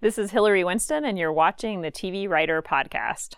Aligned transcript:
This 0.00 0.16
is 0.16 0.30
Hilary 0.30 0.62
Winston, 0.62 1.04
and 1.04 1.18
you're 1.18 1.32
watching 1.32 1.80
the 1.80 1.90
TV 1.90 2.28
Writer 2.28 2.62
Podcast. 2.62 3.34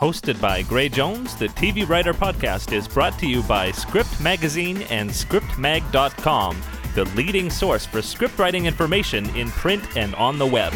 Hosted 0.00 0.40
by 0.40 0.62
Gray 0.62 0.88
Jones, 0.88 1.36
the 1.36 1.48
TV 1.48 1.86
Writer 1.86 2.14
Podcast 2.14 2.72
is 2.72 2.88
brought 2.88 3.18
to 3.18 3.26
you 3.26 3.42
by 3.42 3.70
Script 3.70 4.18
Magazine 4.18 4.80
and 4.88 5.10
ScriptMag.com, 5.10 6.62
the 6.94 7.04
leading 7.04 7.50
source 7.50 7.84
for 7.84 8.00
script 8.00 8.38
writing 8.38 8.64
information 8.64 9.28
in 9.36 9.50
print 9.50 9.94
and 9.94 10.14
on 10.14 10.38
the 10.38 10.46
web. 10.46 10.72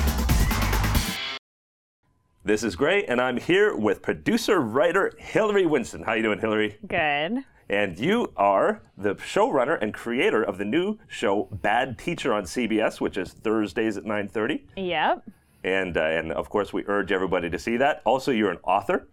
This 2.45 2.63
is 2.63 2.77
Gray, 2.77 3.07
and 3.07 3.19
I'm 3.19 3.39
here 3.39 3.75
with 3.75 4.03
producer 4.03 4.61
writer 4.61 5.11
Hilary 5.17 5.65
Winston. 5.65 6.03
How 6.03 6.13
are 6.13 6.17
you 6.19 6.23
doing, 6.23 6.39
Hilary? 6.39 6.77
Good. 6.87 7.45
And 7.69 7.99
you 7.99 8.33
are 8.37 8.83
the 8.97 9.15
showrunner 9.17 9.79
and 9.81 9.95
creator 9.95 10.43
of 10.43 10.59
the 10.59 10.65
new 10.65 10.99
show 11.09 11.49
Bad 11.51 11.99
Teacher 11.99 12.33
on 12.33 12.45
CBS, 12.45 13.01
which 13.01 13.17
is 13.17 13.33
Thursdays 13.33 13.97
at 13.97 14.05
9:30. 14.05 14.63
Yep. 14.77 15.25
And 15.65 15.97
uh, 15.97 16.03
and 16.03 16.33
of 16.33 16.51
course, 16.51 16.73
we 16.73 16.85
urge 16.87 17.11
everybody 17.11 17.49
to 17.49 17.59
see 17.59 17.77
that. 17.79 18.03
Also, 18.05 18.31
you're 18.33 18.51
an 18.51 18.59
author, 18.65 19.09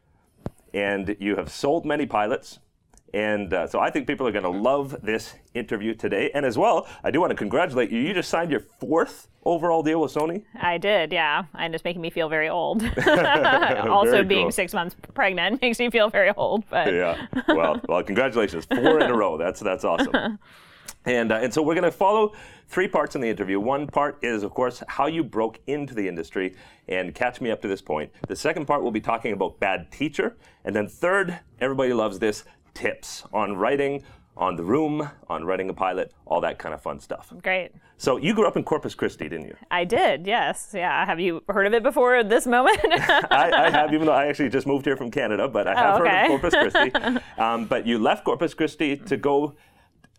and 0.74 1.16
you 1.20 1.38
have 1.38 1.50
sold 1.50 1.86
many 1.86 2.06
pilots. 2.06 2.60
And 3.14 3.54
uh, 3.54 3.68
so 3.68 3.80
I 3.80 3.90
think 3.90 4.08
people 4.08 4.28
are 4.28 4.32
going 4.32 4.44
to 4.44 4.50
love 4.50 4.96
this 5.04 5.34
interview 5.54 5.94
today. 5.94 6.32
And 6.34 6.46
as 6.46 6.58
well, 6.58 6.88
I 7.04 7.12
do 7.12 7.20
want 7.20 7.32
to 7.32 7.36
congratulate 7.36 7.92
you. 7.92 8.00
You 8.00 8.14
just 8.14 8.30
signed 8.30 8.52
your 8.52 8.62
fourth 8.62 9.28
overall 9.44 9.84
deal 9.84 10.00
with 10.02 10.14
Sony. 10.14 10.44
I 10.60 10.78
did, 10.78 11.12
yeah. 11.12 11.44
And 11.56 11.76
it's 11.76 11.84
making 11.84 12.02
me 12.02 12.10
feel 12.10 12.30
very 12.30 12.48
old. 12.48 12.84
also, 13.08 14.12
Very 14.12 14.26
being 14.26 14.46
cool. 14.46 14.52
six 14.52 14.74
months 14.74 14.96
pregnant 15.14 15.62
makes 15.62 15.80
me 15.80 15.90
feel 15.90 16.10
very 16.10 16.32
old. 16.38 16.64
But 16.70 16.94
yeah. 16.94 17.28
Well, 17.48 17.82
well, 17.90 18.04
congratulations, 18.04 18.66
four 18.66 19.02
in 19.02 19.10
a 19.10 19.16
row. 19.16 19.38
That's 19.38 19.60
that's 19.60 19.84
awesome. 19.84 20.40
And 21.06 21.32
uh, 21.32 21.36
and 21.36 21.54
so 21.54 21.62
we're 21.62 21.74
going 21.74 21.84
to 21.84 21.92
follow 21.92 22.34
three 22.68 22.88
parts 22.88 23.16
in 23.16 23.22
the 23.22 23.28
interview. 23.28 23.60
One 23.60 23.88
part 23.88 24.20
is, 24.22 24.44
of 24.44 24.54
course, 24.54 24.84
how 24.88 25.08
you 25.08 25.24
broke 25.24 25.60
into 25.68 25.96
the 25.96 26.08
industry 26.08 26.56
and 26.88 27.14
catch 27.16 27.42
me 27.42 27.50
up 27.50 27.62
to 27.64 27.68
this 27.68 27.82
point. 27.82 28.12
The 28.28 28.36
second 28.36 28.66
part 28.68 28.84
we'll 28.84 28.92
be 28.92 29.02
talking 29.02 29.34
about 29.34 29.60
bad 29.60 29.92
teacher, 29.92 30.38
and 30.64 30.76
then 30.76 30.88
third, 30.88 31.40
everybody 31.60 31.94
loves 31.94 32.20
this 32.20 32.44
tips 32.74 33.24
on 33.34 33.56
writing. 33.58 34.04
On 34.38 34.56
the 34.56 34.64
room, 34.64 35.08
on 35.28 35.44
writing 35.44 35.70
a 35.70 35.74
pilot, 35.74 36.14
all 36.26 36.40
that 36.40 36.58
kind 36.58 36.74
of 36.74 36.82
fun 36.82 37.02
stuff. 37.02 37.34
great. 37.44 37.72
So 37.98 38.16
you 38.16 38.34
grew 38.34 38.48
up 38.48 38.56
in 38.56 38.64
Corpus 38.64 38.96
Christi, 38.96 39.28
didn't 39.28 39.46
you? 39.48 39.56
I 39.70 39.84
did, 39.84 40.26
yes. 40.26 40.72
Yeah. 40.74 41.06
Have 41.06 41.20
you 41.20 41.44
heard 41.50 41.68
of 41.68 41.74
it 41.74 41.84
before 41.84 42.24
this 42.24 42.48
moment? 42.48 42.80
I, 42.90 43.52
I 43.66 43.70
have, 43.70 43.94
even 43.94 44.08
though 44.08 44.14
I 44.14 44.28
actually 44.28 44.48
just 44.50 44.66
moved 44.66 44.86
here 44.86 44.96
from 44.96 45.12
Canada, 45.12 45.50
but 45.50 45.68
I 45.68 45.76
have 45.76 46.00
Oh, 46.00 46.04
okay. 46.06 46.10
heard 46.10 46.32
of 46.32 46.42
Corpus 46.42 46.72
Christi. 46.72 47.20
Um, 47.38 47.66
but 47.66 47.86
you 47.86 48.00
left 48.00 48.24
Corpus 48.24 48.54
Christi 48.54 48.96
to 48.96 49.18
go, 49.18 49.54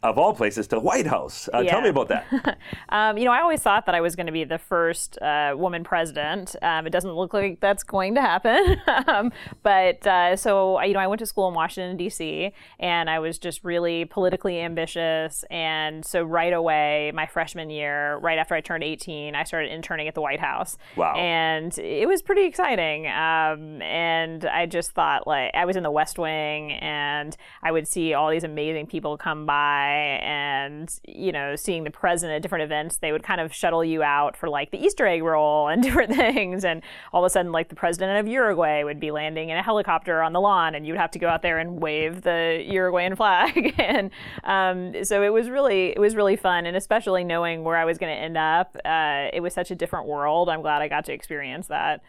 of 0.02 0.18
all 0.18 0.34
places, 0.34 0.66
to 0.68 0.76
the 0.76 0.80
White 0.80 1.06
House. 1.06 1.48
Uh, 1.52 1.62
Tell 1.62 1.80
me 1.80 1.88
about 1.88 2.08
that. 2.08 2.58
Um, 2.88 3.16
you 3.16 3.24
know, 3.24 3.32
I 3.32 3.40
always 3.40 3.62
thought 3.62 3.86
that 3.86 3.94
I 3.94 4.00
was 4.02 4.16
going 4.16 4.26
to 4.26 4.32
be 4.32 4.44
the 4.44 4.58
first 4.58 5.20
uh, 5.22 5.54
woman 5.56 5.82
president. 5.82 6.54
Um, 6.60 6.86
it 6.86 6.90
doesn't 6.90 7.10
look 7.12 7.32
like 7.32 7.58
that's 7.60 7.82
going 7.82 8.14
to 8.16 8.20
happen. 8.20 8.76
um, 9.06 9.32
but 9.62 10.06
uh, 10.06 10.36
so, 10.36 10.76
I- 10.76 10.86
you 10.86 10.94
know, 10.94 11.00
I 11.00 11.06
went 11.06 11.20
to 11.20 11.26
school 11.26 11.48
in 11.48 11.54
Washington, 11.54 11.96
D.C., 11.96 12.52
and 12.78 13.08
I 13.08 13.18
was 13.18 13.38
just 13.38 13.64
really 13.64 14.04
politically 14.04 14.60
ambitious. 14.60 15.44
And 15.50 16.04
so, 16.04 16.22
right 16.22 16.52
away, 16.52 17.12
my 17.14 17.24
freshman 17.26 17.70
year, 17.70 18.16
right 18.18 18.38
after 18.38 18.54
I 18.54 18.60
turned 18.60 18.84
18, 18.84 19.34
I 19.34 19.44
started 19.44 19.72
interning 19.72 20.06
at 20.08 20.14
the 20.14 20.20
White 20.22 20.40
House. 20.40 20.76
Wow. 20.96 21.14
And 21.16 21.76
it 21.78 22.06
was 22.06 22.20
pretty 22.20 22.44
exciting. 22.44 23.06
Um, 23.06 23.80
and 23.82 24.44
I 24.44 24.66
just 24.66 24.90
thought, 24.92 25.26
like, 25.26 25.52
I 25.54 25.64
was 25.64 25.76
in 25.76 25.82
the 25.82 25.90
West 25.90 26.18
Wing, 26.18 26.72
and 26.72 27.34
I 27.62 27.72
would 27.72 27.88
see 27.88 28.12
all 28.12 28.30
these 28.30 28.44
amazing 28.44 28.86
people 28.86 29.16
come 29.16 29.46
by 29.46 29.91
and 29.92 31.00
you 31.06 31.32
know 31.32 31.56
seeing 31.56 31.84
the 31.84 31.90
president 31.90 32.36
at 32.36 32.42
different 32.42 32.64
events 32.64 32.98
they 32.98 33.12
would 33.12 33.22
kind 33.22 33.40
of 33.40 33.54
shuttle 33.54 33.84
you 33.84 34.02
out 34.02 34.36
for 34.36 34.48
like 34.48 34.70
the 34.70 34.78
easter 34.78 35.06
egg 35.06 35.22
roll 35.22 35.68
and 35.68 35.82
different 35.92 36.14
things. 36.14 36.64
And 36.64 36.82
all 37.12 37.24
of 37.24 37.26
a 37.26 37.30
sudden 37.30 37.52
like 37.52 37.68
the 37.68 37.74
president 37.74 38.18
of 38.18 38.26
uruguay 38.26 38.82
would 38.82 39.00
be 39.00 39.10
landing 39.10 39.50
in 39.50 39.56
a 39.56 39.62
helicopter 39.62 40.22
on 40.22 40.32
the 40.32 40.40
lawn 40.40 40.74
and 40.74 40.86
you 40.86 40.92
would 40.92 41.00
have 41.00 41.10
to 41.12 41.18
go 41.18 41.28
out 41.28 41.42
there 41.42 41.58
and 41.58 41.80
wave 41.80 42.22
the 42.22 42.64
uruguayan 42.66 43.16
flag. 43.16 43.74
And 43.82 44.10
um, 44.44 45.04
so 45.04 45.22
it 45.22 45.32
was 45.32 45.50
really 45.50 45.90
it 45.90 45.98
was 45.98 46.14
really 46.14 46.36
fun. 46.36 46.66
And 46.66 46.76
especially 46.76 47.24
knowing 47.24 47.64
where 47.64 47.76
i 47.76 47.84
was 47.84 47.98
going 47.98 48.14
to 48.14 48.20
end 48.20 48.36
up 48.36 48.76
uh, 48.84 49.28
it 49.32 49.40
was 49.40 49.52
such 49.52 49.70
a 49.70 49.74
different 49.74 50.06
world. 50.06 50.48
I'm 50.48 50.62
glad 50.62 50.82
i 50.82 50.88
got 50.88 51.04
to 51.06 51.12
experience 51.12 51.66
that 51.66 52.02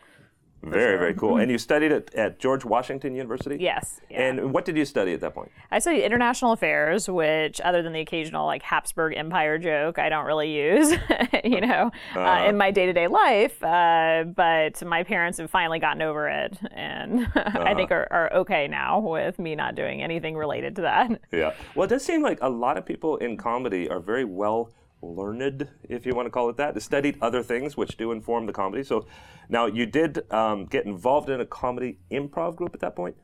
Very, 0.64 0.98
very 0.98 1.14
cool. 1.14 1.38
And 1.38 1.52
you 1.52 1.58
studied 1.58 1.92
at, 1.92 2.14
at 2.16 2.40
George 2.40 2.64
Washington 2.66 3.16
University? 3.16 3.58
yes 3.60 4.00
yeah. 4.10 4.22
And 4.22 4.54
what 4.54 4.66
did 4.66 4.78
you 4.78 4.86
study 4.86 5.14
at 5.14 5.22
that 5.22 5.34
point? 5.34 5.52
I 5.72 5.80
studied 5.80 6.04
international 6.04 6.52
affairs, 6.52 7.10
which, 7.10 7.60
other 7.62 7.82
than 7.82 7.94
the 7.94 8.00
occasional 8.00 8.46
like 8.46 8.62
Habsburg 8.62 9.16
Empire 9.18 9.58
joke, 9.58 10.00
I 10.00 10.10
don't 10.10 10.26
really 10.26 10.56
use, 10.56 10.92
you 11.44 11.62
know, 11.62 11.92
uh, 12.16 12.46
in 12.48 12.58
my 12.58 12.72
day-to-day 12.72 13.08
life. 13.08 13.62
Uh, 13.64 14.24
but 14.24 14.84
my 14.86 15.04
parents 15.04 15.38
have 15.40 15.50
finally 15.50 15.80
gotten 15.80 16.02
over 16.02 16.28
it, 16.30 16.58
and 16.72 17.28
I 17.36 17.74
think 17.74 17.92
are, 17.92 18.08
are 18.12 18.34
okay 18.34 18.68
now 18.68 19.00
with 19.00 19.40
me 19.40 19.56
not 19.56 19.76
doing 19.76 20.02
anything 20.02 20.36
related 20.36 20.76
to 20.78 20.84
that. 20.84 21.22
Yeah. 21.32 21.54
Well, 21.76 21.86
it 21.86 21.90
does 21.90 22.04
seem 22.04 22.22
like 22.22 22.40
a 22.42 22.50
lot 22.50 22.78
of 22.78 22.86
people 22.86 23.18
in 23.18 23.38
comedy 23.38 23.90
are 23.90 24.00
very 24.00 24.26
well 24.26 24.72
learned, 25.04 25.68
if 25.90 26.06
you 26.06 26.16
want 26.16 26.26
to 26.26 26.30
call 26.30 26.50
it 26.50 26.58
that, 26.58 26.82
studied 26.82 27.18
other 27.22 27.44
things 27.44 27.76
which 27.76 27.98
do 27.98 28.12
inform 28.12 28.46
the 28.46 28.54
comedy. 28.54 28.84
So 28.84 29.06
now 29.50 29.66
you 29.66 29.86
did 29.86 30.32
um, 30.32 30.66
get 30.66 30.86
involved 30.86 31.30
in 31.30 31.42
a 31.42 31.46
comedy 31.46 32.00
improv 32.12 32.56
group 32.56 32.74
at 32.74 32.80
that 32.82 32.96
point? 32.96 33.16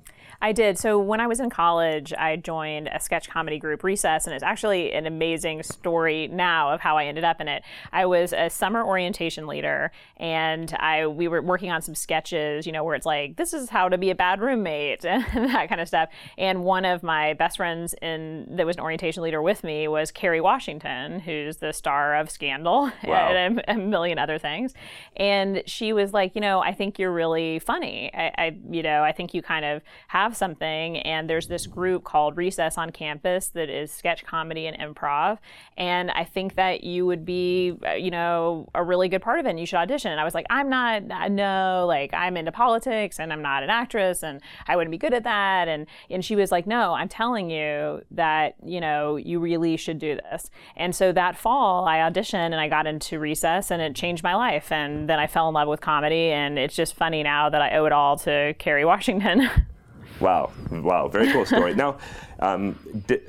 I 0.42 0.52
did. 0.54 0.78
So 0.78 0.98
when 1.00 1.20
I 1.20 1.28
was 1.28 1.40
in 1.40 1.50
college, 1.50 2.14
I 2.14 2.38
joined 2.38 2.88
a 2.88 3.00
sketch 3.00 3.30
comedy 3.30 3.60
group, 3.60 3.84
Recess, 3.84 4.26
and 4.26 4.34
it's 4.34 4.44
actually 4.44 4.94
an 4.94 5.06
amazing 5.06 5.64
story 5.64 6.30
now 6.30 6.72
of 6.74 6.80
how 6.80 6.98
I 6.98 7.06
ended 7.06 7.26
up 7.26 7.42
in 7.42 7.48
it. 7.50 7.64
I 7.92 8.06
was 8.06 8.32
a 8.32 8.50
summer 8.50 8.84
orientation 8.84 9.48
leader, 9.48 9.92
and 10.18 10.74
I 10.80 11.08
we 11.08 11.28
were 11.28 11.42
working 11.42 11.72
on 11.72 11.82
some 11.82 11.94
sketches, 11.96 12.66
you 12.66 12.72
know, 12.72 12.84
where 12.86 12.96
it's 12.96 13.06
like 13.06 13.36
this 13.36 13.54
is 13.54 13.70
how 13.70 13.90
to 13.90 13.98
be 13.98 14.10
a 14.12 14.16
bad 14.16 14.40
roommate 14.40 15.04
and 15.06 15.24
that 15.50 15.68
kind 15.68 15.82
of 15.82 15.88
stuff. 15.88 16.10
And 16.38 16.64
one 16.64 16.86
of 16.86 17.04
my 17.04 17.34
best 17.34 17.58
friends 17.58 17.94
in 18.02 18.48
that 18.56 18.66
was 18.66 18.78
an 18.78 18.82
orientation 18.82 19.24
leader 19.24 19.42
with 19.42 19.64
me 19.64 19.88
was 19.90 20.10
Kerry 20.12 20.40
Washington, 20.40 21.20
who's 21.20 21.58
the 21.58 21.74
star 21.74 22.16
of 22.16 22.30
Scandal 22.32 22.92
Wow. 23.04 23.30
and 23.34 23.60
a, 23.60 23.72
a 23.74 23.76
million 23.76 24.18
other 24.18 24.38
things. 24.38 24.74
And 25.18 25.64
she 25.66 25.92
was 25.92 26.14
like, 26.14 26.34
you 26.36 26.42
know, 26.42 26.62
I 26.62 26.74
think 26.74 26.98
you're 26.98 27.12
really 27.12 27.60
funny. 27.60 28.10
I, 28.14 28.32
I, 28.38 28.58
you 28.70 28.84
know, 28.84 29.04
I 29.04 29.12
think 29.12 29.34
you 29.34 29.42
kind 29.42 29.66
of 29.66 29.82
have 30.08 30.29
something. 30.36 30.98
And 30.98 31.30
there's 31.30 31.48
this 31.48 31.68
group 31.68 32.04
called 32.04 32.38
Recess 32.38 32.78
on 32.78 32.92
campus 32.92 33.50
that 33.50 33.70
is 33.70 33.92
sketch 33.92 34.26
comedy 34.26 34.68
and 34.68 34.78
improv. 34.78 35.40
And 35.78 36.12
I 36.12 36.24
think 36.24 36.56
that 36.56 36.84
you 36.84 37.06
would 37.06 37.26
be, 37.26 37.78
uh, 37.86 37.94
you 37.94 38.12
know, 38.12 38.70
a 38.74 38.84
really 38.84 39.10
good 39.10 39.22
part 39.22 39.40
of 39.40 39.46
it. 39.46 39.50
And 39.50 39.60
you 39.60 39.66
should 39.66 39.78
audition. 39.78 40.12
And 40.12 40.20
I 40.20 40.24
was 40.24 40.34
like, 40.34 40.46
I'm 40.50 40.70
not, 40.70 41.04
no, 41.32 41.86
like 41.88 42.14
I'm 42.14 42.38
into 42.38 42.52
politics 42.52 43.20
and 43.20 43.32
I'm 43.32 43.42
not 43.42 43.64
an 43.64 43.70
actress 43.70 44.24
and 44.24 44.42
I 44.68 44.76
wouldn't 44.76 44.92
be 44.92 44.98
good 44.98 45.14
at 45.14 45.24
that. 45.24 45.68
And 45.68 45.88
and 46.10 46.24
she 46.24 46.36
was 46.36 46.52
like, 46.52 46.68
no, 46.68 46.94
I'm 46.94 47.10
telling 47.10 47.50
you 47.50 48.02
that 48.12 48.56
you 48.64 48.80
know 48.82 49.16
you 49.16 49.40
really 49.40 49.78
should 49.78 50.00
do 50.00 50.16
this. 50.16 50.50
And 50.76 50.96
so 50.96 51.12
that 51.12 51.38
fall, 51.38 51.86
I 51.88 51.98
auditioned 51.98 52.34
and 52.34 52.56
I 52.56 52.68
got 52.68 52.88
into 52.88 53.20
Recess, 53.20 53.72
and 53.72 53.82
it 53.82 53.96
changed 53.96 54.24
my 54.24 54.36
life. 54.36 54.72
And 54.72 55.10
then 55.10 55.20
I 55.20 55.28
fell 55.28 55.48
in 55.48 55.54
love 55.54 55.68
with 55.68 55.82
comedy, 55.82 56.32
and 56.32 56.58
it's 56.58 56.76
just 56.76 56.94
funny 56.96 57.24
now 57.24 57.50
that 57.50 57.62
I 57.62 57.78
owe 57.78 57.86
it 57.86 57.92
all 57.92 58.18
to 58.20 58.54
Kerry 58.60 58.86
Washington. 58.86 59.50
Wow. 60.20 60.52
Wow. 60.72 61.08
Very 61.08 61.32
cool 61.32 61.46
story. 61.46 61.76
now, 61.76 61.98
um, 62.40 62.78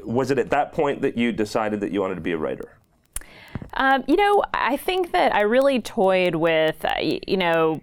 was 0.04 0.30
it 0.30 0.38
at 0.38 0.50
that 0.50 0.72
point 0.72 1.02
that 1.02 1.16
you 1.16 1.32
decided 1.32 1.80
that 1.80 1.92
you 1.92 2.00
wanted 2.00 2.16
to 2.16 2.20
be 2.20 2.32
a 2.32 2.38
writer? 2.38 2.76
Um, 3.74 4.04
you 4.08 4.16
know, 4.16 4.42
I 4.52 4.76
think 4.76 5.12
that 5.12 5.34
I 5.34 5.42
really 5.42 5.80
toyed 5.80 6.34
with, 6.34 6.84
uh, 6.84 6.94
you 7.00 7.36
know, 7.36 7.80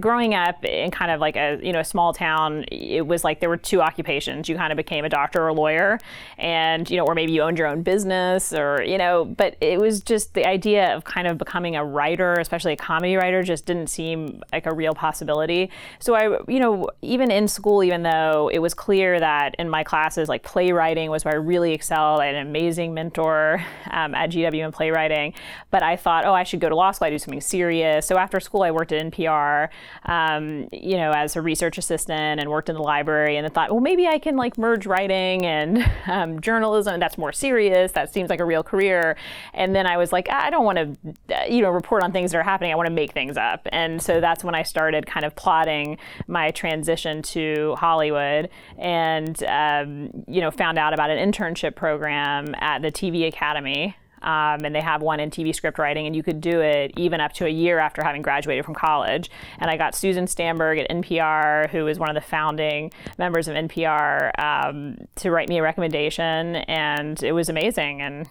growing 0.00 0.34
up 0.34 0.64
in 0.64 0.90
kind 0.90 1.10
of 1.10 1.20
like 1.20 1.36
a 1.36 1.58
you 1.62 1.72
know 1.72 1.80
a 1.80 1.84
small 1.84 2.12
town 2.12 2.64
it 2.70 3.06
was 3.06 3.22
like 3.22 3.40
there 3.40 3.48
were 3.48 3.56
two 3.56 3.80
occupations. 3.80 4.48
You 4.48 4.56
kind 4.56 4.72
of 4.72 4.76
became 4.76 5.04
a 5.04 5.08
doctor 5.08 5.42
or 5.42 5.48
a 5.48 5.52
lawyer 5.52 6.00
and 6.38 6.88
you 6.90 6.96
know 6.96 7.04
or 7.04 7.14
maybe 7.14 7.32
you 7.32 7.42
owned 7.42 7.58
your 7.58 7.68
own 7.68 7.82
business 7.82 8.52
or 8.52 8.82
you 8.82 8.98
know 8.98 9.24
but 9.24 9.56
it 9.60 9.80
was 9.80 10.00
just 10.00 10.34
the 10.34 10.46
idea 10.46 10.94
of 10.94 11.04
kind 11.04 11.26
of 11.26 11.38
becoming 11.38 11.76
a 11.76 11.84
writer 11.84 12.34
especially 12.34 12.72
a 12.72 12.76
comedy 12.76 13.16
writer 13.16 13.42
just 13.42 13.66
didn't 13.66 13.88
seem 13.88 14.42
like 14.52 14.66
a 14.66 14.74
real 14.74 14.94
possibility. 14.94 15.70
So 16.00 16.14
i 16.14 16.38
you 16.48 16.58
know 16.58 16.88
even 17.02 17.30
in 17.30 17.46
school 17.46 17.84
even 17.84 18.02
though 18.02 18.50
it 18.52 18.58
was 18.58 18.74
clear 18.74 19.20
that 19.20 19.54
in 19.58 19.68
my 19.68 19.84
classes 19.84 20.28
like 20.28 20.42
playwriting 20.42 21.10
was 21.10 21.24
where 21.24 21.34
i 21.34 21.36
really 21.36 21.72
excelled. 21.72 22.20
I 22.20 22.26
had 22.26 22.34
an 22.34 22.46
amazing 22.46 22.94
mentor 22.94 23.64
um, 23.90 24.14
at 24.14 24.30
gw 24.30 24.64
in 24.64 24.72
playwriting 24.72 25.34
but 25.70 25.82
i 25.82 25.96
thought 25.96 26.24
oh 26.24 26.34
i 26.34 26.42
should 26.42 26.60
go 26.60 26.68
to 26.68 26.76
law 26.76 26.90
school. 26.90 27.06
I 27.06 27.10
do 27.10 27.18
something 27.18 27.40
serious. 27.40 28.06
So 28.06 28.18
after 28.18 28.40
school 28.40 28.62
i 28.62 28.70
worked 28.70 28.92
at 28.92 29.04
npr 29.12 29.68
um, 30.06 30.68
you 30.72 30.96
know, 30.96 31.12
as 31.12 31.36
a 31.36 31.42
research 31.42 31.78
assistant 31.78 32.40
and 32.40 32.50
worked 32.50 32.68
in 32.68 32.74
the 32.74 32.82
library 32.82 33.36
and 33.36 33.46
I 33.46 33.50
thought, 33.50 33.70
well, 33.70 33.80
maybe 33.80 34.06
I 34.06 34.18
can 34.18 34.36
like 34.36 34.58
merge 34.58 34.86
writing 34.86 35.44
and 35.46 35.90
um, 36.06 36.40
journalism. 36.40 37.00
That's 37.00 37.18
more 37.18 37.32
serious. 37.32 37.92
That 37.92 38.12
seems 38.12 38.30
like 38.30 38.40
a 38.40 38.44
real 38.44 38.62
career. 38.62 39.16
And 39.52 39.74
then 39.74 39.86
I 39.86 39.96
was 39.96 40.12
like, 40.12 40.30
I 40.30 40.50
don't 40.50 40.64
want 40.64 40.78
to, 40.78 41.52
you 41.52 41.62
know, 41.62 41.70
report 41.70 42.02
on 42.02 42.12
things 42.12 42.32
that 42.32 42.38
are 42.38 42.42
happening. 42.42 42.72
I 42.72 42.76
want 42.76 42.88
to 42.88 42.94
make 42.94 43.12
things 43.12 43.36
up. 43.36 43.66
And 43.72 44.00
so 44.00 44.20
that's 44.20 44.44
when 44.44 44.54
I 44.54 44.62
started 44.62 45.06
kind 45.06 45.24
of 45.24 45.34
plotting 45.36 45.98
my 46.26 46.50
transition 46.50 47.22
to 47.22 47.74
Hollywood 47.76 48.50
and, 48.78 49.42
um, 49.44 50.24
you 50.26 50.40
know, 50.40 50.50
found 50.50 50.78
out 50.78 50.92
about 50.92 51.10
an 51.10 51.32
internship 51.32 51.74
program 51.74 52.54
at 52.58 52.82
the 52.82 52.92
TV 52.92 53.26
Academy 53.26 53.96
um, 54.24 54.64
and 54.64 54.74
they 54.74 54.80
have 54.80 55.02
one 55.02 55.20
in 55.20 55.30
TV 55.30 55.54
script 55.54 55.78
writing, 55.78 56.06
and 56.06 56.16
you 56.16 56.22
could 56.22 56.40
do 56.40 56.60
it 56.60 56.92
even 56.96 57.20
up 57.20 57.32
to 57.34 57.46
a 57.46 57.50
year 57.50 57.78
after 57.78 58.02
having 58.02 58.22
graduated 58.22 58.64
from 58.64 58.74
college. 58.74 59.30
And 59.58 59.70
I 59.70 59.76
got 59.76 59.94
Susan 59.94 60.26
Stamberg 60.26 60.78
at 60.78 60.90
NPR, 60.90 61.70
who 61.70 61.86
is 61.86 61.98
one 61.98 62.08
of 62.08 62.14
the 62.14 62.26
founding 62.26 62.90
members 63.18 63.48
of 63.48 63.54
NPR, 63.54 64.30
um, 64.38 64.96
to 65.16 65.30
write 65.30 65.48
me 65.48 65.58
a 65.58 65.62
recommendation, 65.62 66.56
and 66.56 67.22
it 67.22 67.32
was 67.32 67.48
amazing. 67.48 68.00
And 68.00 68.28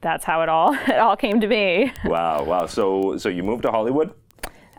that's 0.00 0.24
how 0.24 0.42
it 0.42 0.48
all 0.48 0.74
it 0.88 0.98
all 0.98 1.16
came 1.16 1.40
to 1.40 1.46
be. 1.46 1.92
Wow, 2.04 2.44
wow. 2.44 2.66
So 2.66 3.18
so 3.18 3.28
you 3.28 3.42
moved 3.42 3.62
to 3.62 3.70
Hollywood? 3.70 4.12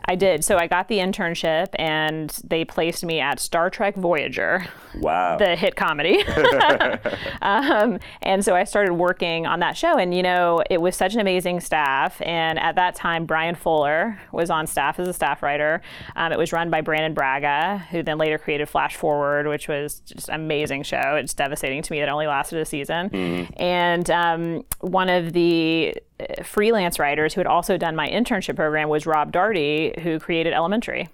I 0.04 0.14
did. 0.14 0.44
So 0.44 0.56
I 0.56 0.66
got 0.66 0.88
the 0.88 0.98
internship, 0.98 1.68
and 1.74 2.30
they 2.44 2.64
placed 2.64 3.04
me 3.04 3.20
at 3.20 3.40
Star 3.40 3.70
Trek 3.70 3.94
Voyager. 3.96 4.66
Wow. 4.96 5.36
The 5.36 5.54
hit 5.56 5.76
comedy. 5.76 6.24
um, 7.42 7.98
and 8.22 8.44
so 8.44 8.54
I 8.54 8.64
started 8.64 8.94
working 8.94 9.46
on 9.46 9.60
that 9.60 9.76
show, 9.76 9.98
and 9.98 10.14
you 10.14 10.22
know, 10.22 10.62
it 10.70 10.80
was 10.80 10.96
such 10.96 11.14
an 11.14 11.20
amazing 11.20 11.60
staff. 11.60 12.20
And 12.22 12.58
at 12.58 12.74
that 12.76 12.94
time, 12.94 13.26
Bryan 13.26 13.54
Fuller 13.54 14.20
was 14.32 14.50
on 14.50 14.66
staff 14.66 14.98
as 14.98 15.08
a 15.08 15.12
staff 15.12 15.42
writer. 15.42 15.82
Um, 16.16 16.32
it 16.32 16.38
was 16.38 16.52
run 16.52 16.70
by 16.70 16.80
Brannon 16.80 17.14
Braga, 17.14 17.86
who 17.90 18.02
then 18.02 18.18
later 18.18 18.38
created 18.38 18.68
Flash 18.68 18.96
Forward, 18.96 19.46
which 19.46 19.68
was 19.68 20.00
just 20.00 20.28
an 20.28 20.36
amazing 20.36 20.84
show. 20.84 21.16
It's 21.16 21.34
devastating 21.34 21.82
to 21.82 21.92
me 21.92 22.00
that 22.00 22.08
it 22.08 22.12
only 22.12 22.26
lasted 22.26 22.58
a 22.60 22.64
season. 22.64 23.10
Mm. 23.10 23.52
And 23.60 24.10
um, 24.10 24.64
one 24.80 25.08
of 25.08 25.32
the 25.32 25.94
freelance 26.42 26.98
writers 26.98 27.34
who 27.34 27.40
had 27.40 27.46
also 27.46 27.76
done 27.76 27.96
my 27.96 28.08
internship 28.08 28.56
program 28.56 28.88
was 28.88 29.06
Rob 29.06 29.32
Doherty, 29.32 29.94
who 30.02 30.18
created 30.18 30.52
Elementary. 30.52 31.08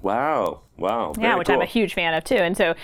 Wow. 0.00 0.62
Wow. 0.78 1.12
yeah, 1.18 1.36
which 1.36 1.46
cool. 1.46 1.56
I'm 1.56 1.62
a 1.62 1.66
huge 1.66 1.94
fan 1.94 2.14
of 2.14 2.24
too. 2.24 2.34
And 2.34 2.56
so, 2.56 2.74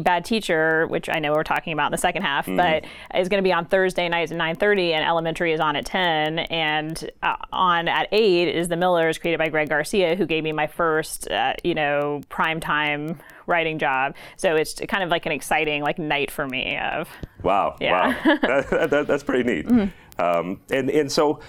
Bad 0.00 0.24
Teacher, 0.24 0.86
which 0.86 1.10
I 1.10 1.18
know 1.18 1.32
we're 1.32 1.42
talking 1.42 1.72
about 1.72 1.86
in 1.86 1.92
the 1.92 1.98
second 1.98 2.22
half, 2.22 2.46
mm. 2.46 2.56
but 2.56 2.84
is 3.18 3.28
going 3.28 3.42
to 3.42 3.46
be 3.46 3.52
on 3.52 3.66
Thursday 3.66 4.08
nights 4.08 4.32
at 4.32 4.38
9:30, 4.38 4.92
and 4.92 5.04
Elementary 5.04 5.52
is 5.52 5.60
on 5.60 5.76
at 5.76 5.84
10, 5.84 6.38
and 6.38 7.10
uh, 7.22 7.36
on 7.52 7.88
at 7.88 8.08
8 8.12 8.48
is 8.48 8.68
The 8.68 8.76
Millers, 8.76 9.18
created 9.18 9.38
by 9.38 9.50
Greg 9.50 9.68
Garcia, 9.68 10.16
who 10.16 10.24
gave 10.24 10.42
me 10.42 10.52
my 10.52 10.66
first, 10.66 11.30
uh, 11.30 11.52
you 11.62 11.74
know, 11.74 12.22
prime 12.30 12.60
time 12.60 13.18
writing 13.46 13.78
job. 13.78 14.14
So 14.36 14.56
it's 14.56 14.80
kind 14.88 15.02
of 15.02 15.10
like 15.10 15.26
an 15.26 15.32
exciting 15.32 15.82
like 15.82 15.98
night 15.98 16.30
for 16.30 16.46
me. 16.46 16.78
Of 16.78 17.10
wow, 17.42 17.76
yeah. 17.80 18.08
wow, 18.24 18.38
that, 18.70 18.90
that, 18.90 19.06
that's 19.06 19.24
pretty 19.24 19.42
neat. 19.42 19.66
Mm-hmm. 19.66 19.90
Um, 20.18 20.60
and 20.70 20.90
and 20.90 21.10
so, 21.10 21.40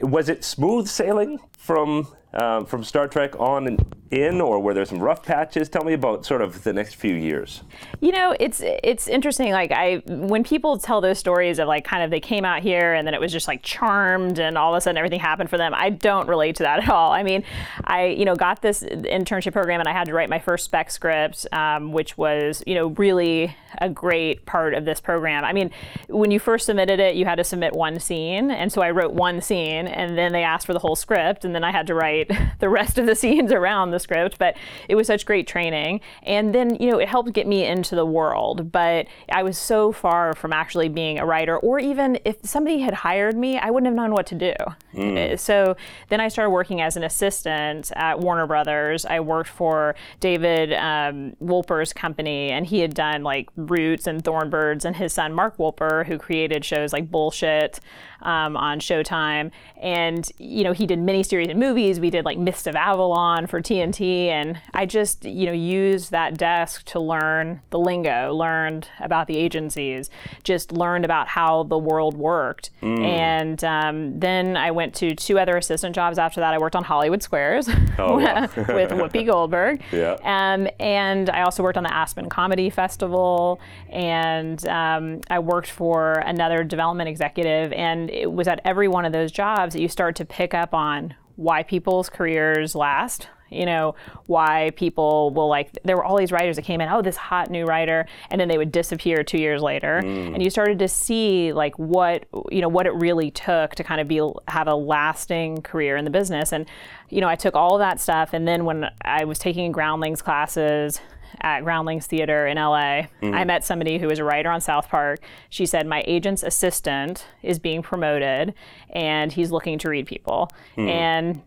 was 0.00 0.28
it 0.28 0.44
smooth 0.44 0.86
sailing 0.88 1.38
from 1.56 2.08
um, 2.34 2.64
from 2.64 2.84
Star 2.84 3.08
Trek 3.08 3.38
on 3.38 3.66
and 3.66 3.84
in, 4.12 4.40
or 4.40 4.60
were 4.60 4.74
there 4.74 4.84
some 4.84 5.00
rough 5.00 5.22
patches? 5.22 5.68
Tell 5.68 5.84
me 5.84 5.94
about 5.94 6.26
sort 6.26 6.42
of 6.42 6.62
the 6.64 6.72
next 6.72 6.94
few 6.94 7.14
years. 7.14 7.62
You 8.00 8.12
know, 8.12 8.36
it's 8.38 8.60
it's 8.62 9.08
interesting. 9.08 9.52
Like 9.52 9.72
I, 9.72 10.02
when 10.06 10.44
people 10.44 10.78
tell 10.78 11.00
those 11.00 11.18
stories 11.18 11.58
of 11.58 11.66
like 11.66 11.84
kind 11.84 12.02
of 12.02 12.10
they 12.10 12.20
came 12.20 12.44
out 12.44 12.62
here 12.62 12.92
and 12.92 13.06
then 13.06 13.14
it 13.14 13.20
was 13.20 13.32
just 13.32 13.48
like 13.48 13.62
charmed 13.62 14.38
and 14.38 14.58
all 14.58 14.74
of 14.74 14.78
a 14.78 14.80
sudden 14.82 14.98
everything 14.98 15.20
happened 15.20 15.48
for 15.48 15.56
them. 15.56 15.72
I 15.74 15.90
don't 15.90 16.28
relate 16.28 16.56
to 16.56 16.62
that 16.64 16.82
at 16.82 16.88
all. 16.90 17.12
I 17.12 17.22
mean, 17.22 17.42
I 17.84 18.06
you 18.06 18.24
know 18.24 18.34
got 18.34 18.60
this 18.60 18.82
internship 18.82 19.52
program 19.52 19.80
and 19.80 19.88
I 19.88 19.92
had 19.92 20.06
to 20.06 20.12
write 20.12 20.28
my 20.28 20.38
first 20.38 20.66
spec 20.66 20.90
script, 20.90 21.46
um, 21.52 21.92
which 21.92 22.18
was 22.18 22.62
you 22.66 22.74
know 22.74 22.88
really 22.88 23.56
a 23.78 23.88
great 23.88 24.44
part 24.44 24.74
of 24.74 24.84
this 24.84 25.00
program. 25.00 25.44
I 25.44 25.54
mean, 25.54 25.70
when 26.08 26.30
you 26.30 26.38
first 26.38 26.66
submitted 26.66 27.00
it, 27.00 27.16
you 27.16 27.24
had 27.24 27.36
to 27.36 27.44
submit 27.44 27.72
one 27.72 27.98
scene, 27.98 28.50
and 28.50 28.70
so 28.70 28.82
I 28.82 28.90
wrote 28.90 29.14
one 29.14 29.40
scene, 29.40 29.86
and 29.88 30.18
then 30.18 30.32
they 30.32 30.42
asked 30.42 30.66
for 30.66 30.74
the 30.74 30.78
whole 30.78 30.96
script, 30.96 31.46
and 31.46 31.54
then 31.54 31.64
I 31.64 31.72
had 31.72 31.86
to 31.86 31.94
write 31.94 32.21
the 32.58 32.68
rest 32.68 32.98
of 32.98 33.06
the 33.06 33.14
scenes 33.14 33.52
around 33.52 33.90
the 33.90 33.98
script, 33.98 34.38
but 34.38 34.56
it 34.88 34.94
was 34.94 35.06
such 35.06 35.26
great 35.26 35.46
training. 35.46 36.00
And 36.22 36.54
then, 36.54 36.76
you 36.76 36.90
know, 36.90 36.98
it 36.98 37.08
helped 37.08 37.32
get 37.32 37.46
me 37.46 37.64
into 37.64 37.94
the 37.94 38.06
world. 38.06 38.72
But 38.72 39.06
I 39.30 39.42
was 39.42 39.58
so 39.58 39.92
far 39.92 40.34
from 40.34 40.52
actually 40.52 40.88
being 40.88 41.18
a 41.18 41.26
writer, 41.26 41.58
or 41.58 41.78
even 41.78 42.18
if 42.24 42.36
somebody 42.44 42.80
had 42.80 42.94
hired 42.94 43.36
me, 43.36 43.58
I 43.58 43.70
wouldn't 43.70 43.86
have 43.86 43.94
known 43.94 44.12
what 44.12 44.26
to 44.26 44.34
do. 44.34 44.54
Mm. 44.94 45.38
So 45.38 45.76
then 46.08 46.20
I 46.20 46.28
started 46.28 46.50
working 46.50 46.80
as 46.80 46.96
an 46.96 47.04
assistant 47.04 47.90
at 47.94 48.20
Warner 48.20 48.46
Brothers. 48.46 49.04
I 49.04 49.20
worked 49.20 49.48
for 49.48 49.94
David 50.20 50.72
um, 50.74 51.34
Wolper's 51.42 51.92
company, 51.92 52.50
and 52.50 52.66
he 52.66 52.80
had 52.80 52.94
done 52.94 53.22
like 53.22 53.48
Roots 53.56 54.06
and 54.06 54.22
Thornbirds, 54.22 54.84
and 54.84 54.96
his 54.96 55.12
son 55.12 55.32
Mark 55.32 55.56
Wolper, 55.56 56.06
who 56.06 56.18
created 56.18 56.64
shows 56.64 56.92
like 56.92 57.10
Bullshit 57.10 57.80
um, 58.22 58.56
on 58.56 58.80
Showtime. 58.80 59.50
And, 59.80 60.30
you 60.38 60.64
know, 60.64 60.72
he 60.72 60.86
did 60.86 61.00
miniseries 61.00 61.50
and 61.50 61.58
movies. 61.58 61.98
We 61.98 62.10
did 62.10 62.24
like 62.24 62.38
Mist 62.38 62.66
of 62.66 62.76
Avalon 62.76 63.46
for 63.46 63.60
TNT. 63.60 64.28
And 64.28 64.60
I 64.72 64.86
just, 64.86 65.24
you 65.24 65.46
know, 65.46 65.52
used 65.52 66.10
that 66.12 66.36
desk 66.38 66.84
to 66.86 67.00
learn 67.00 67.60
the 67.70 67.78
lingo, 67.78 68.32
learned 68.32 68.88
about 69.00 69.26
the 69.26 69.36
agencies, 69.36 70.08
just 70.44 70.72
learned 70.72 71.04
about 71.04 71.28
how 71.28 71.64
the 71.64 71.78
world 71.78 72.16
worked. 72.16 72.70
Mm. 72.80 73.04
And 73.04 73.64
um, 73.64 74.20
then 74.20 74.56
I 74.56 74.70
went 74.70 74.94
to 74.96 75.14
two 75.14 75.38
other 75.38 75.56
assistant 75.56 75.94
jobs 75.94 76.18
after 76.18 76.40
that. 76.40 76.54
I 76.54 76.58
worked 76.58 76.76
on 76.76 76.84
Hollywood 76.84 77.22
Squares 77.22 77.68
oh, 77.98 78.18
wow. 78.18 78.42
with 78.56 78.90
Whoopi 78.90 79.26
Goldberg. 79.26 79.82
Yeah. 79.90 80.16
Um, 80.22 80.68
and 80.78 81.28
I 81.30 81.42
also 81.42 81.62
worked 81.62 81.78
on 81.78 81.84
the 81.84 81.92
Aspen 81.92 82.28
Comedy 82.28 82.70
Festival. 82.70 83.60
And 83.90 84.64
um, 84.68 85.20
I 85.28 85.38
worked 85.40 85.70
for 85.70 86.14
another 86.26 86.62
development 86.62 87.08
executive. 87.08 87.72
And 87.72 88.10
it 88.12 88.30
was 88.30 88.46
at 88.46 88.60
every 88.64 88.88
one 88.88 89.04
of 89.04 89.12
those 89.12 89.32
jobs 89.32 89.72
that 89.74 89.80
you 89.80 89.88
start 89.88 90.14
to 90.16 90.24
pick 90.24 90.54
up 90.54 90.74
on 90.74 91.14
why 91.36 91.62
people's 91.62 92.10
careers 92.10 92.74
last 92.74 93.28
you 93.50 93.66
know 93.66 93.94
why 94.26 94.70
people 94.76 95.30
will 95.30 95.48
like 95.48 95.70
there 95.84 95.96
were 95.96 96.04
all 96.04 96.16
these 96.16 96.32
writers 96.32 96.56
that 96.56 96.62
came 96.62 96.80
in 96.80 96.88
oh 96.88 97.02
this 97.02 97.16
hot 97.16 97.50
new 97.50 97.64
writer 97.64 98.06
and 98.30 98.40
then 98.40 98.48
they 98.48 98.58
would 98.58 98.72
disappear 98.72 99.22
two 99.22 99.38
years 99.38 99.60
later 99.62 100.00
mm. 100.02 100.34
and 100.34 100.42
you 100.42 100.50
started 100.50 100.78
to 100.78 100.88
see 100.88 101.52
like 101.52 101.78
what 101.78 102.26
you 102.50 102.60
know 102.60 102.68
what 102.68 102.86
it 102.86 102.94
really 102.94 103.30
took 103.30 103.74
to 103.74 103.84
kind 103.84 104.00
of 104.00 104.08
be 104.08 104.20
have 104.48 104.68
a 104.68 104.74
lasting 104.74 105.60
career 105.62 105.96
in 105.96 106.04
the 106.04 106.10
business 106.10 106.52
and 106.52 106.66
you 107.10 107.20
know 107.20 107.28
i 107.28 107.36
took 107.36 107.54
all 107.54 107.78
that 107.78 108.00
stuff 108.00 108.30
and 108.32 108.48
then 108.48 108.64
when 108.64 108.86
i 109.04 109.24
was 109.24 109.38
taking 109.38 109.70
groundlings 109.70 110.22
classes 110.22 111.00
at 111.40 111.62
Groundlings 111.62 112.06
Theater 112.06 112.46
in 112.46 112.56
LA. 112.56 113.06
Mm-hmm. 113.20 113.34
I 113.34 113.44
met 113.44 113.64
somebody 113.64 113.98
who 113.98 114.06
was 114.06 114.18
a 114.18 114.24
writer 114.24 114.50
on 114.50 114.60
South 114.60 114.88
Park. 114.88 115.20
She 115.48 115.66
said, 115.66 115.86
My 115.86 116.02
agent's 116.06 116.42
assistant 116.42 117.26
is 117.42 117.58
being 117.58 117.82
promoted 117.82 118.54
and 118.90 119.32
he's 119.32 119.50
looking 119.50 119.78
to 119.78 119.88
read 119.88 120.06
people. 120.06 120.50
Mm-hmm. 120.76 120.88
And, 120.88 121.42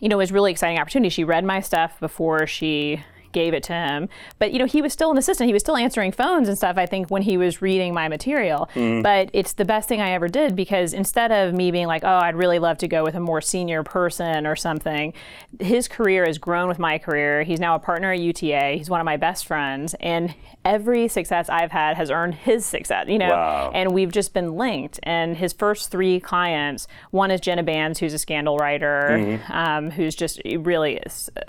you 0.00 0.08
know, 0.08 0.16
it 0.16 0.22
was 0.22 0.32
really 0.32 0.50
exciting 0.52 0.78
opportunity. 0.78 1.10
She 1.10 1.24
read 1.24 1.44
my 1.44 1.60
stuff 1.60 1.98
before 2.00 2.46
she 2.46 3.02
gave 3.36 3.52
it 3.52 3.62
to 3.62 3.74
him. 3.74 4.08
But 4.38 4.54
you 4.54 4.58
know, 4.58 4.64
he 4.64 4.80
was 4.80 4.94
still 4.94 5.10
an 5.10 5.18
assistant. 5.18 5.46
He 5.46 5.52
was 5.52 5.62
still 5.62 5.76
answering 5.76 6.10
phones 6.10 6.48
and 6.48 6.56
stuff. 6.56 6.78
I 6.78 6.86
think 6.86 7.10
when 7.10 7.20
he 7.20 7.36
was 7.36 7.60
reading 7.60 7.92
my 7.92 8.08
material. 8.08 8.70
Mm. 8.74 9.02
But 9.02 9.28
it's 9.34 9.52
the 9.52 9.66
best 9.66 9.90
thing 9.90 10.00
I 10.00 10.12
ever 10.12 10.26
did 10.26 10.56
because 10.56 10.94
instead 10.94 11.30
of 11.30 11.52
me 11.52 11.70
being 11.70 11.86
like, 11.86 12.02
oh, 12.02 12.16
I'd 12.16 12.34
really 12.34 12.58
love 12.58 12.78
to 12.78 12.88
go 12.88 13.04
with 13.04 13.14
a 13.14 13.20
more 13.20 13.42
senior 13.42 13.82
person 13.82 14.46
or 14.46 14.56
something, 14.56 15.12
his 15.60 15.86
career 15.86 16.24
has 16.24 16.38
grown 16.38 16.66
with 16.66 16.78
my 16.78 16.96
career. 16.96 17.42
He's 17.42 17.60
now 17.60 17.74
a 17.74 17.78
partner 17.78 18.10
at 18.10 18.20
UTA. 18.20 18.76
He's 18.78 18.88
one 18.88 19.00
of 19.00 19.04
my 19.04 19.18
best 19.18 19.46
friends, 19.46 19.94
and 20.00 20.34
every 20.66 21.06
success 21.06 21.48
I've 21.48 21.70
had 21.70 21.96
has 21.96 22.10
earned 22.10 22.34
his 22.34 22.66
success. 22.66 23.06
You 23.08 23.18
know, 23.18 23.30
wow. 23.30 23.70
and 23.72 23.94
we've 23.94 24.10
just 24.10 24.34
been 24.34 24.56
linked. 24.56 24.98
And 25.04 25.36
his 25.36 25.52
first 25.52 25.90
three 25.90 26.18
clients, 26.18 26.88
one 27.12 27.30
is 27.30 27.40
Jenna 27.40 27.62
Bans, 27.62 28.00
who's 28.00 28.12
a 28.12 28.18
scandal 28.18 28.58
writer, 28.58 29.08
mm-hmm. 29.12 29.52
um, 29.52 29.90
who's 29.90 30.14
just 30.14 30.42
really 30.44 31.00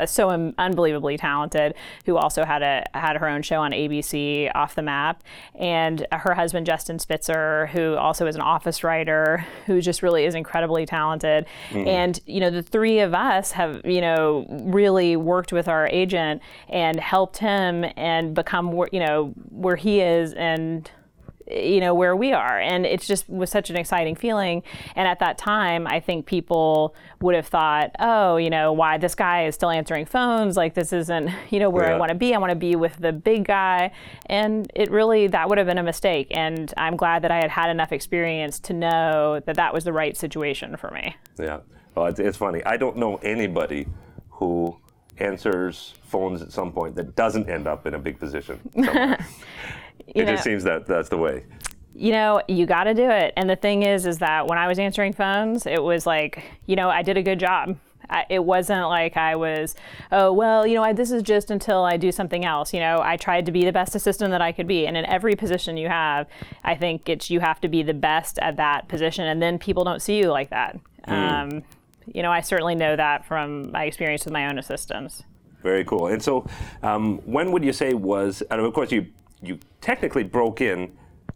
so 0.06 0.54
unbelievably 0.58 1.18
talented 1.18 1.74
who 2.06 2.16
also 2.16 2.46
had 2.46 2.62
a 2.62 2.86
had 2.94 3.18
her 3.18 3.28
own 3.28 3.42
show 3.42 3.60
on 3.62 3.72
ABC, 3.72 4.52
Off 4.54 4.76
the 4.76 4.84
Map, 4.84 5.24
and 5.56 6.06
her 6.12 6.36
husband 6.36 6.66
Justin 6.66 7.00
Spitzer, 7.00 7.68
who 7.68 7.96
also 7.96 8.28
is 8.28 8.36
an 8.36 8.42
office 8.42 8.84
writer, 8.84 9.46
who 9.66 9.82
just 9.82 10.04
really 10.04 10.26
is 10.26 10.36
incredibly 10.36 10.86
talented. 10.86 11.46
Mm-hmm. 11.70 11.88
And 11.88 12.20
you 12.28 12.40
know, 12.40 12.52
the 12.52 12.62
three 12.62 13.00
of 13.00 13.16
us 13.16 13.52
have 13.54 13.82
you 13.84 14.02
know 14.02 14.46
really 14.48 15.16
worked 15.16 15.52
with 15.52 15.68
our 15.68 15.88
agent 15.88 16.42
and 16.70 17.00
helped 17.00 17.38
him 17.38 17.86
and 17.98 18.36
become 18.36 18.72
you 18.92 19.00
know 19.00 19.07
where 19.50 19.76
he 19.76 20.02
is 20.02 20.34
and 20.34 20.90
you 21.50 21.80
know 21.80 21.94
where 21.94 22.16
we 22.16 22.34
are. 22.34 22.60
And 22.60 22.86
it 22.86 23.02
just 23.02 23.30
was 23.30 23.50
such 23.50 23.70
an 23.70 23.78
exciting 23.78 24.16
feeling. 24.16 24.64
And 24.96 25.08
at 25.08 25.20
that 25.20 25.38
time 25.38 25.88
i 25.88 26.00
think 26.00 26.26
people 26.26 26.96
would 27.22 27.36
have 27.36 27.48
thought 27.48 27.92
oh 28.00 28.38
you 28.38 28.50
know 28.50 28.74
why 28.74 28.98
this 28.98 29.16
guy 29.16 29.46
is 29.46 29.56
still 29.56 29.70
answering 29.70 30.06
phones? 30.06 30.58
Like 30.58 30.74
this 30.74 30.94
isn't 30.94 31.30
you 31.50 31.60
know 31.60 31.70
where 31.70 31.90
yeah. 31.90 31.96
i 31.96 31.98
want 31.98 32.10
to 32.10 32.16
be. 32.16 32.34
I 32.34 32.38
want 32.38 32.52
to 32.52 32.56
be 32.56 32.76
with 32.76 32.98
the 32.98 33.14
big 33.14 33.46
guy. 33.46 33.92
And 34.26 34.72
it 34.76 34.92
really 34.92 35.28
that 35.28 35.50
would 35.50 35.58
have 35.58 35.68
been 35.68 35.78
a 35.78 35.84
mistake. 35.84 36.28
And 36.32 36.74
i'm 36.78 36.96
glad 36.96 37.22
that 37.24 37.32
i 37.32 37.38
had 37.38 37.50
had 37.50 37.70
enough 37.70 37.92
experience 37.92 38.60
to 38.62 38.74
know 38.74 39.40
that 39.46 39.56
that 39.56 39.74
was 39.74 39.84
the 39.84 39.94
right 39.94 40.16
situation 40.18 40.76
for 40.78 40.92
me. 40.92 41.16
Yeah. 41.40 41.60
Well 41.96 42.08
it's, 42.08 42.20
it's 42.20 42.38
funny. 42.38 42.64
I 42.66 42.78
don't 42.78 42.98
know 42.98 43.16
anybody 43.18 43.88
who 44.30 44.78
answers 45.20 45.94
phones 46.04 46.42
at 46.42 46.52
some 46.52 46.72
point 46.72 46.96
that 46.96 47.16
doesn't 47.16 47.50
end 47.50 47.68
up 47.68 47.86
in 47.86 47.94
a 47.94 48.00
big 48.00 48.20
position 48.20 48.60
it 50.08 50.26
know, 50.26 50.32
just 50.34 50.44
seems 50.44 50.64
that 50.64 50.86
that's 50.86 51.10
the 51.10 51.18
way. 51.18 51.44
You 51.96 52.12
know, 52.12 52.42
you 52.48 52.66
got 52.66 52.84
to 52.84 52.94
do 52.94 53.10
it. 53.10 53.34
And 53.36 53.50
the 53.50 53.56
thing 53.56 53.84
is, 53.84 54.06
is 54.06 54.20
that 54.20 54.48
when 54.48 54.58
I 54.58 54.68
was 54.68 54.78
answering 54.78 55.14
phones, 55.14 55.66
it 55.66 55.82
was 55.82 56.06
like, 56.06 56.44
you 56.66 56.76
know, 56.76 56.90
I 56.90 57.02
did 57.02 57.18
a 57.18 57.24
good 57.24 57.40
job. 57.40 57.78
I, 58.10 58.26
it 58.30 58.44
wasn't 58.44 58.88
like 58.88 59.18
I 59.18 59.36
was, 59.36 59.76
oh, 60.12 60.32
well, 60.32 60.66
you 60.66 60.76
know, 60.76 60.84
I, 60.84 60.94
this 60.94 61.12
is 61.12 61.24
just 61.24 61.52
until 61.52 61.84
I 61.84 61.98
do 61.98 62.12
something 62.12 62.46
else. 62.46 62.74
You 62.74 62.80
know, 62.80 63.02
I 63.04 63.18
tried 63.18 63.46
to 63.48 63.52
be 63.52 63.66
the 63.66 63.74
best 63.74 63.96
assistant 63.96 64.32
that 64.32 64.42
I 64.42 64.52
could 64.52 64.68
be. 64.68 64.88
And 64.88 64.96
in 64.96 65.06
every 65.06 65.36
position 65.36 65.76
you 65.76 65.90
have, 65.90 66.28
I 66.64 66.76
think 66.76 67.10
it's 67.10 67.30
you 67.30 67.40
have 67.42 67.60
to 67.62 67.68
be 67.68 67.84
the 67.84 67.94
best 67.94 68.40
at 68.40 68.58
that 68.58 68.88
position. 68.88 69.26
And 69.26 69.42
then 69.42 69.60
people 69.60 69.84
don't 69.84 70.02
see 70.02 70.18
you 70.18 70.30
like 70.30 70.52
that. 70.52 70.80
Um, 71.06 71.64
you 72.14 72.22
know, 72.22 72.32
I 72.32 72.42
certainly 72.42 72.76
know 72.76 72.96
that 72.96 73.26
from 73.26 73.72
my 73.72 73.86
experience 73.86 74.26
with 74.26 74.34
my 74.34 74.48
own 74.48 74.58
assistants. 74.58 75.24
Very 75.64 75.84
cool. 75.84 76.08
And 76.08 76.22
so, 76.22 76.46
um, 76.84 77.18
when 77.26 77.52
would 77.52 77.64
you 77.64 77.74
say 77.74 77.94
was? 77.94 78.42
And 78.50 78.62
of 78.62 78.74
course, 78.74 78.92
you 78.92 79.08
you 79.42 79.60
technically 79.82 80.24
broke 80.24 80.62
in 80.62 80.92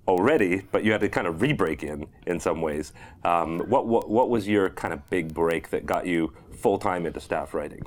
already, 0.07 0.61
but 0.71 0.83
you 0.83 0.91
had 0.91 1.01
to 1.01 1.09
kind 1.09 1.27
of 1.27 1.41
re-break 1.41 1.83
in 1.83 2.07
in 2.25 2.39
some 2.39 2.61
ways. 2.61 2.93
Um, 3.23 3.59
what, 3.61 3.87
what 3.87 4.09
what 4.09 4.29
was 4.29 4.47
your 4.47 4.69
kind 4.69 4.93
of 4.93 5.09
big 5.09 5.33
break 5.33 5.69
that 5.69 5.85
got 5.85 6.05
you 6.05 6.33
full 6.51 6.77
time 6.77 7.05
into 7.05 7.19
staff 7.19 7.53
writing? 7.53 7.83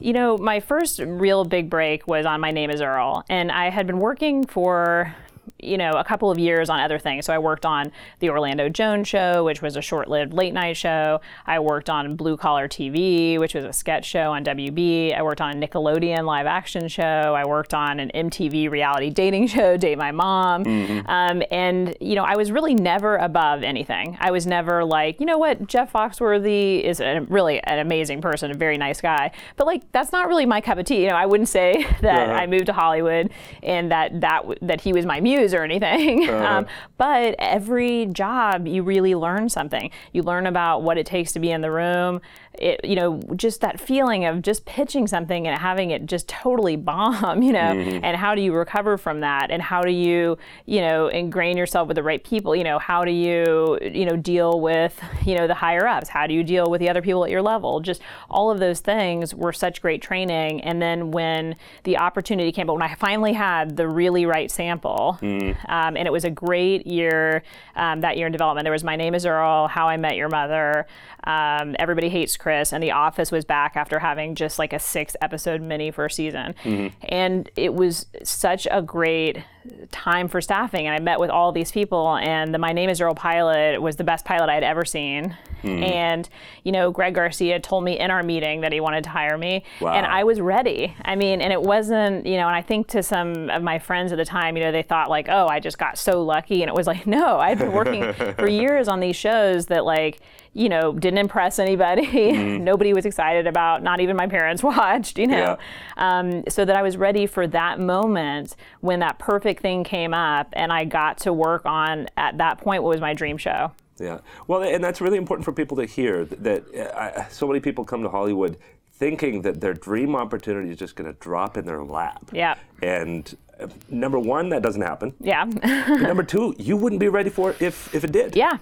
You 0.00 0.12
know, 0.12 0.36
my 0.38 0.60
first 0.60 0.98
real 1.00 1.44
big 1.44 1.70
break 1.70 2.06
was 2.06 2.26
on 2.26 2.40
My 2.40 2.50
Name 2.50 2.70
Is 2.70 2.80
Earl, 2.80 3.24
and 3.28 3.50
I 3.50 3.70
had 3.70 3.86
been 3.86 4.00
working 4.00 4.46
for 4.46 5.14
you 5.60 5.76
know, 5.76 5.92
a 5.92 6.04
couple 6.04 6.30
of 6.30 6.38
years 6.38 6.70
on 6.70 6.80
other 6.80 6.98
things. 6.98 7.26
So 7.26 7.34
I 7.34 7.38
worked 7.38 7.66
on 7.66 7.90
the 8.20 8.30
Orlando 8.30 8.68
Jones 8.68 9.08
show, 9.08 9.44
which 9.44 9.60
was 9.60 9.76
a 9.76 9.82
short-lived 9.82 10.32
late 10.32 10.54
night 10.54 10.76
show. 10.76 11.20
I 11.46 11.58
worked 11.58 11.90
on 11.90 12.16
Blue 12.16 12.36
Collar 12.36 12.68
TV, 12.68 13.38
which 13.38 13.54
was 13.54 13.64
a 13.64 13.72
sketch 13.72 14.04
show 14.04 14.32
on 14.32 14.44
WB. 14.44 15.16
I 15.16 15.22
worked 15.22 15.40
on 15.40 15.60
a 15.62 15.66
Nickelodeon 15.66 16.24
live 16.24 16.46
action 16.46 16.88
show. 16.88 17.02
I 17.02 17.44
worked 17.44 17.74
on 17.74 17.98
an 17.98 18.10
MTV 18.14 18.70
reality 18.70 19.10
dating 19.10 19.46
show, 19.48 19.76
Date 19.76 19.98
My 19.98 20.12
Mom. 20.12 20.64
Mm-hmm. 20.64 21.08
Um, 21.08 21.42
and 21.50 21.96
you 22.00 22.14
know, 22.14 22.24
I 22.24 22.36
was 22.36 22.52
really 22.52 22.74
never 22.74 23.16
above 23.16 23.62
anything. 23.62 24.16
I 24.20 24.30
was 24.30 24.46
never 24.46 24.84
like, 24.84 25.18
you 25.18 25.26
know 25.26 25.38
what, 25.38 25.66
Jeff 25.66 25.92
Foxworthy 25.92 26.82
is 26.82 27.00
a, 27.00 27.20
really 27.28 27.60
an 27.64 27.80
amazing 27.80 28.20
person, 28.20 28.50
a 28.50 28.54
very 28.54 28.78
nice 28.78 29.00
guy. 29.00 29.32
But 29.56 29.66
like, 29.66 29.90
that's 29.92 30.12
not 30.12 30.28
really 30.28 30.46
my 30.46 30.60
cup 30.60 30.78
of 30.78 30.84
tea. 30.84 31.02
You 31.02 31.08
know, 31.08 31.16
I 31.16 31.26
wouldn't 31.26 31.48
say 31.48 31.84
that 32.02 32.28
uh-huh. 32.28 32.32
I 32.32 32.46
moved 32.46 32.66
to 32.66 32.72
Hollywood 32.72 33.30
and 33.62 33.90
that 33.90 34.20
that 34.20 34.44
that 34.62 34.80
he 34.80 34.92
was 34.92 35.04
my 35.04 35.20
muse 35.20 35.47
or 35.54 35.62
anything. 35.62 36.28
Uh-huh. 36.38 36.58
Um, 36.58 36.66
but 36.98 37.34
every 37.38 38.06
job, 38.06 38.66
you 38.66 38.82
really 38.82 39.14
learn 39.14 39.48
something. 39.48 39.90
You 40.12 40.22
learn 40.22 40.46
about 40.46 40.82
what 40.82 40.98
it 40.98 41.06
takes 41.06 41.32
to 41.32 41.38
be 41.38 41.50
in 41.50 41.62
the 41.62 41.70
room. 41.70 42.20
It, 42.54 42.84
you 42.84 42.96
know, 42.96 43.20
just 43.36 43.60
that 43.60 43.80
feeling 43.80 44.24
of 44.24 44.42
just 44.42 44.64
pitching 44.64 45.06
something 45.06 45.46
and 45.46 45.58
having 45.60 45.90
it 45.90 46.06
just 46.06 46.28
totally 46.28 46.76
bomb, 46.76 47.42
you 47.44 47.52
know, 47.52 47.60
mm-hmm. 47.60 48.04
and 48.04 48.16
how 48.16 48.34
do 48.34 48.42
you 48.42 48.52
recover 48.52 48.98
from 48.98 49.20
that? 49.20 49.50
And 49.50 49.62
how 49.62 49.82
do 49.82 49.92
you, 49.92 50.38
you 50.66 50.80
know, 50.80 51.08
ingrain 51.08 51.56
yourself 51.56 51.88
with 51.88 51.94
the 51.94 52.02
right 52.02 52.22
people? 52.22 52.56
You 52.56 52.64
know, 52.64 52.78
how 52.78 53.04
do 53.04 53.12
you, 53.12 53.78
you 53.80 54.04
know, 54.04 54.16
deal 54.16 54.60
with, 54.60 55.00
you 55.24 55.36
know, 55.36 55.46
the 55.46 55.54
higher 55.54 55.86
ups? 55.86 56.08
How 56.08 56.26
do 56.26 56.34
you 56.34 56.42
deal 56.42 56.70
with 56.70 56.80
the 56.80 56.88
other 56.88 57.02
people 57.02 57.24
at 57.24 57.30
your 57.30 57.42
level? 57.42 57.80
Just 57.80 58.02
all 58.28 58.50
of 58.50 58.58
those 58.58 58.80
things 58.80 59.34
were 59.34 59.52
such 59.52 59.80
great 59.80 60.02
training. 60.02 60.60
And 60.62 60.82
then 60.82 61.10
when 61.10 61.56
the 61.84 61.98
opportunity 61.98 62.50
came, 62.50 62.66
but 62.66 62.74
when 62.74 62.82
I 62.82 62.94
finally 62.94 63.32
had 63.32 63.76
the 63.76 63.88
really 63.88 64.26
right 64.26 64.50
sample, 64.50 65.18
mm. 65.20 65.56
Um, 65.68 65.96
and 65.96 66.06
it 66.06 66.10
was 66.12 66.24
a 66.24 66.30
great 66.30 66.86
year 66.86 67.42
um, 67.76 68.00
that 68.00 68.16
year 68.16 68.26
in 68.26 68.32
development. 68.32 68.64
There 68.64 68.72
was 68.72 68.84
My 68.84 68.96
Name 68.96 69.14
is 69.14 69.26
Earl, 69.26 69.68
How 69.68 69.88
I 69.88 69.96
Met 69.96 70.16
Your 70.16 70.28
Mother, 70.28 70.86
um, 71.24 71.76
Everybody 71.78 72.08
Hates 72.08 72.36
Chris, 72.38 72.72
and 72.72 72.82
The 72.82 72.92
Office 72.92 73.30
was 73.30 73.44
back 73.44 73.76
after 73.76 73.98
having 73.98 74.34
just 74.34 74.58
like 74.58 74.72
a 74.72 74.78
six 74.78 75.16
episode 75.20 75.60
mini 75.60 75.90
first 75.90 76.16
season. 76.16 76.54
Mm-hmm. 76.64 76.96
And 77.08 77.50
it 77.56 77.74
was 77.74 78.06
such 78.22 78.66
a 78.70 78.80
great 78.80 79.44
time 79.90 80.28
for 80.28 80.40
staffing. 80.40 80.86
And 80.86 80.94
I 80.94 80.98
met 80.98 81.20
with 81.20 81.30
all 81.30 81.52
these 81.52 81.70
people, 81.70 82.16
and 82.16 82.54
the 82.54 82.58
My 82.58 82.72
Name 82.72 82.90
is 82.90 83.00
Earl 83.00 83.14
pilot 83.14 83.80
was 83.80 83.96
the 83.96 84.04
best 84.04 84.24
pilot 84.24 84.48
I 84.48 84.54
had 84.54 84.64
ever 84.64 84.84
seen. 84.84 85.36
Mm-hmm. 85.62 85.82
And, 85.82 86.28
you 86.64 86.72
know, 86.72 86.90
Greg 86.90 87.14
Garcia 87.14 87.58
told 87.60 87.84
me 87.84 87.98
in 87.98 88.10
our 88.10 88.22
meeting 88.22 88.60
that 88.60 88.72
he 88.72 88.80
wanted 88.80 89.04
to 89.04 89.10
hire 89.10 89.36
me. 89.36 89.64
Wow. 89.80 89.94
And 89.94 90.06
I 90.06 90.24
was 90.24 90.40
ready. 90.40 90.94
I 91.04 91.16
mean, 91.16 91.40
and 91.40 91.52
it 91.52 91.60
wasn't, 91.60 92.26
you 92.26 92.36
know, 92.36 92.46
and 92.46 92.56
I 92.56 92.62
think 92.62 92.88
to 92.88 93.02
some 93.02 93.50
of 93.50 93.62
my 93.62 93.78
friends 93.78 94.12
at 94.12 94.18
the 94.18 94.24
time, 94.24 94.56
you 94.56 94.62
know, 94.62 94.72
they 94.72 94.82
thought 94.82 95.10
like, 95.10 95.28
oh, 95.28 95.46
I 95.46 95.60
just 95.60 95.78
got 95.78 95.98
so 95.98 96.22
lucky. 96.22 96.62
And 96.62 96.68
it 96.68 96.74
was 96.74 96.86
like, 96.86 97.06
no, 97.06 97.38
I'd 97.38 97.58
been 97.58 97.72
working 97.72 98.12
for 98.12 98.48
years 98.48 98.88
on 98.88 99.00
these 99.00 99.16
shows 99.16 99.66
that, 99.66 99.84
like, 99.84 100.20
you 100.54 100.68
know, 100.68 100.92
didn't 100.92 101.18
impress 101.18 101.58
anybody. 101.58 102.06
Mm. 102.06 102.60
Nobody 102.62 102.92
was 102.92 103.06
excited 103.06 103.46
about. 103.46 103.82
Not 103.82 104.00
even 104.00 104.16
my 104.16 104.26
parents 104.26 104.62
watched. 104.62 105.18
You 105.18 105.26
know, 105.26 105.56
yeah. 105.96 106.18
um, 106.18 106.44
so 106.48 106.64
that 106.64 106.76
I 106.76 106.82
was 106.82 106.96
ready 106.96 107.26
for 107.26 107.46
that 107.46 107.78
moment 107.78 108.56
when 108.80 109.00
that 109.00 109.18
perfect 109.18 109.57
thing 109.58 109.84
came 109.84 110.14
up, 110.14 110.48
and 110.52 110.72
I 110.72 110.84
got 110.84 111.18
to 111.18 111.32
work 111.32 111.66
on 111.66 112.08
at 112.16 112.38
that 112.38 112.58
point 112.58 112.82
what 112.82 112.90
was 112.90 113.00
my 113.00 113.14
dream 113.14 113.36
show. 113.36 113.72
Yeah, 113.98 114.20
well, 114.46 114.62
and 114.62 114.82
that's 114.82 115.00
really 115.00 115.18
important 115.18 115.44
for 115.44 115.52
people 115.52 115.76
to 115.78 115.84
hear 115.84 116.24
that, 116.24 116.74
uh, 116.74 117.28
so 117.28 117.48
many 117.48 117.58
people 117.60 117.84
come 117.84 118.02
to 118.02 118.08
Hollywood 118.08 118.56
thinking 118.92 119.42
that 119.42 119.60
their 119.60 119.74
dream 119.74 120.16
opportunity 120.16 120.70
is 120.70 120.78
just 120.78 120.96
going 120.96 121.12
to 121.12 121.18
drop 121.20 121.56
in 121.56 121.64
their 121.64 121.82
lap. 121.84 122.24
Yeah. 122.32 122.56
And 122.82 123.36
uh, 123.58 123.68
number 123.88 124.18
one, 124.18 124.48
that 124.50 124.62
doesn't 124.62 124.82
happen. 124.82 125.14
Yeah. 125.20 125.44
number 125.88 126.22
two, 126.22 126.54
you 126.58 126.76
wouldn't 126.76 127.00
be 127.00 127.08
ready 127.08 127.30
for 127.30 127.50
it 127.50 127.62
if 127.62 127.94
if 127.94 128.04
it 128.04 128.12
did. 128.12 128.36
Yeah. 128.36 128.58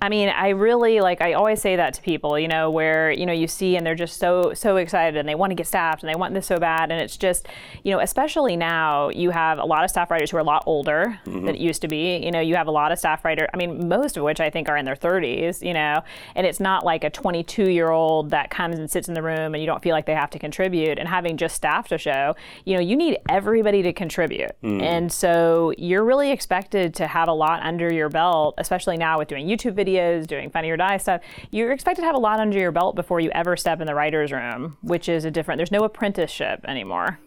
I 0.00 0.08
mean, 0.10 0.28
I 0.28 0.50
really 0.50 1.00
like. 1.00 1.22
I 1.22 1.32
always 1.32 1.60
say 1.60 1.76
that 1.76 1.94
to 1.94 2.02
people, 2.02 2.38
you 2.38 2.48
know, 2.48 2.70
where 2.70 3.10
you 3.10 3.24
know 3.24 3.32
you 3.32 3.48
see 3.48 3.76
and 3.76 3.86
they're 3.86 3.94
just 3.94 4.18
so 4.18 4.52
so 4.52 4.76
excited 4.76 5.16
and 5.16 5.28
they 5.28 5.34
want 5.34 5.50
to 5.52 5.54
get 5.54 5.66
staffed 5.66 6.02
and 6.02 6.10
they 6.10 6.14
want 6.14 6.34
this 6.34 6.46
so 6.46 6.58
bad, 6.58 6.90
and 6.90 7.00
it's 7.00 7.16
just, 7.16 7.48
you 7.82 7.92
know, 7.92 8.00
especially 8.00 8.56
now 8.56 9.08
you 9.08 9.30
have 9.30 9.58
a 9.58 9.64
lot 9.64 9.84
of 9.84 9.90
staff 9.90 10.10
writers 10.10 10.30
who 10.30 10.36
are 10.36 10.40
a 10.40 10.44
lot 10.44 10.62
older 10.66 11.18
mm-hmm. 11.24 11.46
than 11.46 11.54
it 11.54 11.60
used 11.60 11.80
to 11.82 11.88
be. 11.88 12.18
You 12.18 12.30
know, 12.30 12.40
you 12.40 12.56
have 12.56 12.66
a 12.66 12.70
lot 12.70 12.92
of 12.92 12.98
staff 12.98 13.24
writers. 13.24 13.48
I 13.54 13.56
mean, 13.56 13.88
most 13.88 14.16
of 14.18 14.22
which 14.22 14.38
I 14.38 14.50
think 14.50 14.68
are 14.68 14.76
in 14.76 14.84
their 14.84 14.96
30s. 14.96 15.64
You 15.66 15.72
know, 15.72 16.02
and 16.34 16.46
it's 16.46 16.60
not 16.60 16.84
like 16.84 17.02
a 17.02 17.10
22 17.10 17.70
year 17.70 17.90
old 17.90 18.30
that 18.30 18.50
comes 18.50 18.78
and 18.78 18.90
sits 18.90 19.08
in 19.08 19.14
the 19.14 19.22
room 19.22 19.54
and 19.54 19.62
you 19.62 19.66
don't 19.66 19.82
feel 19.82 19.92
like 19.92 20.06
they 20.06 20.14
have 20.14 20.30
to 20.30 20.38
contribute. 20.38 20.98
And 20.98 21.08
having 21.08 21.36
just 21.36 21.56
staffed 21.56 21.92
a 21.92 21.98
show, 21.98 22.36
you 22.66 22.74
know, 22.74 22.82
you 22.82 22.96
need 22.96 23.18
everybody 23.30 23.82
to 23.82 23.92
contribute, 23.94 24.52
mm-hmm. 24.62 24.82
and 24.82 25.10
so 25.10 25.72
you're 25.78 26.04
really 26.04 26.30
expected 26.30 26.94
to 26.96 27.06
have 27.06 27.28
a 27.28 27.32
lot 27.32 27.62
under 27.62 27.92
your 27.92 28.10
belt, 28.10 28.54
especially 28.58 28.98
now 28.98 29.18
with 29.18 29.28
doing 29.28 29.46
YouTube 29.46 29.72
videos 29.72 29.95
videos, 29.96 30.26
doing 30.26 30.50
Funny 30.50 30.70
or 30.70 30.76
Die 30.76 30.96
stuff, 30.98 31.22
you're 31.50 31.72
expected 31.72 32.02
to 32.02 32.06
have 32.06 32.14
a 32.14 32.18
lot 32.18 32.40
under 32.40 32.58
your 32.58 32.72
belt 32.72 32.96
before 32.96 33.20
you 33.20 33.30
ever 33.30 33.56
step 33.56 33.80
in 33.80 33.86
the 33.86 33.94
writer's 33.94 34.32
room, 34.32 34.76
which 34.82 35.08
is 35.08 35.24
a 35.24 35.30
different, 35.30 35.58
there's 35.58 35.72
no 35.72 35.84
apprenticeship 35.84 36.64
anymore. 36.66 37.18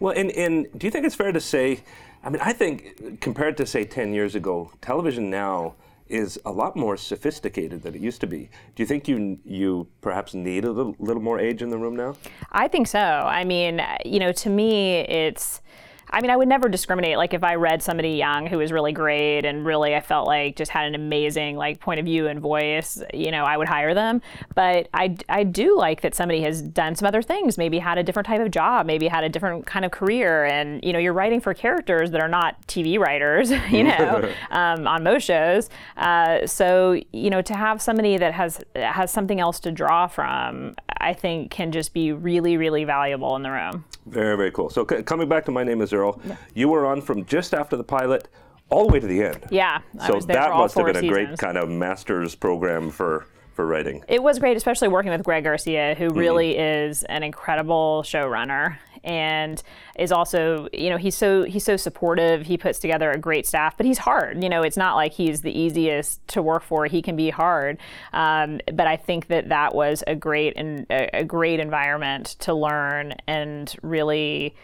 Well, 0.00 0.14
and, 0.16 0.30
and 0.32 0.66
do 0.76 0.86
you 0.86 0.90
think 0.90 1.06
it's 1.06 1.14
fair 1.14 1.32
to 1.32 1.40
say, 1.40 1.80
I 2.22 2.30
mean, 2.30 2.40
I 2.42 2.52
think 2.52 3.20
compared 3.20 3.56
to, 3.58 3.66
say, 3.66 3.84
10 3.84 4.12
years 4.12 4.34
ago, 4.34 4.72
television 4.80 5.30
now 5.30 5.74
is 6.08 6.40
a 6.46 6.50
lot 6.50 6.74
more 6.74 6.96
sophisticated 6.96 7.82
than 7.82 7.94
it 7.94 8.00
used 8.00 8.20
to 8.22 8.26
be. 8.26 8.48
Do 8.74 8.82
you 8.82 8.86
think 8.86 9.06
you 9.06 9.38
you 9.44 9.88
perhaps 10.00 10.32
need 10.32 10.64
a 10.64 10.72
little, 10.72 10.96
little 10.98 11.22
more 11.22 11.38
age 11.38 11.60
in 11.60 11.68
the 11.68 11.76
room 11.76 11.96
now? 11.96 12.16
I 12.50 12.66
think 12.66 12.86
so. 12.86 12.98
I 12.98 13.44
mean, 13.44 13.82
you 14.06 14.18
know, 14.18 14.32
to 14.32 14.48
me, 14.48 15.00
it's 15.00 15.60
I 16.10 16.20
mean, 16.20 16.30
I 16.30 16.36
would 16.36 16.48
never 16.48 16.68
discriminate. 16.68 17.16
Like 17.16 17.34
if 17.34 17.44
I 17.44 17.54
read 17.54 17.82
somebody 17.82 18.10
young 18.10 18.46
who 18.46 18.58
was 18.58 18.72
really 18.72 18.92
great 18.92 19.44
and 19.44 19.64
really 19.64 19.94
I 19.94 20.00
felt 20.00 20.26
like 20.26 20.56
just 20.56 20.70
had 20.70 20.86
an 20.86 20.94
amazing 20.94 21.56
like 21.56 21.80
point 21.80 22.00
of 22.00 22.06
view 22.06 22.26
and 22.26 22.40
voice, 22.40 23.02
you 23.12 23.30
know, 23.30 23.44
I 23.44 23.56
would 23.56 23.68
hire 23.68 23.94
them. 23.94 24.22
But 24.54 24.88
I, 24.94 25.16
I 25.28 25.44
do 25.44 25.76
like 25.76 26.00
that 26.02 26.14
somebody 26.14 26.42
has 26.42 26.62
done 26.62 26.94
some 26.94 27.06
other 27.06 27.22
things, 27.22 27.58
maybe 27.58 27.78
had 27.78 27.98
a 27.98 28.02
different 28.02 28.26
type 28.26 28.40
of 28.40 28.50
job, 28.50 28.86
maybe 28.86 29.08
had 29.08 29.24
a 29.24 29.28
different 29.28 29.66
kind 29.66 29.84
of 29.84 29.90
career, 29.90 30.44
and 30.44 30.82
you 30.82 30.92
know, 30.92 30.98
you're 30.98 31.12
writing 31.12 31.40
for 31.40 31.54
characters 31.54 32.10
that 32.12 32.20
are 32.20 32.28
not 32.28 32.66
TV 32.66 32.98
writers, 32.98 33.50
you 33.70 33.84
know, 33.84 34.32
um, 34.50 34.86
on 34.86 35.02
most 35.02 35.24
shows. 35.24 35.68
Uh, 35.96 36.46
so 36.46 37.00
you 37.12 37.30
know, 37.30 37.42
to 37.42 37.54
have 37.54 37.82
somebody 37.82 38.16
that 38.16 38.32
has 38.32 38.60
has 38.74 39.10
something 39.10 39.40
else 39.40 39.60
to 39.60 39.72
draw 39.72 40.06
from, 40.06 40.76
I 41.00 41.12
think 41.12 41.50
can 41.50 41.72
just 41.72 41.92
be 41.92 42.12
really, 42.12 42.56
really 42.56 42.84
valuable 42.84 43.36
in 43.36 43.42
the 43.42 43.50
room. 43.50 43.84
Very, 44.10 44.36
very 44.36 44.50
cool. 44.50 44.70
So 44.70 44.86
c- 44.88 45.02
coming 45.02 45.28
back 45.28 45.44
to 45.46 45.50
my 45.50 45.64
name 45.64 45.80
is 45.80 45.92
Earl, 45.92 46.20
yeah. 46.24 46.36
you 46.54 46.68
were 46.68 46.86
on 46.86 47.00
from 47.00 47.24
just 47.26 47.54
after 47.54 47.76
the 47.76 47.84
pilot 47.84 48.28
all 48.70 48.86
the 48.86 48.92
way 48.92 49.00
to 49.00 49.06
the 49.06 49.22
end. 49.22 49.46
Yeah. 49.50 49.80
So 50.06 50.20
that 50.20 50.50
must 50.50 50.74
have 50.74 50.86
been 50.86 50.96
a 50.96 51.00
seasons. 51.00 51.10
great 51.12 51.38
kind 51.38 51.56
of 51.56 51.68
master's 51.68 52.34
program 52.34 52.90
for 52.90 53.26
for 53.54 53.66
writing. 53.66 54.04
It 54.06 54.22
was 54.22 54.38
great, 54.38 54.56
especially 54.56 54.86
working 54.86 55.10
with 55.10 55.24
Greg 55.24 55.42
Garcia, 55.42 55.96
who 55.98 56.06
mm-hmm. 56.06 56.18
really 56.18 56.56
is 56.56 57.02
an 57.04 57.24
incredible 57.24 58.02
showrunner 58.04 58.76
and 59.08 59.62
is 59.98 60.12
also 60.12 60.68
you 60.72 60.90
know 60.90 60.98
he's 60.98 61.16
so 61.16 61.42
he's 61.44 61.64
so 61.64 61.76
supportive. 61.76 62.46
He 62.46 62.58
puts 62.58 62.78
together 62.78 63.10
a 63.10 63.18
great 63.18 63.46
staff 63.46 63.76
but 63.76 63.86
he's 63.86 63.98
hard 63.98 64.42
you 64.42 64.48
know 64.48 64.62
it's 64.62 64.76
not 64.76 64.94
like 64.94 65.12
he's 65.12 65.40
the 65.40 65.58
easiest 65.58 66.26
to 66.28 66.42
work 66.42 66.62
for. 66.62 66.86
He 66.86 67.02
can 67.02 67.16
be 67.16 67.30
hard. 67.30 67.78
Um, 68.12 68.60
but 68.72 68.86
i 68.86 68.96
think 68.96 69.28
that 69.28 69.48
that 69.48 69.74
was 69.74 70.04
a 70.06 70.14
great 70.14 70.56
and 70.56 70.86
a, 70.90 71.20
a 71.20 71.24
great 71.24 71.60
environment 71.60 72.36
to 72.40 72.52
learn 72.52 73.14
and 73.26 73.74
really 73.82 74.54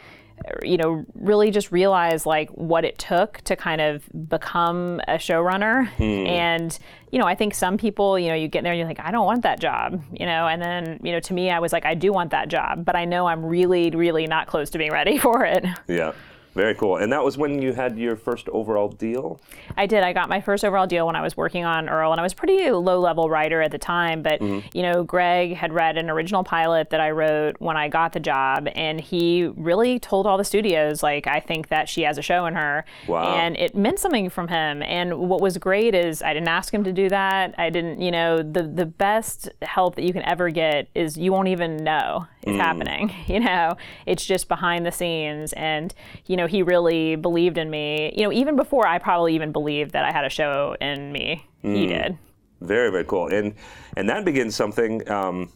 you 0.62 0.76
know, 0.76 1.04
really 1.14 1.50
just 1.50 1.72
realize 1.72 2.26
like 2.26 2.50
what 2.50 2.84
it 2.84 2.98
took 2.98 3.40
to 3.42 3.56
kind 3.56 3.80
of 3.80 4.04
become 4.28 5.00
a 5.08 5.14
showrunner. 5.14 5.88
Hmm. 5.94 6.26
And, 6.26 6.78
you 7.10 7.18
know, 7.18 7.26
I 7.26 7.34
think 7.34 7.54
some 7.54 7.78
people, 7.78 8.18
you 8.18 8.28
know, 8.28 8.34
you 8.34 8.48
get 8.48 8.62
there 8.62 8.72
and 8.72 8.78
you're 8.78 8.88
like, 8.88 9.00
I 9.00 9.10
don't 9.10 9.26
want 9.26 9.42
that 9.42 9.60
job, 9.60 10.02
you 10.12 10.26
know, 10.26 10.46
and 10.46 10.60
then, 10.60 11.00
you 11.02 11.12
know, 11.12 11.20
to 11.20 11.34
me, 11.34 11.50
I 11.50 11.60
was 11.60 11.72
like, 11.72 11.86
I 11.86 11.94
do 11.94 12.12
want 12.12 12.30
that 12.30 12.48
job, 12.48 12.84
but 12.84 12.96
I 12.96 13.04
know 13.04 13.26
I'm 13.26 13.44
really, 13.44 13.90
really 13.90 14.26
not 14.26 14.46
close 14.46 14.70
to 14.70 14.78
being 14.78 14.92
ready 14.92 15.18
for 15.24 15.44
it. 15.44 15.64
Yeah. 15.88 16.12
Very 16.54 16.74
cool. 16.74 16.96
And 16.96 17.12
that 17.12 17.24
was 17.24 17.36
when 17.36 17.60
you 17.60 17.72
had 17.72 17.98
your 17.98 18.16
first 18.16 18.48
overall 18.50 18.88
deal? 18.88 19.40
I 19.76 19.86
did. 19.86 20.02
I 20.04 20.12
got 20.12 20.28
my 20.28 20.40
first 20.40 20.64
overall 20.64 20.86
deal 20.86 21.06
when 21.06 21.16
I 21.16 21.20
was 21.20 21.36
working 21.36 21.64
on 21.64 21.88
Earl, 21.88 22.12
and 22.12 22.20
I 22.20 22.22
was 22.22 22.32
a 22.32 22.36
pretty 22.36 22.70
low 22.70 23.00
level 23.00 23.28
writer 23.28 23.60
at 23.60 23.72
the 23.72 23.78
time. 23.78 24.22
But, 24.22 24.40
mm-hmm. 24.40 24.66
you 24.72 24.82
know, 24.82 25.02
Greg 25.02 25.54
had 25.54 25.72
read 25.72 25.98
an 25.98 26.08
original 26.10 26.44
pilot 26.44 26.90
that 26.90 27.00
I 27.00 27.10
wrote 27.10 27.56
when 27.58 27.76
I 27.76 27.88
got 27.88 28.12
the 28.12 28.20
job, 28.20 28.68
and 28.74 29.00
he 29.00 29.44
really 29.56 29.98
told 29.98 30.26
all 30.26 30.38
the 30.38 30.44
studios, 30.44 31.02
like, 31.02 31.26
I 31.26 31.40
think 31.40 31.68
that 31.68 31.88
she 31.88 32.02
has 32.02 32.18
a 32.18 32.22
show 32.22 32.46
in 32.46 32.54
her. 32.54 32.84
Wow. 33.08 33.34
And 33.34 33.56
it 33.56 33.74
meant 33.74 33.98
something 33.98 34.30
from 34.30 34.48
him. 34.48 34.82
And 34.82 35.18
what 35.18 35.40
was 35.40 35.58
great 35.58 35.94
is 35.94 36.22
I 36.22 36.32
didn't 36.32 36.48
ask 36.48 36.72
him 36.72 36.84
to 36.84 36.92
do 36.92 37.08
that. 37.08 37.54
I 37.58 37.70
didn't, 37.70 38.00
you 38.00 38.12
know, 38.12 38.38
the, 38.38 38.62
the 38.62 38.86
best 38.86 39.48
help 39.62 39.96
that 39.96 40.04
you 40.04 40.12
can 40.12 40.22
ever 40.22 40.50
get 40.50 40.88
is 40.94 41.16
you 41.16 41.32
won't 41.32 41.48
even 41.48 41.78
know 41.78 42.26
is 42.44 42.54
mm. 42.54 42.58
happening. 42.58 43.12
You 43.26 43.40
know, 43.40 43.76
it's 44.06 44.24
just 44.24 44.48
behind 44.48 44.84
the 44.84 44.92
scenes. 44.92 45.54
And, 45.54 45.92
you 46.26 46.36
know, 46.36 46.46
he 46.46 46.62
really 46.62 47.16
believed 47.16 47.58
in 47.58 47.70
me, 47.70 48.12
you 48.16 48.22
know, 48.22 48.32
even 48.32 48.54
before 48.54 48.86
I 48.86 48.98
probably 48.98 49.34
even 49.34 49.50
believed 49.50 49.92
that 49.92 50.04
I 50.04 50.12
had 50.12 50.24
a 50.24 50.28
show 50.28 50.76
in 50.80 51.10
me. 51.10 51.46
Mm. 51.64 51.76
He 51.76 51.86
did. 51.86 52.18
Very, 52.60 52.90
very 52.90 53.04
cool. 53.04 53.28
And, 53.28 53.54
and 53.96 54.08
that 54.08 54.24
begins 54.24 54.54
something. 54.54 55.08
Um, 55.10 55.50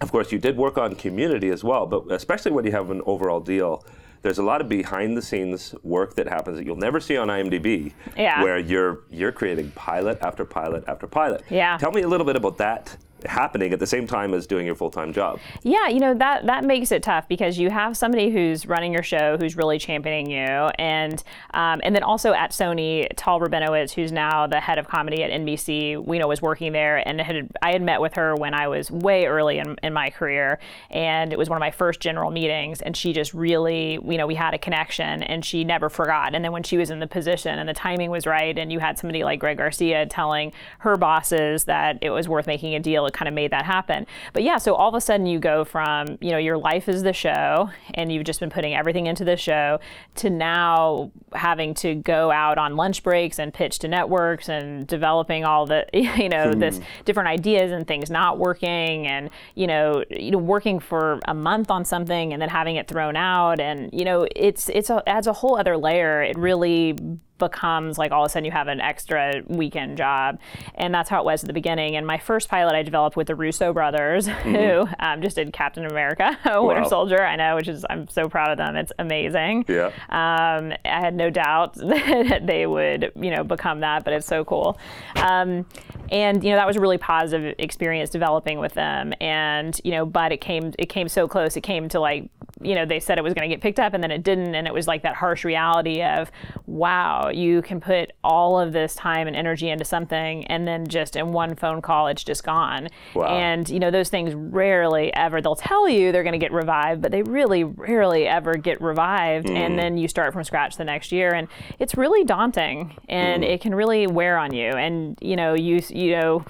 of 0.00 0.10
course, 0.10 0.32
you 0.32 0.38
did 0.38 0.56
work 0.56 0.76
on 0.76 0.96
community 0.96 1.50
as 1.50 1.64
well, 1.64 1.86
but 1.86 2.10
especially 2.10 2.52
when 2.52 2.64
you 2.66 2.72
have 2.72 2.90
an 2.90 3.00
overall 3.06 3.40
deal, 3.40 3.84
there's 4.22 4.38
a 4.38 4.42
lot 4.42 4.60
of 4.60 4.68
behind 4.68 5.16
the 5.16 5.22
scenes 5.22 5.74
work 5.82 6.14
that 6.16 6.28
happens 6.28 6.58
that 6.58 6.66
you'll 6.66 6.76
never 6.76 7.00
see 7.00 7.16
on 7.16 7.28
IMDb. 7.28 7.92
Yeah. 8.16 8.42
Where 8.42 8.58
you're 8.58 9.00
you're 9.10 9.32
creating 9.32 9.70
pilot 9.72 10.18
after 10.20 10.44
pilot 10.44 10.84
after 10.88 11.06
pilot. 11.06 11.42
Yeah. 11.48 11.78
Tell 11.78 11.92
me 11.92 12.02
a 12.02 12.08
little 12.08 12.26
bit 12.26 12.36
about 12.36 12.58
that 12.58 12.96
happening 13.26 13.72
at 13.72 13.80
the 13.80 13.86
same 13.86 14.06
time 14.06 14.32
as 14.32 14.46
doing 14.46 14.64
your 14.64 14.74
full-time 14.74 15.12
job. 15.12 15.40
Yeah, 15.62 15.88
you 15.88 15.98
know 15.98 16.14
that 16.14 16.46
that 16.46 16.64
makes 16.64 16.92
it 16.92 17.02
tough 17.02 17.28
because 17.28 17.58
you 17.58 17.70
have 17.70 17.96
somebody 17.96 18.30
who's 18.30 18.66
running 18.66 18.92
your 18.92 19.02
show 19.02 19.36
who's 19.38 19.56
really 19.56 19.78
championing 19.78 20.30
you, 20.30 20.70
and 20.78 21.22
um, 21.54 21.80
and 21.82 21.94
then 21.94 22.02
also 22.02 22.32
at 22.32 22.52
Sony, 22.52 23.08
Tal 23.16 23.40
Rabinowitz, 23.40 23.92
who's 23.92 24.12
now 24.12 24.46
the 24.46 24.60
head 24.60 24.78
of 24.78 24.86
comedy 24.86 25.22
at 25.22 25.30
NBC, 25.30 26.04
we 26.04 26.18
know 26.18 26.28
was 26.28 26.42
working 26.42 26.72
there, 26.72 27.06
and 27.08 27.20
had, 27.20 27.50
I 27.62 27.72
had 27.72 27.82
met 27.82 28.00
with 28.00 28.14
her 28.14 28.36
when 28.36 28.54
I 28.54 28.68
was 28.68 28.90
way 28.90 29.26
early 29.26 29.58
in, 29.58 29.76
in 29.82 29.92
my 29.92 30.10
career, 30.10 30.60
and 30.90 31.32
it 31.32 31.38
was 31.38 31.48
one 31.48 31.56
of 31.56 31.60
my 31.60 31.70
first 31.72 31.98
general 31.98 32.30
meetings, 32.30 32.80
and 32.82 32.96
she 32.96 33.12
just 33.12 33.34
really, 33.34 33.94
you 33.94 34.16
know, 34.16 34.26
we 34.26 34.36
had 34.36 34.54
a 34.54 34.58
connection, 34.58 35.22
and 35.24 35.44
she 35.44 35.64
never 35.64 35.88
forgot. 35.88 36.34
And 36.34 36.44
then 36.44 36.52
when 36.52 36.62
she 36.62 36.76
was 36.76 36.90
in 36.90 37.00
the 37.00 37.06
position 37.06 37.58
and 37.58 37.68
the 37.68 37.74
timing 37.74 38.10
was 38.10 38.26
right, 38.26 38.56
and 38.56 38.70
you 38.70 38.78
had 38.78 38.98
somebody 38.98 39.24
like 39.24 39.40
Greg 39.40 39.56
Garcia 39.58 40.06
telling 40.06 40.52
her 40.80 40.96
bosses 40.96 41.64
that 41.64 41.98
it 42.02 42.10
was 42.10 42.28
worth 42.28 42.46
making 42.46 42.74
a 42.74 42.80
deal 42.80 43.07
it 43.08 43.14
kind 43.14 43.28
of 43.28 43.34
made 43.34 43.50
that 43.50 43.64
happen. 43.64 44.06
But 44.32 44.42
yeah, 44.42 44.58
so 44.58 44.74
all 44.74 44.88
of 44.88 44.94
a 44.94 45.00
sudden 45.00 45.26
you 45.26 45.38
go 45.38 45.64
from, 45.64 46.18
you 46.20 46.30
know, 46.30 46.38
your 46.38 46.56
life 46.56 46.88
is 46.88 47.02
the 47.02 47.12
show 47.12 47.70
and 47.94 48.12
you've 48.12 48.24
just 48.24 48.40
been 48.40 48.50
putting 48.50 48.74
everything 48.74 49.06
into 49.06 49.24
the 49.24 49.36
show 49.36 49.80
to 50.16 50.30
now 50.30 51.10
having 51.32 51.74
to 51.74 51.94
go 51.94 52.30
out 52.30 52.58
on 52.58 52.76
lunch 52.76 53.02
breaks 53.02 53.38
and 53.38 53.52
pitch 53.52 53.78
to 53.80 53.88
networks 53.88 54.48
and 54.48 54.86
developing 54.86 55.44
all 55.44 55.66
the, 55.66 55.86
you 55.92 56.28
know, 56.28 56.52
hmm. 56.52 56.60
this 56.60 56.80
different 57.04 57.28
ideas 57.28 57.72
and 57.72 57.86
things 57.86 58.10
not 58.10 58.38
working 58.38 59.06
and, 59.06 59.30
you 59.54 59.66
know, 59.66 60.04
you 60.10 60.30
know, 60.30 60.38
working 60.38 60.78
for 60.78 61.20
a 61.26 61.34
month 61.34 61.70
on 61.70 61.84
something 61.84 62.32
and 62.32 62.40
then 62.40 62.48
having 62.48 62.76
it 62.76 62.86
thrown 62.86 63.16
out. 63.16 63.60
And, 63.60 63.90
you 63.92 64.04
know, 64.04 64.26
it's, 64.36 64.68
it's 64.68 64.90
a, 64.90 65.02
adds 65.08 65.26
a 65.26 65.32
whole 65.32 65.58
other 65.58 65.76
layer. 65.76 66.22
It 66.22 66.38
really 66.38 66.96
becomes 67.38 67.98
like 67.98 68.12
all 68.12 68.24
of 68.24 68.26
a 68.26 68.30
sudden 68.30 68.44
you 68.44 68.50
have 68.50 68.68
an 68.68 68.80
extra 68.80 69.42
weekend 69.46 69.96
job. 69.96 70.38
And 70.74 70.94
that's 70.94 71.08
how 71.08 71.20
it 71.20 71.24
was 71.24 71.42
at 71.42 71.46
the 71.46 71.52
beginning. 71.52 71.96
And 71.96 72.06
my 72.06 72.18
first 72.18 72.48
pilot 72.48 72.74
I 72.74 72.82
developed 72.82 73.16
with 73.16 73.26
the 73.26 73.34
Russo 73.34 73.72
brothers, 73.72 74.26
mm-hmm. 74.28 74.54
who 74.54 74.88
um, 75.00 75.22
just 75.22 75.36
did 75.36 75.52
Captain 75.52 75.86
America, 75.86 76.38
Winter 76.44 76.82
wow. 76.82 76.88
Soldier. 76.88 77.22
I 77.22 77.36
know, 77.36 77.56
which 77.56 77.68
is, 77.68 77.84
I'm 77.88 78.08
so 78.08 78.28
proud 78.28 78.50
of 78.50 78.58
them. 78.58 78.76
It's 78.76 78.92
amazing. 78.98 79.64
Yeah. 79.68 79.86
Um, 80.08 80.72
I 80.84 81.00
had 81.00 81.14
no 81.14 81.30
doubt 81.30 81.74
that 81.76 82.46
they 82.46 82.66
would, 82.66 83.12
you 83.16 83.30
know, 83.30 83.44
become 83.44 83.80
that, 83.80 84.04
but 84.04 84.12
it's 84.12 84.26
so 84.26 84.44
cool. 84.44 84.78
Um, 85.16 85.66
and, 86.10 86.42
you 86.42 86.50
know, 86.50 86.56
that 86.56 86.66
was 86.66 86.76
a 86.76 86.80
really 86.80 86.98
positive 86.98 87.54
experience 87.58 88.10
developing 88.10 88.58
with 88.58 88.74
them. 88.74 89.12
And, 89.20 89.78
you 89.84 89.90
know, 89.92 90.06
but 90.06 90.32
it 90.32 90.40
came, 90.40 90.72
it 90.78 90.86
came 90.86 91.08
so 91.08 91.28
close. 91.28 91.56
It 91.56 91.62
came 91.62 91.88
to 91.90 92.00
like, 92.00 92.30
you 92.62 92.74
know, 92.74 92.84
they 92.84 93.00
said 93.00 93.18
it 93.18 93.24
was 93.24 93.34
going 93.34 93.48
to 93.48 93.54
get 93.54 93.62
picked 93.62 93.78
up 93.78 93.94
and 93.94 94.02
then 94.02 94.10
it 94.10 94.22
didn't. 94.22 94.54
And 94.54 94.66
it 94.66 94.74
was 94.74 94.86
like 94.86 95.02
that 95.02 95.14
harsh 95.14 95.44
reality 95.44 96.02
of, 96.02 96.30
wow, 96.66 97.28
you 97.28 97.62
can 97.62 97.80
put 97.80 98.12
all 98.24 98.58
of 98.58 98.72
this 98.72 98.94
time 98.94 99.26
and 99.26 99.36
energy 99.36 99.68
into 99.68 99.84
something 99.84 100.44
and 100.46 100.66
then 100.66 100.86
just 100.86 101.16
in 101.16 101.32
one 101.32 101.54
phone 101.54 101.82
call, 101.82 102.08
it's 102.08 102.24
just 102.24 102.44
gone. 102.44 102.88
Wow. 103.14 103.26
And, 103.26 103.68
you 103.68 103.78
know, 103.78 103.90
those 103.90 104.08
things 104.08 104.34
rarely 104.34 105.12
ever, 105.14 105.40
they'll 105.40 105.56
tell 105.56 105.88
you 105.88 106.12
they're 106.12 106.22
going 106.22 106.32
to 106.32 106.38
get 106.38 106.52
revived, 106.52 107.02
but 107.02 107.12
they 107.12 107.22
really 107.22 107.64
rarely 107.64 108.26
ever 108.26 108.56
get 108.56 108.80
revived. 108.80 109.46
Mm. 109.46 109.56
And 109.56 109.78
then 109.78 109.98
you 109.98 110.08
start 110.08 110.32
from 110.32 110.44
scratch 110.44 110.76
the 110.76 110.84
next 110.84 111.12
year. 111.12 111.34
And 111.34 111.48
it's 111.78 111.96
really 111.96 112.24
daunting 112.24 112.96
and 113.08 113.42
mm. 113.42 113.48
it 113.48 113.60
can 113.60 113.74
really 113.74 114.06
wear 114.06 114.38
on 114.38 114.52
you. 114.52 114.70
And, 114.70 115.16
you 115.20 115.36
know, 115.36 115.54
you, 115.54 115.82
you 115.88 116.12
know, 116.12 116.44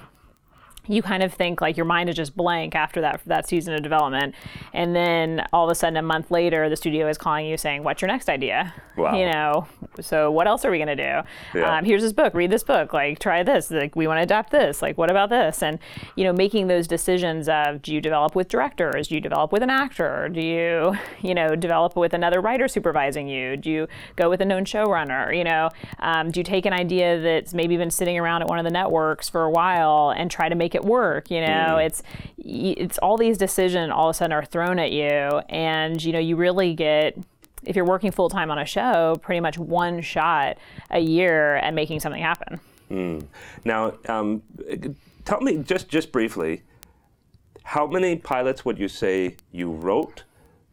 you 0.89 1.03
kind 1.03 1.21
of 1.21 1.31
think 1.31 1.61
like 1.61 1.77
your 1.77 1.85
mind 1.85 2.09
is 2.09 2.15
just 2.15 2.35
blank 2.35 2.75
after 2.75 2.99
that 3.01 3.21
that 3.27 3.47
season 3.47 3.75
of 3.75 3.83
development, 3.83 4.33
and 4.73 4.95
then 4.95 5.45
all 5.53 5.65
of 5.65 5.71
a 5.71 5.75
sudden 5.75 5.95
a 5.97 6.01
month 6.01 6.31
later 6.31 6.67
the 6.67 6.75
studio 6.75 7.07
is 7.07 7.17
calling 7.17 7.45
you 7.45 7.57
saying, 7.57 7.83
"What's 7.83 8.01
your 8.01 8.07
next 8.07 8.27
idea?" 8.27 8.73
Wow. 8.97 9.15
You 9.15 9.27
know, 9.27 9.67
so 10.01 10.31
what 10.31 10.47
else 10.47 10.65
are 10.65 10.71
we 10.71 10.79
gonna 10.79 10.95
do? 10.95 11.21
Yeah. 11.53 11.77
Um, 11.77 11.85
here's 11.85 12.01
this 12.01 12.11
book. 12.11 12.33
Read 12.33 12.51
this 12.51 12.63
book. 12.63 12.91
Like 12.91 13.19
try 13.19 13.43
this. 13.43 13.69
Like 13.69 13.95
we 13.95 14.07
want 14.07 14.17
to 14.17 14.23
adapt 14.23 14.51
this. 14.51 14.81
Like 14.81 14.97
what 14.97 15.11
about 15.11 15.29
this? 15.29 15.61
And 15.61 15.77
you 16.15 16.23
know, 16.23 16.33
making 16.33 16.67
those 16.67 16.87
decisions 16.87 17.47
of 17.47 17.81
do 17.83 17.93
you 17.93 18.01
develop 18.01 18.35
with 18.35 18.47
directors? 18.47 19.07
Do 19.07 19.15
you 19.15 19.21
develop 19.21 19.51
with 19.51 19.61
an 19.61 19.69
actor? 19.69 20.27
Do 20.27 20.41
you 20.41 20.97
you 21.21 21.35
know 21.35 21.55
develop 21.55 21.95
with 21.95 22.13
another 22.15 22.41
writer 22.41 22.67
supervising 22.67 23.27
you? 23.27 23.55
Do 23.57 23.69
you 23.69 23.87
go 24.15 24.29
with 24.29 24.41
a 24.41 24.45
known 24.45 24.65
showrunner? 24.65 25.35
You 25.37 25.43
know, 25.43 25.69
um, 25.99 26.31
do 26.31 26.39
you 26.39 26.43
take 26.43 26.65
an 26.65 26.73
idea 26.73 27.21
that's 27.21 27.53
maybe 27.53 27.77
been 27.77 27.91
sitting 27.91 28.17
around 28.17 28.41
at 28.41 28.47
one 28.47 28.57
of 28.57 28.65
the 28.65 28.71
networks 28.71 29.29
for 29.29 29.43
a 29.43 29.51
while 29.51 30.13
and 30.15 30.31
try 30.31 30.49
to 30.49 30.55
make 30.55 30.75
it 30.75 30.78
it 30.79 30.85
work 30.85 31.29
you 31.29 31.41
know 31.41 31.75
mm. 31.77 31.85
it's 31.85 32.03
it's 32.37 32.97
all 32.99 33.17
these 33.17 33.37
decisions 33.37 33.91
all 33.91 34.09
of 34.09 34.15
a 34.15 34.17
sudden 34.17 34.31
are 34.31 34.45
thrown 34.45 34.79
at 34.79 34.91
you 34.91 35.41
and 35.49 36.03
you 36.03 36.11
know 36.11 36.19
you 36.19 36.35
really 36.35 36.73
get 36.73 37.17
if 37.63 37.75
you're 37.75 37.85
working 37.85 38.11
full 38.11 38.29
time 38.29 38.49
on 38.51 38.57
a 38.57 38.65
show 38.65 39.15
pretty 39.21 39.39
much 39.39 39.57
one 39.57 40.01
shot 40.01 40.57
a 40.91 40.99
year 40.99 41.57
at 41.57 41.73
making 41.73 41.99
something 41.99 42.21
happen 42.21 42.59
mm. 42.89 43.23
now 43.65 43.93
um, 44.07 44.41
tell 45.25 45.41
me 45.41 45.57
just 45.57 45.89
just 45.89 46.11
briefly 46.11 46.63
how 47.63 47.85
many 47.85 48.15
pilots 48.15 48.65
would 48.65 48.79
you 48.79 48.87
say 48.87 49.35
you 49.51 49.71
wrote 49.71 50.23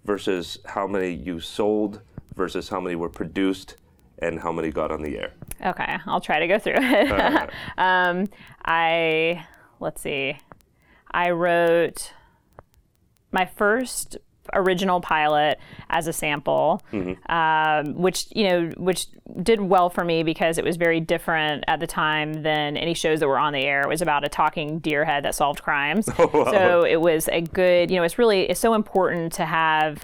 versus 0.04 0.58
how 0.64 0.86
many 0.86 1.12
you 1.12 1.40
sold 1.40 2.00
versus 2.36 2.68
how 2.68 2.80
many 2.80 2.94
were 2.94 3.08
produced 3.08 3.76
and 4.18 4.40
how 4.40 4.52
many 4.52 4.70
got 4.70 4.90
on 4.90 5.02
the 5.02 5.18
air 5.18 5.32
okay 5.64 5.98
i'll 6.06 6.20
try 6.20 6.38
to 6.38 6.46
go 6.46 6.58
through 6.58 6.74
it 6.76 7.10
uh, 7.10 7.46
um, 7.78 8.26
i 8.64 9.44
let's 9.80 10.00
see, 10.00 10.38
I 11.10 11.30
wrote 11.30 12.12
my 13.32 13.46
first 13.46 14.16
original 14.54 15.00
pilot 15.00 15.58
as 15.90 16.06
a 16.06 16.12
sample, 16.12 16.82
mm-hmm. 16.92 17.32
um, 17.32 18.00
which 18.00 18.28
you 18.34 18.44
know, 18.48 18.70
which 18.76 19.08
did 19.42 19.60
well 19.60 19.90
for 19.90 20.04
me 20.04 20.22
because 20.22 20.58
it 20.58 20.64
was 20.64 20.76
very 20.76 21.00
different 21.00 21.64
at 21.66 21.80
the 21.80 21.86
time 21.86 22.42
than 22.42 22.76
any 22.76 22.94
shows 22.94 23.20
that 23.20 23.28
were 23.28 23.38
on 23.38 23.52
the 23.52 23.64
air. 23.64 23.82
It 23.82 23.88
was 23.88 24.02
about 24.02 24.24
a 24.24 24.28
talking 24.28 24.78
deer 24.78 25.04
head 25.04 25.24
that 25.24 25.34
solved 25.34 25.62
crimes. 25.62 26.08
Oh, 26.18 26.30
wow. 26.32 26.50
So 26.50 26.84
it 26.84 27.00
was 27.00 27.28
a 27.28 27.42
good, 27.42 27.90
you 27.90 27.98
know, 27.98 28.02
it's 28.02 28.18
really 28.18 28.48
it's 28.48 28.58
so 28.58 28.72
important 28.72 29.34
to 29.34 29.44
have 29.44 30.02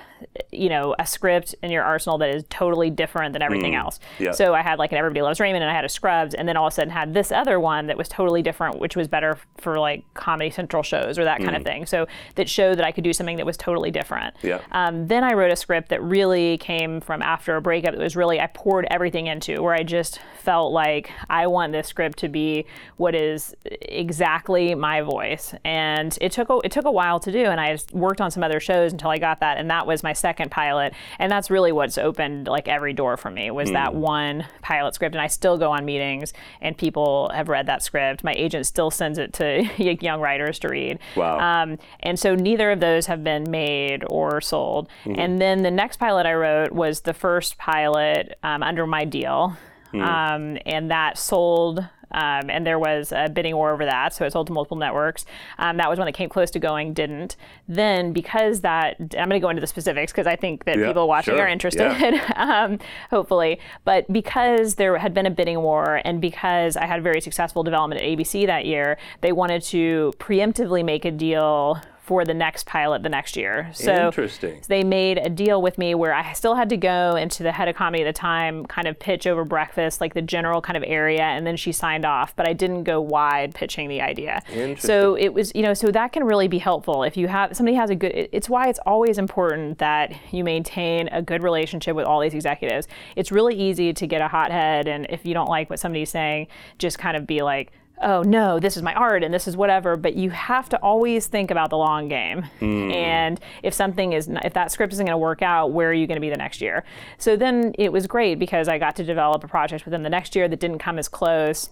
you 0.51 0.69
know, 0.69 0.95
a 0.99 1.07
script 1.07 1.55
in 1.63 1.71
your 1.71 1.83
arsenal 1.83 2.19
that 2.19 2.35
is 2.35 2.45
totally 2.51 2.91
different 2.91 3.33
than 3.33 3.43
everything 3.43 3.73
mm, 3.73 3.79
else. 3.79 4.01
Yeah. 4.19 4.33
So 4.33 4.55
I 4.55 4.63
had 4.63 4.79
like 4.79 4.93
an 4.93 4.99
Everybody 4.99 5.23
Loves 5.23 5.41
Raymond 5.41 5.63
and 5.63 5.71
I 5.71 5.75
had 5.75 5.85
a 5.85 5.89
Scrubs, 5.89 6.35
and 6.35 6.49
then 6.49 6.57
all 6.57 6.67
of 6.67 6.73
a 6.73 6.75
sudden 6.75 6.91
had 6.91 7.15
this 7.15 7.33
other 7.33 7.59
one 7.61 7.87
that 7.87 7.97
was 7.97 8.09
totally 8.09 8.43
different, 8.43 8.79
which 8.79 8.97
was 8.97 9.09
better 9.09 9.39
for 9.59 9.79
like 9.79 10.05
Comedy 10.15 10.51
Central 10.51 10.83
shows 10.83 11.19
or 11.19 11.25
that 11.25 11.39
kind 11.39 11.53
mm. 11.53 11.57
of 11.57 11.65
thing. 11.65 11.87
So 11.87 12.07
that 12.35 12.49
showed 12.49 12.79
that 12.79 12.85
I 12.85 12.93
could 12.93 13.05
do 13.05 13.13
something 13.13 13.37
that 13.37 13.47
was 13.47 13.57
totally 13.57 13.91
different. 13.91 14.35
Yeah. 14.43 14.61
Um, 14.73 15.07
then 15.07 15.25
I 15.25 15.35
wrote 15.35 15.53
a 15.53 15.57
script 15.57 15.89
that 15.89 16.03
really 16.03 16.59
came 16.59 17.01
from 17.01 17.23
after 17.23 17.57
a 17.57 17.63
breakup. 17.63 17.95
It 17.95 18.01
was 18.01 18.17
really 18.17 18.41
I 18.41 18.47
poured 18.47 18.87
everything 18.91 19.27
into 19.27 19.63
where 19.63 19.75
I 19.75 19.83
just 19.83 20.21
felt 20.39 20.73
like 20.73 21.11
I 21.29 21.47
want 21.47 21.73
this 21.73 21.89
script 21.89 22.19
to 22.19 22.29
be 22.29 22.67
what 22.97 23.15
is 23.15 23.55
exactly 23.65 24.75
my 24.75 25.01
voice, 25.01 25.55
and 25.65 26.17
it 26.21 26.33
took 26.33 26.51
a, 26.51 26.59
it 26.65 26.73
took 26.73 26.85
a 26.85 26.91
while 26.91 27.21
to 27.21 27.33
do, 27.33 27.45
and 27.45 27.61
I 27.61 27.79
worked 27.93 28.21
on 28.21 28.31
some 28.31 28.43
other 28.43 28.61
shows 28.61 28.93
until 28.93 29.11
I 29.11 29.19
got 29.19 29.41
that, 29.41 29.59
and 29.59 29.71
that 29.71 29.87
was 29.87 30.03
my 30.03 30.12
second 30.13 30.51
pilot, 30.51 30.95
and 31.19 31.31
that's 31.31 31.51
really 31.51 31.73
what's 31.73 31.99
opened 31.99 32.49
like 32.49 32.69
every 32.69 32.93
door 32.93 33.17
for 33.17 33.31
me 33.31 33.51
was 33.51 33.71
mm. 33.71 33.75
that 33.75 33.95
one 33.95 34.47
pilot 34.63 34.95
script, 34.95 35.15
and 35.15 35.23
I 35.23 35.27
still 35.27 35.59
go 35.59 35.71
on 35.71 35.85
meetings 35.85 36.33
and 36.61 36.77
people 36.77 37.31
have 37.35 37.49
read 37.49 37.67
that 37.67 37.83
script. 37.83 38.25
My 38.25 38.35
agent 38.37 38.67
still 38.67 38.91
sends 38.91 39.19
it 39.19 39.33
to 39.35 39.69
young 40.01 40.21
writers 40.21 40.59
to 40.61 40.69
read. 40.69 40.99
Wow. 41.17 41.39
Um, 41.39 41.79
and 42.01 42.19
so 42.19 42.35
neither 42.35 42.71
of 42.71 42.81
those 42.81 43.07
have 43.07 43.25
been 43.25 43.51
made 43.51 44.05
or 44.09 44.41
sold. 44.41 44.89
Mm-hmm. 45.05 45.21
And 45.21 45.41
then 45.41 45.63
the 45.63 45.71
next 45.71 45.99
pilot 45.99 46.27
I 46.27 46.35
wrote 46.35 46.73
was 46.73 47.01
the 47.01 47.15
first 47.15 47.59
pilot 47.59 48.39
um, 48.43 48.63
under 48.63 48.87
my 48.87 49.05
deal, 49.05 49.57
mm. 49.93 50.03
um, 50.03 50.59
and 50.67 50.91
that 50.91 51.19
sold 51.19 51.87
Um, 52.13 52.51
and 52.51 52.67
there 52.67 52.79
was 52.79 53.13
a 53.13 53.29
bidding 53.29 53.57
war 53.57 53.73
over 53.73 53.85
that, 53.85 54.15
so 54.15 54.25
it 54.25 54.33
sold 54.33 54.47
to 54.49 54.53
multiple 54.53 54.77
networks. 54.77 55.25
Um, 55.59 55.77
that 55.79 55.89
was 55.89 55.99
when 55.99 56.09
it 56.09 56.13
came 56.13 56.29
close 56.29 56.51
to 56.53 56.59
going, 56.59 56.93
didn't. 56.93 57.37
Then, 57.69 58.13
because 58.13 58.61
that, 58.61 58.97
I'm 59.01 59.29
going 59.29 59.31
to 59.31 59.41
go 59.41 59.49
into 59.49 59.61
the 59.61 59.67
specifics 59.67 60.13
because 60.13 60.27
I 60.27 60.37
think 60.37 60.65
that 60.65 60.79
Yeah, 60.79 60.89
people 60.89 61.09
watching 61.09 61.35
sure. 61.35 61.45
are 61.45 61.49
interested, 61.49 62.21
um, 62.37 62.79
hopefully. 63.11 63.61
But 63.85 64.13
because 64.13 64.77
there 64.77 64.97
had 64.99 65.15
been 65.15 65.27
a 65.27 65.31
bidding 65.31 65.61
war 65.61 66.01
and 66.05 66.21
because 66.21 66.77
I 66.77 66.87
had 66.87 67.03
very 67.03 67.21
successful 67.21 67.63
development 67.63 68.01
at 68.01 68.07
ABC 68.07 68.47
that 68.47 68.67
year, 68.67 68.99
they 69.21 69.33
wanted 69.33 69.63
to 69.65 70.13
preemptively 70.19 70.85
make 70.85 71.05
a 71.05 71.11
deal 71.11 71.81
for 72.03 72.25
the 72.25 72.35
next 72.35 72.67
pilot 72.67 73.05
the 73.05 73.09
next 73.09 73.37
year. 73.37 73.71
So 73.73 74.07
Interesting. 74.07 74.61
they 74.67 74.83
made 74.83 75.19
a 75.19 75.31
deal 75.31 75.63
with 75.63 75.79
me 75.79 75.95
where 75.95 76.13
I 76.13 76.33
still 76.33 76.57
had 76.57 76.69
to 76.71 76.77
go 76.77 77.15
into 77.15 77.45
the 77.45 77.53
head 77.53 77.69
of 77.69 77.77
comedy 77.77 78.03
at 78.03 78.13
the 78.13 78.19
time, 78.19 78.67
kind 78.67 78.89
of 78.89 78.99
pitch 78.99 79.25
over 79.25 79.45
breakfast, 79.45 80.01
like 80.01 80.13
the 80.13 80.21
general 80.21 80.61
kind 80.61 80.77
of 80.77 80.83
area, 80.85 81.23
and 81.23 81.47
then 81.47 81.57
she 81.57 81.71
signed 81.71 82.05
off. 82.05 82.35
But 82.35 82.49
I 82.49 82.55
didn't 82.55 82.83
go 82.83 83.01
wide 83.01 83.55
pitching 83.55 83.89
the 83.89 84.01
idea. 84.01 84.43
So 84.81 85.15
it 85.15 85.33
was, 85.33 85.53
you 85.55 85.63
know, 85.63 85.75
so 85.75 85.93
that 85.93 86.13
can 86.13 86.25
really 86.25 86.49
be 86.49 86.59
helpful 86.59 87.05
if 87.05 87.17
you 87.17 87.29
have 87.29 87.57
somebody 87.57 87.77
has 87.77 87.89
a 87.89 87.95
good. 87.95 88.29
It's 88.33 88.49
why 88.49 88.69
it's 88.69 88.81
always 88.85 89.17
important 89.17 89.79
that 89.79 90.13
you 90.33 90.43
maintain 90.43 91.07
a 91.09 91.23
good 91.23 91.45
relationship 91.45 91.95
with 91.95 92.05
all 92.05 92.21
these 92.21 92.35
executives. 92.35 92.89
It's 93.15 93.31
really 93.31 93.55
easy 93.55 93.93
to 93.93 94.07
get 94.09 94.21
a 94.21 94.27
hothead, 94.27 94.89
and 94.89 95.07
if 95.09 95.25
you 95.25 95.35
don't 95.35 95.49
like 95.49 95.71
what 95.71 95.79
somebody's 95.79 96.11
saying, 96.11 96.49
just 96.79 96.99
kind 96.99 97.17
of 97.17 97.29
be 97.29 97.43
like 97.43 97.71
oh 98.03 98.23
no, 98.23 98.59
this 98.59 98.77
is 98.77 98.83
my 98.83 98.95
art 98.95 99.23
and 99.23 99.33
this 99.33 99.49
is 99.49 99.57
whatever. 99.57 99.97
But 99.97 100.15
you 100.15 100.31
have 100.31 100.69
to 100.71 100.79
always 100.83 101.27
think 101.27 101.51
about 101.51 101.71
the 101.71 101.79
long 101.79 102.09
game. 102.09 102.43
Hmm. 102.59 102.91
And 102.91 103.41
if 103.63 103.75
something 103.75 104.13
is, 104.13 104.29
if 104.45 104.53
that 104.55 104.73
script 104.73 104.93
isn't 104.93 105.05
going 105.05 105.15
to 105.15 105.19
work 105.19 105.43
out, 105.43 105.73
where 105.73 105.91
are 105.91 105.95
you 105.95 106.07
going 106.07 106.17
to 106.17 106.21
be 106.21 106.31
the 106.31 106.37
next 106.37 106.61
year? 106.61 106.85
So 107.19 107.37
then 107.37 107.75
it 107.79 107.93
was 107.93 108.07
great 108.07 108.39
because 108.39 108.69
I 108.69 108.79
got 108.79 108.97
to 108.97 109.05
develop 109.05 109.45
a 109.45 109.49
project 109.49 109.85
within 109.85 110.03
the 110.03 110.11
next 110.11 110.37
year 110.37 110.49
that 110.49 110.61
didn't 110.61 110.79
come 110.79 110.99
as 110.99 111.09
close. 111.09 111.71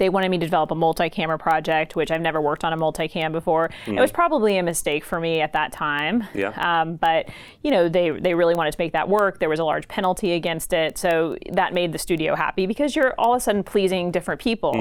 They 0.00 0.08
wanted 0.08 0.30
me 0.30 0.38
to 0.38 0.46
develop 0.46 0.70
a 0.70 0.74
multi-camera 0.74 1.38
project, 1.38 1.94
which 1.94 2.10
I've 2.10 2.22
never 2.22 2.40
worked 2.40 2.64
on 2.64 2.72
a 2.72 2.76
multi-cam 2.76 3.32
before. 3.32 3.70
It 3.86 4.00
was 4.00 4.10
probably 4.10 4.56
a 4.56 4.62
mistake 4.62 5.04
for 5.04 5.20
me 5.20 5.42
at 5.42 5.52
that 5.52 5.72
time. 5.72 6.24
Yeah. 6.34 6.48
Um, 6.56 6.96
but 6.96 7.28
you 7.62 7.70
know, 7.70 7.88
they 7.88 8.10
they 8.10 8.34
really 8.34 8.54
wanted 8.54 8.72
to 8.72 8.78
make 8.78 8.92
that 8.94 9.08
work. 9.08 9.38
There 9.38 9.50
was 9.50 9.60
a 9.60 9.64
large 9.64 9.86
penalty 9.88 10.32
against 10.32 10.72
it, 10.72 10.96
so 10.96 11.36
that 11.52 11.74
made 11.74 11.92
the 11.92 11.98
studio 11.98 12.34
happy 12.34 12.66
because 12.66 12.96
you're 12.96 13.14
all 13.18 13.34
of 13.34 13.38
a 13.38 13.40
sudden 13.40 13.62
pleasing 13.62 14.10
different 14.10 14.40
people, 14.40 14.74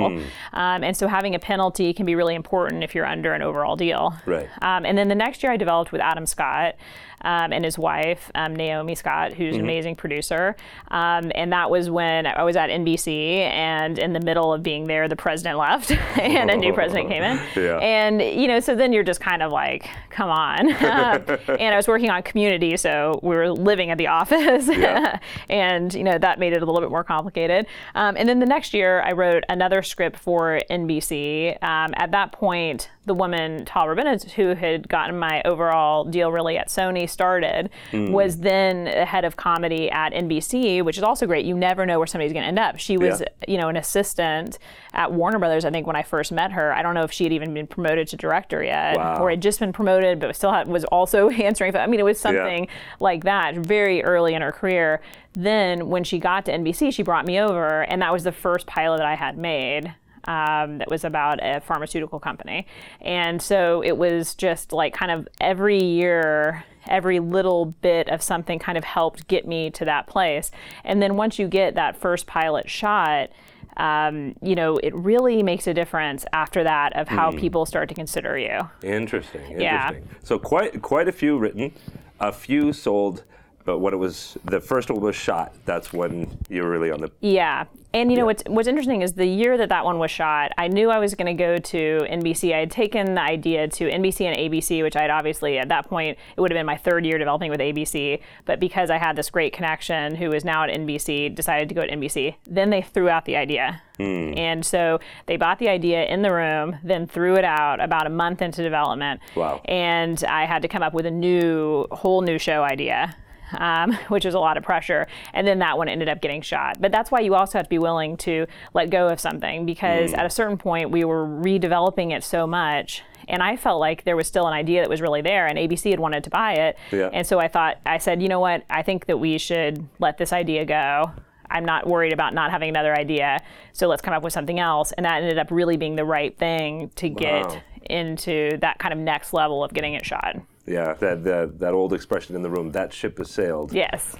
um, 0.53 0.83
and 0.83 0.95
so 0.95 1.07
having 1.07 1.35
a 1.35 1.39
penalty 1.39 1.93
can 1.93 2.05
be 2.05 2.15
really 2.15 2.35
important 2.35 2.81
if 2.83 2.95
you're 2.95 3.05
under 3.05 3.33
an 3.33 3.41
overall 3.41 3.75
deal. 3.75 4.15
Right. 4.25 4.47
Um, 4.61 4.85
and 4.85 4.97
then 4.97 5.09
the 5.09 5.15
next 5.15 5.43
year, 5.43 5.51
I 5.51 5.57
developed 5.57 5.91
with 5.91 6.01
Adam 6.01 6.25
Scott 6.25 6.75
um, 7.21 7.53
and 7.53 7.63
his 7.65 7.77
wife, 7.77 8.31
um, 8.35 8.55
Naomi 8.55 8.95
Scott, 8.95 9.33
who's 9.33 9.55
an 9.55 9.61
amazing 9.61 9.95
producer. 9.95 10.55
Um, 10.89 11.31
and 11.35 11.51
that 11.53 11.69
was 11.69 11.89
when 11.89 12.25
I 12.25 12.43
was 12.43 12.55
at 12.55 12.69
NBC, 12.69 13.39
and 13.39 13.97
in 13.99 14.13
the 14.13 14.19
middle 14.19 14.53
of 14.53 14.63
being 14.63 14.85
there, 14.85 15.07
the 15.07 15.15
president 15.15 15.57
left, 15.57 15.91
and 16.19 16.49
a 16.49 16.57
new 16.57 16.73
president 16.73 17.09
came 17.09 17.23
in. 17.23 17.39
Yeah. 17.59 17.77
And 17.79 18.21
you 18.21 18.47
know, 18.47 18.59
so 18.59 18.73
then 18.75 18.93
you're 18.93 19.03
just 19.03 19.19
kind 19.19 19.41
of 19.43 19.51
like, 19.51 19.89
come 20.09 20.29
on. 20.29 20.69
Um, 20.89 21.23
and 21.59 21.73
I 21.73 21.75
was 21.75 21.87
working 21.87 22.09
on 22.09 22.23
Community, 22.23 22.75
so 22.77 23.19
we 23.21 23.35
were 23.35 23.49
living 23.51 23.89
at 23.91 23.97
the 23.97 24.07
office, 24.07 24.67
Yeah. 24.67 25.19
and 25.49 25.93
you 25.93 26.03
know 26.03 26.17
that 26.17 26.39
made 26.39 26.53
it 26.53 26.61
a 26.61 26.65
little 26.65 26.81
bit 26.81 26.89
more 26.89 27.03
complicated. 27.03 27.67
Um, 27.95 28.15
and 28.17 28.27
then 28.27 28.39
the 28.39 28.45
next 28.45 28.73
year, 28.73 29.01
I 29.01 29.11
wrote 29.11 29.43
another 29.49 29.81
script 29.83 30.17
for 30.17 30.59
NBC. 30.69 31.61
Um, 31.63 31.93
at 31.95 32.11
that 32.11 32.31
point, 32.31 32.89
the 33.09 33.15
woman 33.15 33.65
Tal 33.65 33.87
Rabinowitz, 33.87 34.29
who 34.33 34.53
had 34.53 34.87
gotten 34.87 35.17
my 35.17 35.41
overall 35.43 36.05
deal 36.05 36.31
really 36.31 36.57
at 36.59 36.67
Sony, 36.67 37.09
started, 37.09 37.71
Hmm. 37.89 38.11
was 38.11 38.37
then 38.41 38.83
the 38.85 39.03
head 39.03 39.25
of 39.25 39.35
comedy 39.35 39.89
at 39.89 40.13
NBC, 40.13 40.83
which 40.83 40.95
is 40.97 41.03
also 41.03 41.25
great. 41.25 41.43
You 41.43 41.57
never 41.57 41.87
know 41.87 41.97
where 41.97 42.05
somebody's 42.05 42.31
going 42.33 42.43
to 42.43 42.47
end 42.47 42.59
up. 42.59 42.77
She 42.77 42.97
was, 42.97 43.21
Yeah. 43.21 43.27
you 43.47 43.57
know, 43.57 43.67
an 43.67 43.77
assistant 43.77 44.59
at 44.93 45.11
Warner 45.11 45.39
Brothers. 45.39 45.65
I 45.65 45.71
think 45.71 45.87
when 45.87 45.95
I 45.95 46.03
first 46.03 46.31
met 46.31 46.51
her, 46.51 46.71
I 46.71 46.83
don't 46.83 46.93
know 46.93 47.01
if 47.03 47.11
she 47.11 47.23
had 47.23 47.33
even 47.33 47.51
been 47.53 47.65
promoted 47.65 48.07
to 48.09 48.15
director 48.15 48.63
yet, 48.63 48.97
Wow. 48.97 49.23
or 49.23 49.31
had 49.31 49.41
just 49.41 49.59
been 49.59 49.73
promoted, 49.73 50.19
but 50.19 50.35
still 50.35 50.51
had, 50.51 50.67
was 50.67 50.85
also 50.85 51.29
answering. 51.47 51.75
I 51.75 51.87
mean, 51.87 51.99
it 51.99 52.03
was 52.03 52.19
something 52.19 52.67
like 52.99 53.23
that 53.23 53.55
very 53.55 54.03
early 54.03 54.35
in 54.35 54.43
her 54.43 54.51
career. 54.51 55.01
Then 55.33 55.89
when 55.89 56.03
she 56.03 56.19
got 56.19 56.45
to 56.45 56.51
NBC, 56.53 56.91
she 56.93 57.01
brought 57.01 57.25
me 57.25 57.39
over, 57.39 57.81
and 57.81 58.01
that 58.03 58.13
was 58.13 58.23
the 58.23 58.31
first 58.31 58.67
pilot 58.67 58.97
that 58.97 59.07
I 59.07 59.15
had 59.15 59.35
made. 59.37 59.95
Um, 60.29 60.77
that 60.77 60.91
was 60.91 61.03
about 61.03 61.39
a 61.41 61.59
pharmaceutical 61.59 62.19
company. 62.19 62.67
And 63.01 63.41
so 63.41 63.81
it 63.83 63.97
was 63.97 64.35
just 64.35 64.71
like 64.71 64.93
kind 64.93 65.09
of 65.09 65.27
every 65.41 65.83
year, 65.83 66.63
every 66.87 67.19
little 67.19 67.65
bit 67.81 68.07
of 68.09 68.21
something 68.21 68.59
kind 68.59 68.77
of 68.77 68.83
helped 68.83 69.27
get 69.27 69.47
me 69.47 69.71
to 69.71 69.85
that 69.85 70.05
place. 70.05 70.51
And 70.83 71.01
then 71.01 71.15
once 71.15 71.39
you 71.39 71.47
get 71.47 71.73
that 71.73 71.97
first 71.97 72.27
pilot 72.27 72.69
shot, 72.69 73.31
um, 73.77 74.35
you 74.41 74.53
know, 74.53 74.77
it 74.77 74.93
really 74.93 75.41
makes 75.41 75.65
a 75.65 75.73
difference 75.73 76.25
after 76.31 76.63
that 76.63 76.95
of 76.95 77.07
how 77.07 77.31
people 77.31 77.65
start 77.65 77.89
to 77.89 77.95
consider 77.95 78.37
you. 78.37 78.69
Interesting. 78.83 79.41
Interesting. 79.41 79.61
Yeah. 79.61 79.91
So 80.21 80.37
quite 80.37 80.81
quite 80.83 81.07
a 81.07 81.11
few 81.11 81.39
written, 81.39 81.73
a 82.19 82.31
few 82.31 82.71
sold, 82.73 83.23
but 83.65 83.79
when 83.79 83.93
it 83.93 83.97
was 83.97 84.37
the 84.45 84.59
first 84.59 84.89
one 84.89 85.01
was 85.01 85.15
shot, 85.15 85.53
that's 85.65 85.93
when 85.93 86.37
you 86.49 86.63
were 86.63 86.69
really 86.69 86.91
on 86.91 87.01
the. 87.01 87.11
Yeah. 87.21 87.65
And 87.91 88.11
you 88.11 88.17
know 88.17 88.25
what's 88.25 88.43
what's 88.45 88.67
interesting 88.67 89.01
is 89.01 89.13
the 89.13 89.25
year 89.25 89.57
that 89.57 89.69
that 89.69 89.83
one 89.83 89.97
was 89.97 90.11
shot, 90.11 90.51
I 90.59 90.67
knew 90.67 90.91
I 90.91 90.99
was 90.99 91.15
going 91.15 91.35
to 91.35 91.43
go 91.43 91.57
to 91.57 91.99
NBC. 92.07 92.53
I 92.53 92.59
had 92.59 92.69
taken 92.69 93.15
the 93.15 93.21
idea 93.21 93.67
to 93.67 93.85
NBC 93.85 94.27
and 94.27 94.37
ABC, 94.37 94.83
which 94.83 94.95
I'd 94.95 95.09
obviously 95.09 95.57
at 95.57 95.69
that 95.69 95.87
point 95.87 96.17
it 96.37 96.41
would 96.41 96.51
have 96.51 96.55
been 96.55 96.67
my 96.67 96.77
third 96.77 97.03
year 97.03 97.17
developing 97.17 97.49
with 97.49 97.59
ABC, 97.59 98.21
but 98.45 98.59
because 98.59 98.91
I 98.91 98.97
had 98.97 99.15
this 99.15 99.31
great 99.31 99.53
connection 99.53 100.13
who 100.15 100.31
is 100.33 100.45
now 100.45 100.63
at 100.63 100.69
NBC, 100.69 101.33
decided 101.33 101.67
to 101.69 101.73
go 101.73 101.81
to 101.81 101.91
NBC. 101.91 102.35
Then 102.47 102.69
they 102.69 102.83
threw 102.83 103.09
out 103.09 103.25
the 103.25 103.35
idea. 103.35 103.81
Hmm. 103.97 104.33
And 104.37 104.63
so 104.63 104.99
they 105.25 105.35
bought 105.35 105.57
the 105.57 105.69
idea 105.69 106.05
in 106.05 106.21
the 106.21 106.31
room, 106.31 106.77
then 106.83 107.07
threw 107.07 107.37
it 107.37 107.43
out 107.43 107.81
about 107.81 108.05
a 108.05 108.11
month 108.11 108.43
into 108.43 108.61
development. 108.61 109.19
Wow. 109.35 109.61
And 109.65 110.23
I 110.25 110.45
had 110.45 110.61
to 110.61 110.67
come 110.67 110.83
up 110.83 110.93
with 110.93 111.07
a 111.07 111.11
new 111.11 111.87
whole 111.91 112.21
new 112.21 112.37
show 112.37 112.61
idea 112.63 113.15
um, 113.57 113.93
which 114.09 114.25
was 114.25 114.33
a 114.35 114.39
lot 114.39 114.57
of 114.57 114.63
pressure. 114.63 115.07
And 115.33 115.47
then 115.47 115.59
that 115.59 115.77
one 115.77 115.87
ended 115.89 116.09
up 116.09 116.21
getting 116.21 116.41
shot. 116.41 116.79
But 116.79 116.91
that's 116.91 117.11
why 117.11 117.19
you 117.21 117.35
also 117.35 117.57
have 117.57 117.65
to 117.65 117.69
be 117.69 117.79
willing 117.79 118.17
to 118.17 118.45
let 118.73 118.89
go 118.89 119.07
of 119.07 119.19
something 119.19 119.65
because 119.65 120.13
at 120.13 120.25
a 120.25 120.29
certain 120.29 120.57
point 120.57 120.91
we 120.91 121.03
were 121.03 121.25
redeveloping 121.25 122.15
it 122.15 122.23
so 122.23 122.45
much. 122.47 123.03
And 123.27 123.43
I 123.43 123.57
felt 123.57 123.79
like 123.79 124.05
there 124.05 124.15
was 124.15 124.27
still 124.27 124.47
an 124.47 124.53
idea 124.53 124.81
that 124.81 124.89
was 124.89 125.01
really 125.01 125.21
there, 125.21 125.45
and 125.45 125.55
ABC 125.57 125.91
had 125.91 125.99
wanted 125.99 126.23
to 126.23 126.31
buy 126.31 126.53
it. 126.53 126.77
Yeah. 126.91 127.09
And 127.13 127.27
so 127.27 127.37
I 127.39 127.47
thought, 127.47 127.77
I 127.85 127.99
said, 127.99 128.23
you 128.23 128.27
know 128.27 128.39
what? 128.39 128.63
I 128.71 128.81
think 128.81 129.05
that 129.05 129.17
we 129.17 129.37
should 129.37 129.87
let 129.99 130.17
this 130.17 130.33
idea 130.33 130.65
go. 130.65 131.11
I'm 131.51 131.63
not 131.63 131.87
worried 131.87 132.11
about 132.13 132.33
not 132.33 132.49
having 132.49 132.69
another 132.69 132.95
idea. 132.95 133.39
So 133.73 133.87
let's 133.87 134.01
come 134.01 134.15
up 134.15 134.23
with 134.23 134.33
something 134.33 134.59
else. 134.59 134.91
And 134.93 135.05
that 135.05 135.21
ended 135.21 135.37
up 135.37 135.51
really 135.51 135.77
being 135.77 135.95
the 135.95 136.05
right 136.05 136.35
thing 136.37 136.89
to 136.95 137.07
get 137.09 137.45
Wow. 137.45 137.61
into 137.89 138.57
that 138.61 138.79
kind 138.79 138.93
of 138.93 138.99
next 138.99 139.31
level 139.33 139.63
of 139.63 139.73
getting 139.73 139.93
it 139.93 140.05
shot. 140.05 140.35
Yeah, 140.69 140.93
that, 140.93 141.23
that 141.23 141.59
that 141.59 141.73
old 141.73 141.93
expression 141.93 142.35
in 142.35 142.43
the 142.43 142.49
room, 142.49 142.71
that 142.73 142.93
ship 142.93 143.17
has 143.17 143.31
sailed. 143.31 143.73
Yes. 143.73 144.15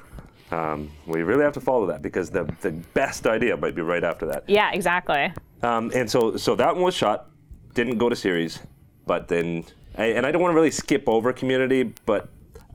Um, 0.52 0.90
we 1.06 1.22
really 1.22 1.44
have 1.44 1.54
to 1.54 1.62
follow 1.62 1.86
that 1.88 2.02
because 2.02 2.32
the 2.32 2.44
the 2.62 2.72
best 2.94 3.28
idea 3.28 3.56
might 3.56 3.76
be 3.76 3.84
right 3.84 4.04
after 4.04 4.26
that. 4.26 4.44
Yeah, 4.48 4.72
exactly. 4.74 5.32
Um, 5.62 5.92
and 5.94 6.10
so 6.10 6.36
so 6.38 6.56
that 6.56 6.74
one 6.76 6.84
was 6.84 6.96
shot, 6.96 7.30
didn't 7.76 8.00
go 8.00 8.10
to 8.10 8.16
series, 8.16 8.60
but 9.06 9.28
then 9.28 9.64
I- 9.98 10.06
and 10.18 10.26
I 10.26 10.32
don't 10.32 10.42
want 10.42 10.52
to 10.54 10.56
really 10.56 10.72
skip 10.72 11.04
over 11.08 11.32
Community, 11.34 11.94
but 12.08 12.30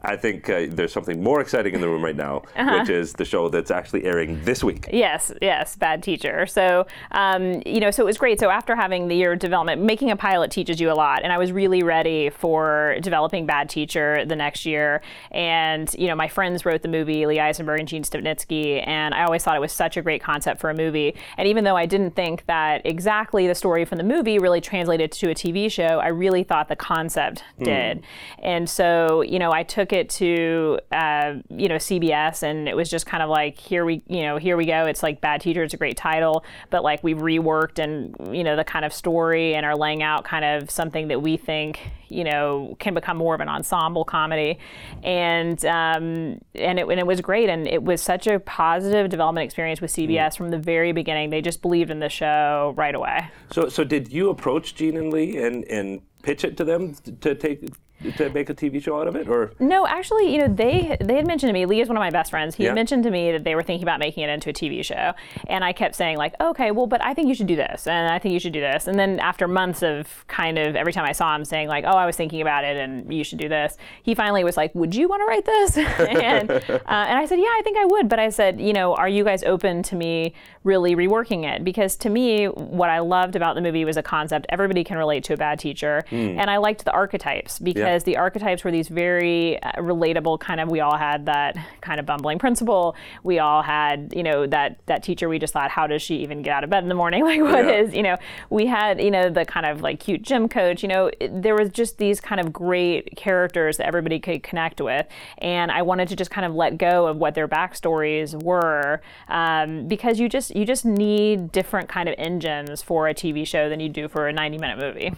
I 0.05 0.17
think 0.17 0.49
uh, 0.51 0.67
there's 0.69 0.93
something 0.93 1.23
more 1.23 1.41
exciting 1.41 1.75
in 1.75 1.81
the 1.81 1.89
room 1.89 2.05
right 2.05 2.17
now, 2.17 2.43
Uh-huh. 2.57 2.79
which 2.81 2.91
is 2.91 3.13
the 3.15 3.25
show 3.25 3.49
that's 3.49 3.71
actually 3.71 4.05
airing 4.05 4.43
this 4.45 4.63
week. 4.63 4.89
Yes, 4.93 5.33
yes, 5.41 5.77
bad 5.77 6.03
teacher. 6.03 6.47
So, 6.47 6.87
um, 7.13 7.63
you 7.65 7.81
know, 7.81 7.91
so 7.91 8.03
it 8.03 8.07
was 8.07 8.19
great. 8.19 8.39
So 8.39 8.51
after 8.51 8.77
having 8.77 9.09
the 9.09 9.17
year 9.17 9.33
of 9.33 9.39
development, 9.39 9.81
making 9.83 10.11
a 10.11 10.17
pilot 10.17 10.51
teaches 10.51 10.81
you 10.81 10.91
a 10.91 10.95
lot, 10.95 11.23
and 11.23 11.33
I 11.33 11.39
was 11.39 11.53
really 11.53 11.83
ready 11.83 12.31
for 12.31 12.97
developing 13.01 13.47
Bad 13.47 13.69
Teacher 13.71 14.25
the 14.27 14.37
next 14.37 14.67
year. 14.67 15.01
And 15.31 15.93
you 15.99 16.07
know, 16.09 16.15
my 16.15 16.29
friends 16.29 16.67
wrote 16.67 16.83
the 16.83 16.89
movie, 16.89 17.25
Lee 17.27 17.41
Eisenberg 17.41 17.81
and 17.81 17.89
Gene 17.89 18.03
Stupnitsky, 18.03 18.87
and 18.87 19.15
I 19.15 19.25
always 19.25 19.43
thought 19.43 19.57
it 19.57 19.61
was 19.61 19.73
such 19.73 19.97
a 19.97 20.03
great 20.03 20.23
concept 20.23 20.61
for 20.61 20.71
a 20.71 20.75
movie. 20.75 21.15
And 21.39 21.49
even 21.49 21.65
though 21.65 21.77
I 21.77 21.87
didn't 21.87 22.15
think 22.15 22.45
that 22.47 22.83
exactly 22.85 23.47
the 23.47 23.55
story 23.55 23.85
from 23.85 23.99
the 23.99 24.05
movie 24.05 24.39
really 24.39 24.61
translated 24.61 25.11
to 25.13 25.31
a 25.31 25.35
TV 25.35 25.71
show, 25.71 25.99
I 26.01 26.09
really 26.09 26.45
thought 26.45 26.69
the 26.69 26.77
concept 26.77 27.43
did. 27.63 28.03
And 28.43 28.69
so, 28.69 29.23
you 29.23 29.39
know, 29.39 29.51
I 29.53 29.63
took 29.63 29.93
it 29.95 30.11
to 30.11 30.79
uh, 30.93 31.35
you 31.49 31.69
know 31.69 31.77
CBS, 31.77 32.43
and 32.43 32.69
it 32.69 32.77
was 32.77 32.91
just 32.91 33.07
kind 33.07 33.23
of 33.23 33.31
like 33.31 33.59
here 33.59 33.85
we 33.85 34.03
you 34.07 34.23
know 34.23 34.37
here 34.37 34.57
we 34.57 34.67
go. 34.67 34.85
It's 34.85 35.03
like 35.03 35.21
Bad 35.21 35.41
Teacher. 35.41 35.63
It's 35.63 35.75
a 35.75 35.79
great 35.79 35.97
title, 35.97 36.45
but 36.71 36.83
like 36.83 37.03
we've 37.03 37.19
reworked 37.19 37.79
and 37.79 38.15
you 38.37 38.45
know 38.45 38.57
the 38.57 38.65
kind 38.65 38.85
of 38.85 38.93
story 38.93 39.55
and 39.55 39.65
are 39.65 39.77
laying 39.77 40.03
out 40.03 40.25
kind 40.25 40.45
of 40.45 40.71
something 40.71 41.09
that 41.09 41.23
we 41.23 41.37
think 41.37 41.81
you 42.09 42.25
know 42.25 42.77
can 42.79 42.95
become 42.95 43.17
more 43.17 43.35
of 43.35 43.41
an 43.41 43.49
ensemble 43.49 44.05
comedy, 44.05 44.59
and 45.03 45.65
um, 45.65 46.41
and 46.55 46.79
it 46.79 46.89
and 46.89 47.01
it 47.01 47.07
was 47.07 47.21
great, 47.21 47.49
and 47.49 47.67
it 47.67 47.83
was 47.83 48.03
such 48.03 48.27
a 48.27 48.41
positive 48.41 49.09
development 49.09 49.45
experience 49.45 49.81
with 49.81 49.93
CBS 49.93 50.37
from 50.37 50.51
the 50.51 50.59
very 50.59 50.93
beginning. 50.93 51.31
They 51.31 51.41
just 51.41 51.63
believed 51.63 51.91
in 51.91 52.01
the 52.01 52.09
show 52.09 52.75
right 52.77 52.95
away. 52.95 53.29
So 53.53 53.69
so 53.69 53.85
did 53.85 54.13
you 54.13 54.31
approach 54.31 54.75
Gene 54.75 54.97
and 54.97 55.13
Lee 55.13 55.39
and 55.39 55.65
and 55.65 56.03
pitch 56.23 56.43
it 56.43 56.57
to 56.57 56.65
them 56.65 56.95
to 57.21 57.35
take 57.35 57.69
to 58.17 58.29
make 58.31 58.51
a 58.51 58.55
TV 58.55 58.83
show 58.83 59.01
out 59.01 59.07
of 59.09 59.17
it, 59.17 59.29
or 59.29 59.53
No, 59.59 59.87
actually, 59.87 60.31
you 60.33 60.39
know, 60.39 60.49
they 60.49 60.97
they 61.01 61.17
had 61.17 61.27
mentioned 61.27 61.49
to 61.49 61.53
me. 61.55 61.65
Lee 61.67 61.81
is 61.81 61.89
one 61.89 61.97
of 61.97 62.01
my 62.01 62.11
best 62.11 62.31
friends. 62.31 62.55
He 62.57 62.65
Yeah. 62.65 62.71
had 62.71 62.75
mentioned 62.75 63.03
to 63.05 63.11
me 63.11 63.33
that 63.33 63.45
they 63.45 63.55
were 63.55 63.63
thinking 63.63 63.83
about 63.85 63.99
making 63.99 64.25
it 64.25 64.31
into 64.31 64.51
a 64.51 64.53
TV 64.53 64.83
show, 64.85 65.13
and 65.49 65.65
I 65.65 65.73
kept 65.73 65.95
saying 65.95 66.19
like, 66.19 66.35
okay, 66.41 66.71
well, 66.71 66.87
but 66.87 67.03
I 67.05 67.15
think 67.15 67.29
you 67.29 67.35
should 67.35 67.47
do 67.47 67.57
this, 67.57 67.87
and 67.87 68.13
I 68.13 68.19
think 68.19 68.33
you 68.35 68.41
should 68.41 68.53
do 68.53 68.61
this. 68.61 68.87
And 68.87 68.99
then 68.99 69.21
after 69.21 69.49
months 69.49 69.83
of 69.83 70.27
kind 70.29 70.59
of 70.59 70.77
every 70.77 70.93
time 70.93 71.05
I 71.05 71.13
saw 71.13 71.35
him 71.35 71.45
saying 71.45 71.69
like, 71.69 71.85
oh, 71.87 71.97
I 71.97 72.05
was 72.07 72.17
thinking 72.17 72.41
about 72.43 72.65
it, 72.65 72.77
and 72.77 73.13
you 73.13 73.25
should 73.25 73.39
do 73.39 73.49
this, 73.49 73.77
he 74.03 74.15
finally 74.15 74.45
was 74.45 74.57
like, 74.57 74.75
would 74.75 74.95
you 74.95 75.09
want 75.09 75.21
to 75.23 75.27
write 75.27 75.45
this? 75.45 75.77
and 76.23 76.51
uh, 76.51 76.79
and 76.87 77.19
I 77.19 77.25
said, 77.27 77.39
yeah, 77.39 77.45
I 77.59 77.63
think 77.65 77.79
I 77.79 77.85
would. 77.87 78.09
But 78.09 78.19
I 78.19 78.29
said, 78.29 78.61
you 78.61 78.73
know, 78.73 78.95
are 78.95 79.09
you 79.09 79.25
guys 79.25 79.43
open 79.45 79.83
to 79.85 79.97
me 79.97 80.35
really 80.63 80.95
reworking 80.95 81.45
it? 81.45 81.65
Because 81.65 81.97
to 81.97 82.11
me, 82.11 82.47
what 82.47 82.91
I 82.91 82.99
loved 82.99 83.37
about 83.37 83.55
the 83.55 83.61
movie 83.63 83.85
was 83.85 83.97
a 83.97 84.03
concept 84.03 84.47
everybody 84.51 84.85
can 84.85 84.99
relate 84.99 85.25
to 85.25 85.35
a 85.35 85.37
bad 85.37 85.59
teacher, 85.59 86.05
and 86.11 86.51
I 86.51 86.59
liked 86.59 86.85
the 86.85 86.93
archetypes 86.93 87.59
because 87.59 87.84
the 88.05 88.17
archetypes 88.17 88.65
were 88.65 88.71
these 88.71 88.89
very 88.89 89.63
uh, 89.63 89.73
relatable 89.79 90.41
kind 90.41 90.61
of. 90.61 90.71
We 90.71 90.81
all 90.81 90.97
had 90.97 91.27
that 91.27 91.57
kind 91.81 92.01
of 92.01 92.07
bumbling 92.07 92.39
principal. 92.39 92.97
We 93.23 93.39
all 93.39 93.63
had, 93.63 94.13
you 94.17 94.23
know, 94.23 94.47
that 94.47 94.79
that 94.87 95.03
teacher. 95.03 95.29
We 95.29 95.39
just 95.39 95.53
thought, 95.53 95.71
how 95.71 95.87
does 95.87 96.03
she 96.03 96.17
even 96.17 96.43
get 96.43 96.53
out 96.55 96.65
of 96.65 96.71
bed 96.71 96.83
in 96.83 96.89
the 96.89 96.95
morning? 96.95 97.23
Like, 97.25 97.41
what 97.41 97.65
is, 97.69 97.91
Yeah. 97.91 97.97
you 97.97 98.03
know? 98.03 98.17
We 98.51 98.67
had, 98.67 99.01
you 99.01 99.11
know, 99.11 99.29
the 99.31 99.45
kind 99.45 99.67
of 99.67 99.81
like 99.83 100.01
cute 100.01 100.23
gym 100.23 100.49
coach. 100.49 100.83
You 100.83 100.89
know, 100.89 101.11
it- 101.21 101.43
there 101.43 101.55
was 101.55 101.71
just 101.71 101.99
these 101.99 102.21
kind 102.21 102.41
of 102.41 102.53
great 102.53 103.17
characters 103.17 103.77
that 103.79 103.87
everybody 103.87 104.19
could 104.21 104.43
connect 104.43 104.81
with, 104.81 105.07
and 105.39 105.71
I 105.71 105.83
wanted 105.83 106.09
to 106.09 106.17
just 106.17 106.31
kind 106.31 106.45
of 106.45 106.55
let 106.55 106.79
go 106.79 107.07
of 107.07 107.17
what 107.19 107.35
their 107.35 107.49
backstories 107.49 108.41
were, 108.43 109.01
um, 109.29 109.87
because 109.89 110.19
you 110.21 110.29
just 110.29 110.55
you 110.55 110.65
just 110.65 110.85
need 110.85 111.53
different 111.53 111.89
kind 111.89 112.09
of 112.09 112.15
engines 112.19 112.83
for 112.83 113.09
a 113.09 113.15
TV 113.15 113.47
show 113.47 113.69
than 113.69 113.81
you 113.81 113.89
do 113.89 114.09
for 114.09 114.29
a 114.29 114.33
90 114.33 114.59
minute 114.59 114.79
movie, 114.79 115.13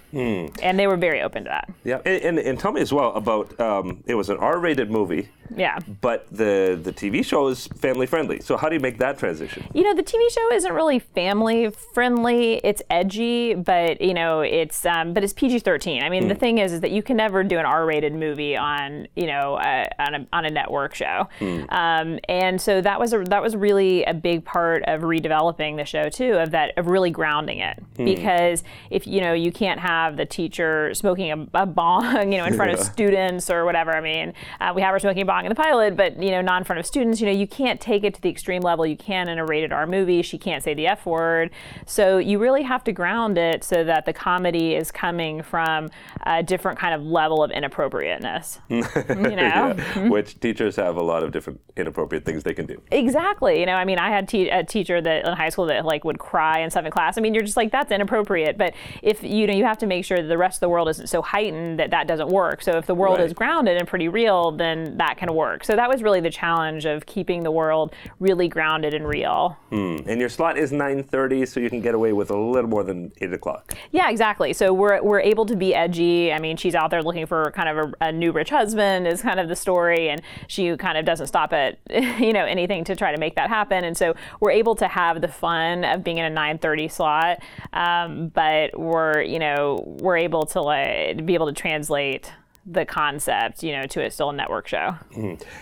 and 0.62 0.78
they 0.78 0.86
were 0.86 0.96
very 0.96 1.22
open 1.22 1.44
to 1.44 1.48
that. 1.48 1.68
yeah. 1.84 2.00
And, 2.04 2.22
and, 2.22 2.38
and 2.38 2.55
tell 2.56 2.72
me 2.72 2.80
as 2.80 2.92
well 2.92 3.12
about 3.14 3.58
um, 3.60 4.02
it 4.06 4.14
was 4.14 4.28
an 4.30 4.36
R-rated 4.38 4.90
movie, 4.90 5.28
Yeah. 5.54 5.78
but 6.00 6.26
the 6.30 6.78
the 6.82 6.92
TV 6.92 7.24
show 7.24 7.48
is 7.48 7.66
family 7.68 8.06
friendly. 8.06 8.40
So 8.40 8.56
how 8.56 8.68
do 8.68 8.74
you 8.74 8.80
make 8.80 8.98
that 8.98 9.18
transition? 9.18 9.66
You 9.74 9.82
know, 9.82 9.94
the 9.94 10.02
TV 10.02 10.30
show 10.30 10.52
isn't 10.52 10.72
really 10.72 10.98
family 10.98 11.70
friendly. 11.94 12.60
It's 12.64 12.82
edgy, 12.90 13.54
but 13.54 14.00
you 14.00 14.14
know, 14.14 14.40
it's 14.40 14.84
um, 14.86 15.12
but 15.14 15.22
it's 15.24 15.32
PG 15.32 15.60
thirteen. 15.60 16.02
I 16.02 16.08
mean, 16.08 16.28
the 16.28 16.34
thing 16.34 16.58
is, 16.58 16.72
is 16.72 16.80
that 16.80 16.90
you 16.90 17.02
can 17.02 17.16
never 17.16 17.42
do 17.44 17.58
an 17.58 17.66
R 17.66 17.84
rated 17.86 18.14
movie 18.14 18.56
on 18.56 19.08
you 19.16 19.26
know 19.26 19.54
uh, 19.56 19.84
on 19.98 20.14
a 20.14 20.26
on 20.32 20.44
a 20.44 20.50
network 20.50 20.94
show, 20.94 21.28
um, 21.68 22.18
and 22.28 22.60
so 22.60 22.80
that 22.80 22.98
was 23.00 23.12
a, 23.12 23.22
that 23.24 23.42
was 23.42 23.56
really 23.56 24.04
a 24.04 24.14
big 24.14 24.44
part 24.44 24.82
of 24.86 25.02
redeveloping 25.02 25.76
the 25.76 25.84
show 25.84 26.08
too, 26.08 26.32
of 26.34 26.50
that 26.52 26.76
of 26.76 26.86
really 26.88 27.10
grounding 27.10 27.58
it 27.58 27.82
because 27.96 28.62
if 28.90 29.06
you 29.06 29.20
know 29.20 29.32
you 29.32 29.50
can't 29.52 29.80
have 29.80 30.16
the 30.16 30.26
teacher 30.26 30.92
smoking 30.94 31.30
a, 31.32 31.62
a 31.62 31.66
bong, 31.66 32.32
you 32.32 32.38
know, 32.38 32.45
in 32.46 32.54
front 32.54 32.72
of 32.72 32.80
students 32.80 33.50
or 33.50 33.64
whatever. 33.64 33.92
I 33.92 34.00
mean, 34.00 34.32
uh, 34.60 34.72
we 34.74 34.82
have 34.82 34.92
her 34.92 34.98
smoking 34.98 35.22
a 35.22 35.26
bong 35.26 35.44
in 35.44 35.48
the 35.48 35.54
pilot, 35.54 35.96
but 35.96 36.20
you 36.22 36.30
know, 36.30 36.40
not 36.40 36.58
in 36.58 36.64
front 36.64 36.80
of 36.80 36.86
students. 36.86 37.20
You 37.20 37.26
know, 37.26 37.32
you 37.32 37.46
can't 37.46 37.80
take 37.80 38.04
it 38.04 38.14
to 38.14 38.20
the 38.20 38.28
extreme 38.28 38.62
level 38.62 38.86
you 38.86 38.96
can 38.96 39.28
in 39.28 39.38
a 39.38 39.44
rated 39.44 39.72
R 39.72 39.86
movie. 39.86 40.22
She 40.22 40.38
can't 40.38 40.62
say 40.62 40.74
the 40.74 40.86
F 40.86 41.06
word, 41.06 41.50
so 41.86 42.18
you 42.18 42.38
really 42.38 42.62
have 42.62 42.84
to 42.84 42.92
ground 42.92 43.38
it 43.38 43.64
so 43.64 43.84
that 43.84 44.06
the 44.06 44.12
comedy 44.12 44.74
is 44.74 44.90
coming 44.90 45.42
from 45.42 45.88
a 46.24 46.42
different 46.42 46.78
kind 46.78 46.94
of 46.94 47.02
level 47.02 47.42
of 47.42 47.50
inappropriateness. 47.50 48.60
you 48.68 48.82
know. 48.82 49.74
Yeah, 49.76 50.08
Which 50.08 50.40
teachers 50.40 50.76
have 50.76 50.96
a 50.96 51.02
lot 51.02 51.22
of 51.22 51.32
different 51.32 51.60
inappropriate 51.76 52.24
things 52.24 52.42
they 52.42 52.54
can 52.54 52.66
do. 52.66 52.80
Exactly. 52.90 53.60
You 53.60 53.66
know, 53.66 53.74
I 53.74 53.84
mean, 53.84 53.98
I 53.98 54.10
had 54.10 54.28
te- 54.28 54.48
a 54.48 54.64
teacher 54.64 55.00
that 55.00 55.26
in 55.26 55.32
high 55.34 55.48
school 55.48 55.66
that 55.66 55.84
like 55.84 56.04
would 56.04 56.18
cry 56.18 56.58
and 56.58 56.70
stuff 56.70 56.84
in 56.84 56.90
class. 56.90 57.18
I 57.18 57.20
mean, 57.20 57.34
you're 57.34 57.44
just 57.44 57.56
like 57.56 57.72
that's 57.72 57.90
inappropriate. 57.90 58.58
But 58.58 58.74
if 59.02 59.22
you 59.22 59.46
know, 59.46 59.54
you 59.54 59.64
have 59.64 59.78
to 59.78 59.86
make 59.86 60.04
sure 60.04 60.20
that 60.20 60.28
the 60.28 60.38
rest 60.38 60.56
of 60.56 60.60
the 60.60 60.68
world 60.68 60.88
isn't 60.88 61.08
so 61.08 61.22
heightened 61.22 61.78
that 61.78 61.90
that 61.90 62.06
doesn't 62.06 62.28
work. 62.42 62.58
So 62.62 62.72
if 62.80 62.86
the 62.86 62.94
world 62.94 63.18
Right. 63.18 63.26
is 63.26 63.32
grounded 63.32 63.76
and 63.78 63.86
pretty 63.88 64.08
real, 64.08 64.52
then 64.52 64.96
that 64.98 65.14
can 65.16 65.30
work. 65.34 65.64
So 65.64 65.72
that 65.80 65.88
was 65.88 66.02
really 66.02 66.20
the 66.20 66.30
challenge 66.42 66.84
of 66.84 67.06
keeping 67.06 67.42
the 67.42 67.50
world 67.50 67.92
really 68.20 68.48
grounded 68.56 68.92
and 68.94 69.06
real. 69.08 69.56
And 69.72 70.20
your 70.20 70.28
slot 70.28 70.56
is 70.58 70.70
9:30, 70.72 71.44
so 71.46 71.60
you 71.60 71.70
can 71.70 71.80
get 71.80 71.94
away 71.94 72.12
with 72.12 72.30
a 72.30 72.36
little 72.54 72.70
more 72.70 72.84
than 72.84 73.12
eight 73.20 73.32
o'clock. 73.32 73.74
Yeah, 73.90 74.08
exactly. 74.10 74.52
So 74.52 74.72
we're 74.72 75.02
we're 75.02 75.20
able 75.32 75.46
to 75.46 75.56
be 75.56 75.74
edgy. 75.74 76.32
I 76.32 76.38
mean, 76.38 76.56
she's 76.56 76.74
out 76.74 76.90
there 76.90 77.02
looking 77.02 77.26
for 77.26 77.50
kind 77.52 77.68
of 77.68 77.76
a, 78.00 78.06
a 78.08 78.12
new 78.12 78.30
rich 78.32 78.50
husband 78.50 79.06
is 79.06 79.22
kind 79.22 79.40
of 79.40 79.48
the 79.48 79.56
story, 79.56 80.08
and 80.10 80.20
she 80.46 80.76
kind 80.76 80.96
of 80.98 81.04
doesn't 81.04 81.26
stop 81.28 81.52
at 81.52 81.78
you 82.28 82.32
know 82.32 82.44
anything 82.44 82.84
to 82.84 82.94
try 82.96 83.10
to 83.12 83.18
make 83.18 83.34
that 83.36 83.48
happen. 83.48 83.84
And 83.84 83.96
so 83.96 84.14
we're 84.40 84.52
able 84.62 84.74
to 84.76 84.88
have 84.88 85.20
the 85.20 85.28
fun 85.28 85.84
of 85.84 86.02
being 86.04 86.18
in 86.18 86.24
a 86.24 86.34
9:30 86.34 86.88
slot, 86.90 87.38
um, 87.72 88.28
but 88.28 88.78
we're 88.78 89.22
you 89.22 89.38
know 89.38 89.82
we're 90.02 90.16
able 90.18 90.44
to 90.46 90.60
like 90.60 91.24
be 91.26 91.34
able 91.34 91.46
to 91.46 91.52
translate 91.52 92.25
the 92.66 92.84
concept 92.84 93.62
you 93.62 93.72
know 93.72 93.86
to 93.86 94.04
a 94.04 94.10
still 94.10 94.30
a 94.30 94.32
network 94.32 94.66
show. 94.68 94.96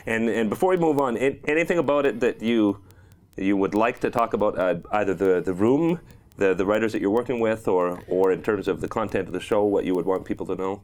And 0.07 0.29
and 0.29 0.51
before 0.51 0.71
we 0.71 0.77
move 0.77 0.99
on, 0.99 1.17
anything 1.17 1.79
about 1.79 2.07
it 2.07 2.21
that 2.21 2.43
you 2.43 2.81
you 3.37 3.57
would 3.57 3.75
like 3.75 4.01
to 4.01 4.11
talk 4.11 4.33
about, 4.33 4.59
uh, 4.59 4.77
either 4.93 5.15
the 5.15 5.41
the 5.41 5.53
room, 5.53 6.01
the 6.37 6.53
the 6.53 6.67
writers 6.67 6.93
that 6.93 7.01
you're 7.01 7.11
working 7.11 7.39
with, 7.39 7.69
or 7.69 8.03
or 8.09 8.33
in 8.33 8.43
terms 8.43 8.67
of 8.67 8.81
the 8.81 8.89
content 8.89 9.29
of 9.29 9.33
the 9.33 9.41
show, 9.41 9.63
what 9.63 9.85
you 9.85 9.95
would 9.95 10.07
want 10.07 10.25
people 10.25 10.45
to 10.47 10.57
know? 10.57 10.83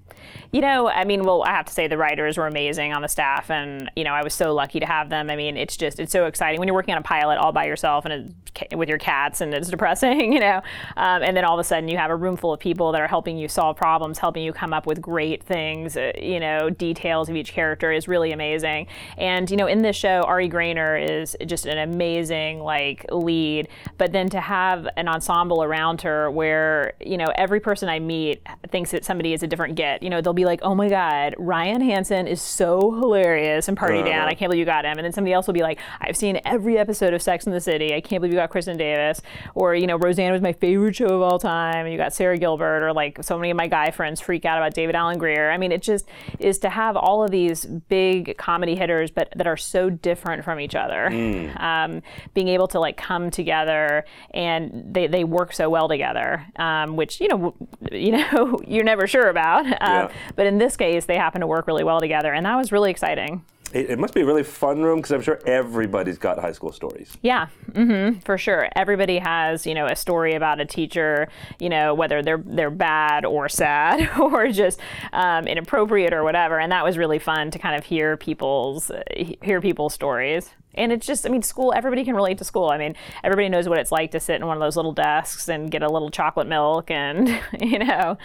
You 0.53 0.61
know, 0.61 0.89
I 0.89 1.05
mean, 1.05 1.25
well, 1.25 1.43
I 1.43 1.51
have 1.51 1.67
to 1.67 1.73
say 1.73 1.89
the 1.89 1.99
writers 1.99 2.39
were 2.39 2.47
amazing 2.47 2.93
on 2.93 3.03
the 3.03 3.09
staff, 3.09 3.51
and 3.51 3.91
you 3.97 4.05
know, 4.05 4.13
I 4.13 4.23
was 4.23 4.33
so 4.33 4.55
lucky 4.55 4.79
to 4.79 4.87
have 4.87 5.09
them. 5.09 5.29
I 5.29 5.37
mean, 5.37 5.57
it's 5.57 5.77
just 5.77 5.99
it's 5.99 6.13
so 6.13 6.27
exciting 6.27 6.61
when 6.61 6.69
you're 6.69 6.75
working 6.75 6.95
on 6.95 7.01
a 7.01 7.05
pilot 7.05 7.39
all 7.39 7.51
by 7.51 7.67
yourself 7.67 8.05
and 8.05 8.35
with 8.77 8.89
your 8.89 8.99
cats, 8.99 9.41
and 9.41 9.53
it's 9.53 9.69
depressing, 9.71 10.33
you 10.33 10.41
know. 10.41 10.63
Um, 10.97 11.23
and 11.23 11.37
then 11.37 11.45
all 11.45 11.59
of 11.59 11.65
a 11.65 11.65
sudden, 11.65 11.89
you 11.89 11.97
have 11.97 12.11
a 12.11 12.17
room 12.17 12.37
full 12.37 12.53
of 12.53 12.61
people 12.61 12.93
that 12.93 13.01
are 13.01 13.09
helping 13.09 13.37
you 13.37 13.49
solve 13.49 13.77
problems, 13.77 14.19
helping 14.19 14.45
you 14.45 14.53
come 14.53 14.73
up 14.73 14.87
with 14.87 15.01
great 15.01 15.43
things. 15.43 15.97
Uh, 15.97 16.13
you 16.21 16.39
know, 16.39 16.71
details 16.71 17.29
of 17.29 17.35
each 17.35 17.53
character 17.53 17.91
is 17.91 18.07
really 18.07 18.31
amazing. 18.31 18.87
And 19.19 19.51
you 19.51 19.57
know, 19.57 19.67
in 19.67 19.83
this 19.83 19.97
show, 19.97 20.23
Ari 20.23 20.49
Graynor 20.49 20.97
is 20.97 21.37
just 21.45 21.67
an 21.67 21.79
amazing 21.79 22.61
like 22.61 23.05
lead, 23.11 23.69
but 23.99 24.13
then 24.13 24.29
to 24.31 24.41
have 24.41 24.87
an 24.97 25.09
ensemble 25.09 25.40
around 25.49 26.03
her 26.03 26.31
where 26.31 26.93
you 27.01 27.17
know 27.17 27.27
every 27.35 27.61
person 27.61 27.89
I 27.89 27.99
meet 27.99 28.43
thinks 28.71 28.91
that 28.91 29.05
somebody 29.05 29.33
is 29.33 29.43
a 29.43 29.47
different 29.47 29.75
get. 29.75 30.03
You 30.03 30.11
know, 30.11 30.21
they'll 30.21 30.33
be 30.33 30.45
like, 30.45 30.61
"Oh 30.63 30.75
my 30.75 30.89
God, 30.89 31.35
Ryan 31.39 31.81
Hansen 31.81 32.27
is 32.27 32.43
so 32.43 32.93
hilarious 32.93 33.69
in 33.69 33.77
Party 33.77 34.03
Down. 34.03 34.29
I 34.29 34.35
can't 34.35 34.51
believe 34.51 34.61
you 34.61 34.65
got 34.65 34.85
him." 34.85 34.99
And 34.99 35.05
then 35.05 35.13
somebody 35.13 35.33
else 35.33 35.47
will 35.47 35.55
be 35.55 35.63
like, 35.63 35.79
"I've 36.01 36.17
seen 36.17 36.41
every 36.45 36.79
episode 36.79 37.15
of 37.15 37.23
Sex 37.23 37.47
in 37.47 37.53
the 37.53 37.61
City. 37.61 37.95
I 37.95 38.01
can't 38.01 38.21
believe 38.21 38.33
you 38.33 38.39
got 38.39 38.51
Kristin 38.51 38.77
Davis." 38.77 39.23
Or 39.55 39.75
you 39.75 39.87
know, 39.87 39.97
Roseanne 39.97 40.33
was 40.33 40.43
my 40.43 40.53
favorite 40.53 40.97
show 40.97 41.07
of 41.07 41.23
all 41.23 41.39
time. 41.39 41.87
And 41.87 41.93
you 41.93 41.99
got 41.99 42.13
Sara 42.13 42.37
Gilbert, 42.37 42.83
or 42.83 42.93
like 42.93 43.19
so 43.23 43.39
many 43.39 43.51
of 43.51 43.57
my 43.57 43.67
guy 43.67 43.91
friends 43.91 44.21
freak 44.21 44.45
out 44.45 44.59
about 44.59 44.75
David 44.75 44.95
Alan 44.95 45.19
Grier. 45.19 45.51
I 45.51 45.59
mean, 45.59 45.73
it 45.73 45.83
just 45.83 46.07
is 46.39 46.59
to 46.59 46.71
have 46.71 46.97
all 46.97 47.25
of 47.25 47.31
these 47.31 47.65
big 47.65 48.37
comedy 48.37 48.77
hitters, 48.77 49.11
but 49.11 49.33
that 49.37 49.47
are 49.47 49.57
so 49.57 49.91
different 49.91 50.45
from 50.45 50.61
each 50.61 50.75
other. 50.75 51.09
Um, 51.57 52.03
being 52.35 52.49
able 52.49 52.69
to 52.69 52.81
like 52.81 52.97
come 52.97 53.31
together 53.31 54.05
and 54.33 54.95
they, 54.95 55.07
they 55.07 55.25
work 55.31 55.53
so 55.53 55.71
well 55.71 55.89
together, 55.89 56.47
um, 56.57 56.97
which 56.97 57.21
you 57.21 57.29
know, 57.29 57.55
you 57.91 58.13
know, 58.13 58.61
you're 58.67 58.85
never 58.85 59.07
sure 59.07 59.29
about. 59.29 59.67
Um, 59.67 59.73
Yeah. 59.81 60.13
But 60.37 60.47
in 60.47 60.59
this 60.59 60.77
case, 60.77 61.05
they 61.07 61.17
happen 61.17 61.41
to 61.41 61.47
work 61.47 61.67
really 61.67 61.85
well 61.85 62.01
together, 62.01 62.33
and 62.33 62.45
that 62.47 62.57
was 62.57 62.73
really 62.73 62.91
exciting. 62.91 63.45
It, 63.73 63.91
it 63.91 63.99
must 63.99 64.15
be 64.15 64.21
a 64.23 64.27
really 64.27 64.43
fun 64.43 64.83
room 64.83 64.97
because 64.97 65.13
I'm 65.13 65.23
sure 65.23 65.41
everybody's 65.47 66.19
got 66.19 66.39
high 66.39 66.53
school 66.53 66.73
stories. 66.73 67.17
Yeah, 67.23 67.47
hmm 67.75 68.13
for 68.25 68.37
sure. 68.37 68.69
Everybody 68.77 69.19
has, 69.19 69.67
you 69.67 69.75
know, 69.75 69.87
a 69.87 69.97
story 69.97 70.35
about 70.35 70.61
a 70.61 70.65
teacher, 70.65 71.29
you 71.59 71.69
know, 71.69 71.95
whether 71.95 72.23
they're 72.23 72.43
they're 72.45 72.71
bad 72.71 73.25
or 73.25 73.49
sad 73.49 74.11
or 74.19 74.49
just 74.49 74.81
um, 75.13 75.47
inappropriate 75.47 76.13
or 76.13 76.25
whatever. 76.25 76.59
And 76.59 76.73
that 76.73 76.85
was 76.85 76.99
really 76.99 77.19
fun 77.19 77.51
to 77.53 77.59
kind 77.59 77.77
of 77.77 77.85
hear 77.85 78.17
people's 78.17 78.91
uh, 78.91 79.03
hear 79.43 79.61
people's 79.61 79.95
stories. 79.95 80.51
And 80.75 80.93
it's 80.93 81.07
just, 81.07 81.27
I 81.27 81.31
mean, 81.31 81.43
school. 81.43 81.73
Everybody 81.75 82.05
can 82.05 82.15
relate 82.15 82.39
to 82.39 82.45
school. 82.45 82.69
I 82.69 82.79
mean, 82.79 82.95
everybody 83.25 83.49
knows 83.49 83.69
what 83.69 83.79
it's 83.79 83.91
like 83.91 84.13
to 84.13 84.21
sit 84.21 84.37
in 84.37 84.47
one 84.47 84.57
of 84.57 84.61
those 84.61 84.77
little 84.77 84.93
desks 84.93 85.49
and 85.49 85.69
get 85.71 85.83
a 85.83 85.89
little 85.89 86.11
chocolate 86.11 86.47
milk, 86.47 86.91
and 86.91 87.29
you 87.61 87.81
know, 87.81 88.19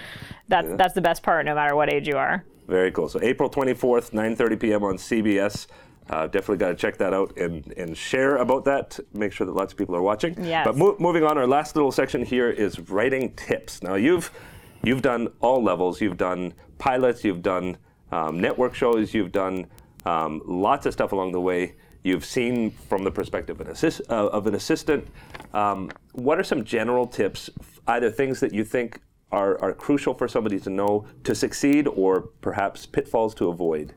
that's 0.47 0.75
that's 0.75 0.93
the 0.93 1.01
best 1.01 1.23
part, 1.23 1.45
no 1.45 1.55
matter 1.55 1.75
what 1.75 1.91
age 1.91 2.07
you 2.07 2.17
are. 2.17 2.43
Very 2.67 2.91
cool. 2.91 3.09
So 3.09 3.19
April 3.21 3.49
24th, 3.49 4.11
9:30 4.11 4.59
p.m. 4.59 4.83
on 4.83 4.95
CBS. 4.95 5.67
Uh, 6.09 6.27
definitely 6.27 6.57
got 6.57 6.69
to 6.69 6.75
check 6.75 6.97
that 6.97 7.13
out 7.13 7.35
and, 7.35 7.71
and 7.77 7.97
share 7.97 8.37
about 8.37 8.63
that. 8.65 8.99
Make 9.13 9.31
sure 9.31 9.47
that 9.47 9.55
lots 9.55 9.73
of 9.73 9.77
people 9.77 9.95
are 9.95 10.03
watching. 10.03 10.35
Yes. 10.43 10.65
But 10.65 10.77
mo- 10.77 10.95
moving 10.99 11.23
on, 11.23 11.37
our 11.37 11.47
last 11.47 11.75
little 11.75 11.91
section 11.91 12.23
here 12.23 12.49
is 12.49 12.79
writing 12.79 13.33
tips. 13.35 13.81
Now 13.81 13.95
you've 13.95 14.31
you've 14.83 15.01
done 15.01 15.29
all 15.41 15.63
levels. 15.63 16.01
You've 16.01 16.17
done 16.17 16.53
pilots. 16.77 17.23
You've 17.23 17.41
done 17.41 17.77
um, 18.11 18.39
network 18.39 18.75
shows. 18.75 19.13
You've 19.13 19.31
done 19.31 19.65
um, 20.05 20.41
lots 20.45 20.85
of 20.85 20.93
stuff 20.93 21.11
along 21.11 21.31
the 21.31 21.41
way. 21.41 21.75
You've 22.03 22.25
seen 22.25 22.69
from 22.69 23.03
the 23.03 23.09
perspective 23.09 23.59
of 23.59 23.65
an, 23.65 23.73
assist, 23.73 24.01
uh, 24.11 24.27
of 24.27 24.45
an 24.45 24.53
assistant. 24.53 25.07
Um, 25.55 25.91
what 26.13 26.37
are 26.37 26.43
some 26.43 26.63
general 26.63 27.07
tips, 27.07 27.49
either 27.87 28.11
things 28.11 28.39
that 28.41 28.53
you 28.53 28.63
think 28.63 29.01
are, 29.35 29.61
are 29.61 29.73
crucial 29.73 30.13
for 30.13 30.27
somebody 30.27 30.59
to 30.61 30.69
know 30.69 31.05
to 31.23 31.35
succeed, 31.35 31.87
or 31.87 32.21
perhaps 32.41 32.85
pitfalls 32.85 33.35
to 33.35 33.49
avoid? 33.49 33.93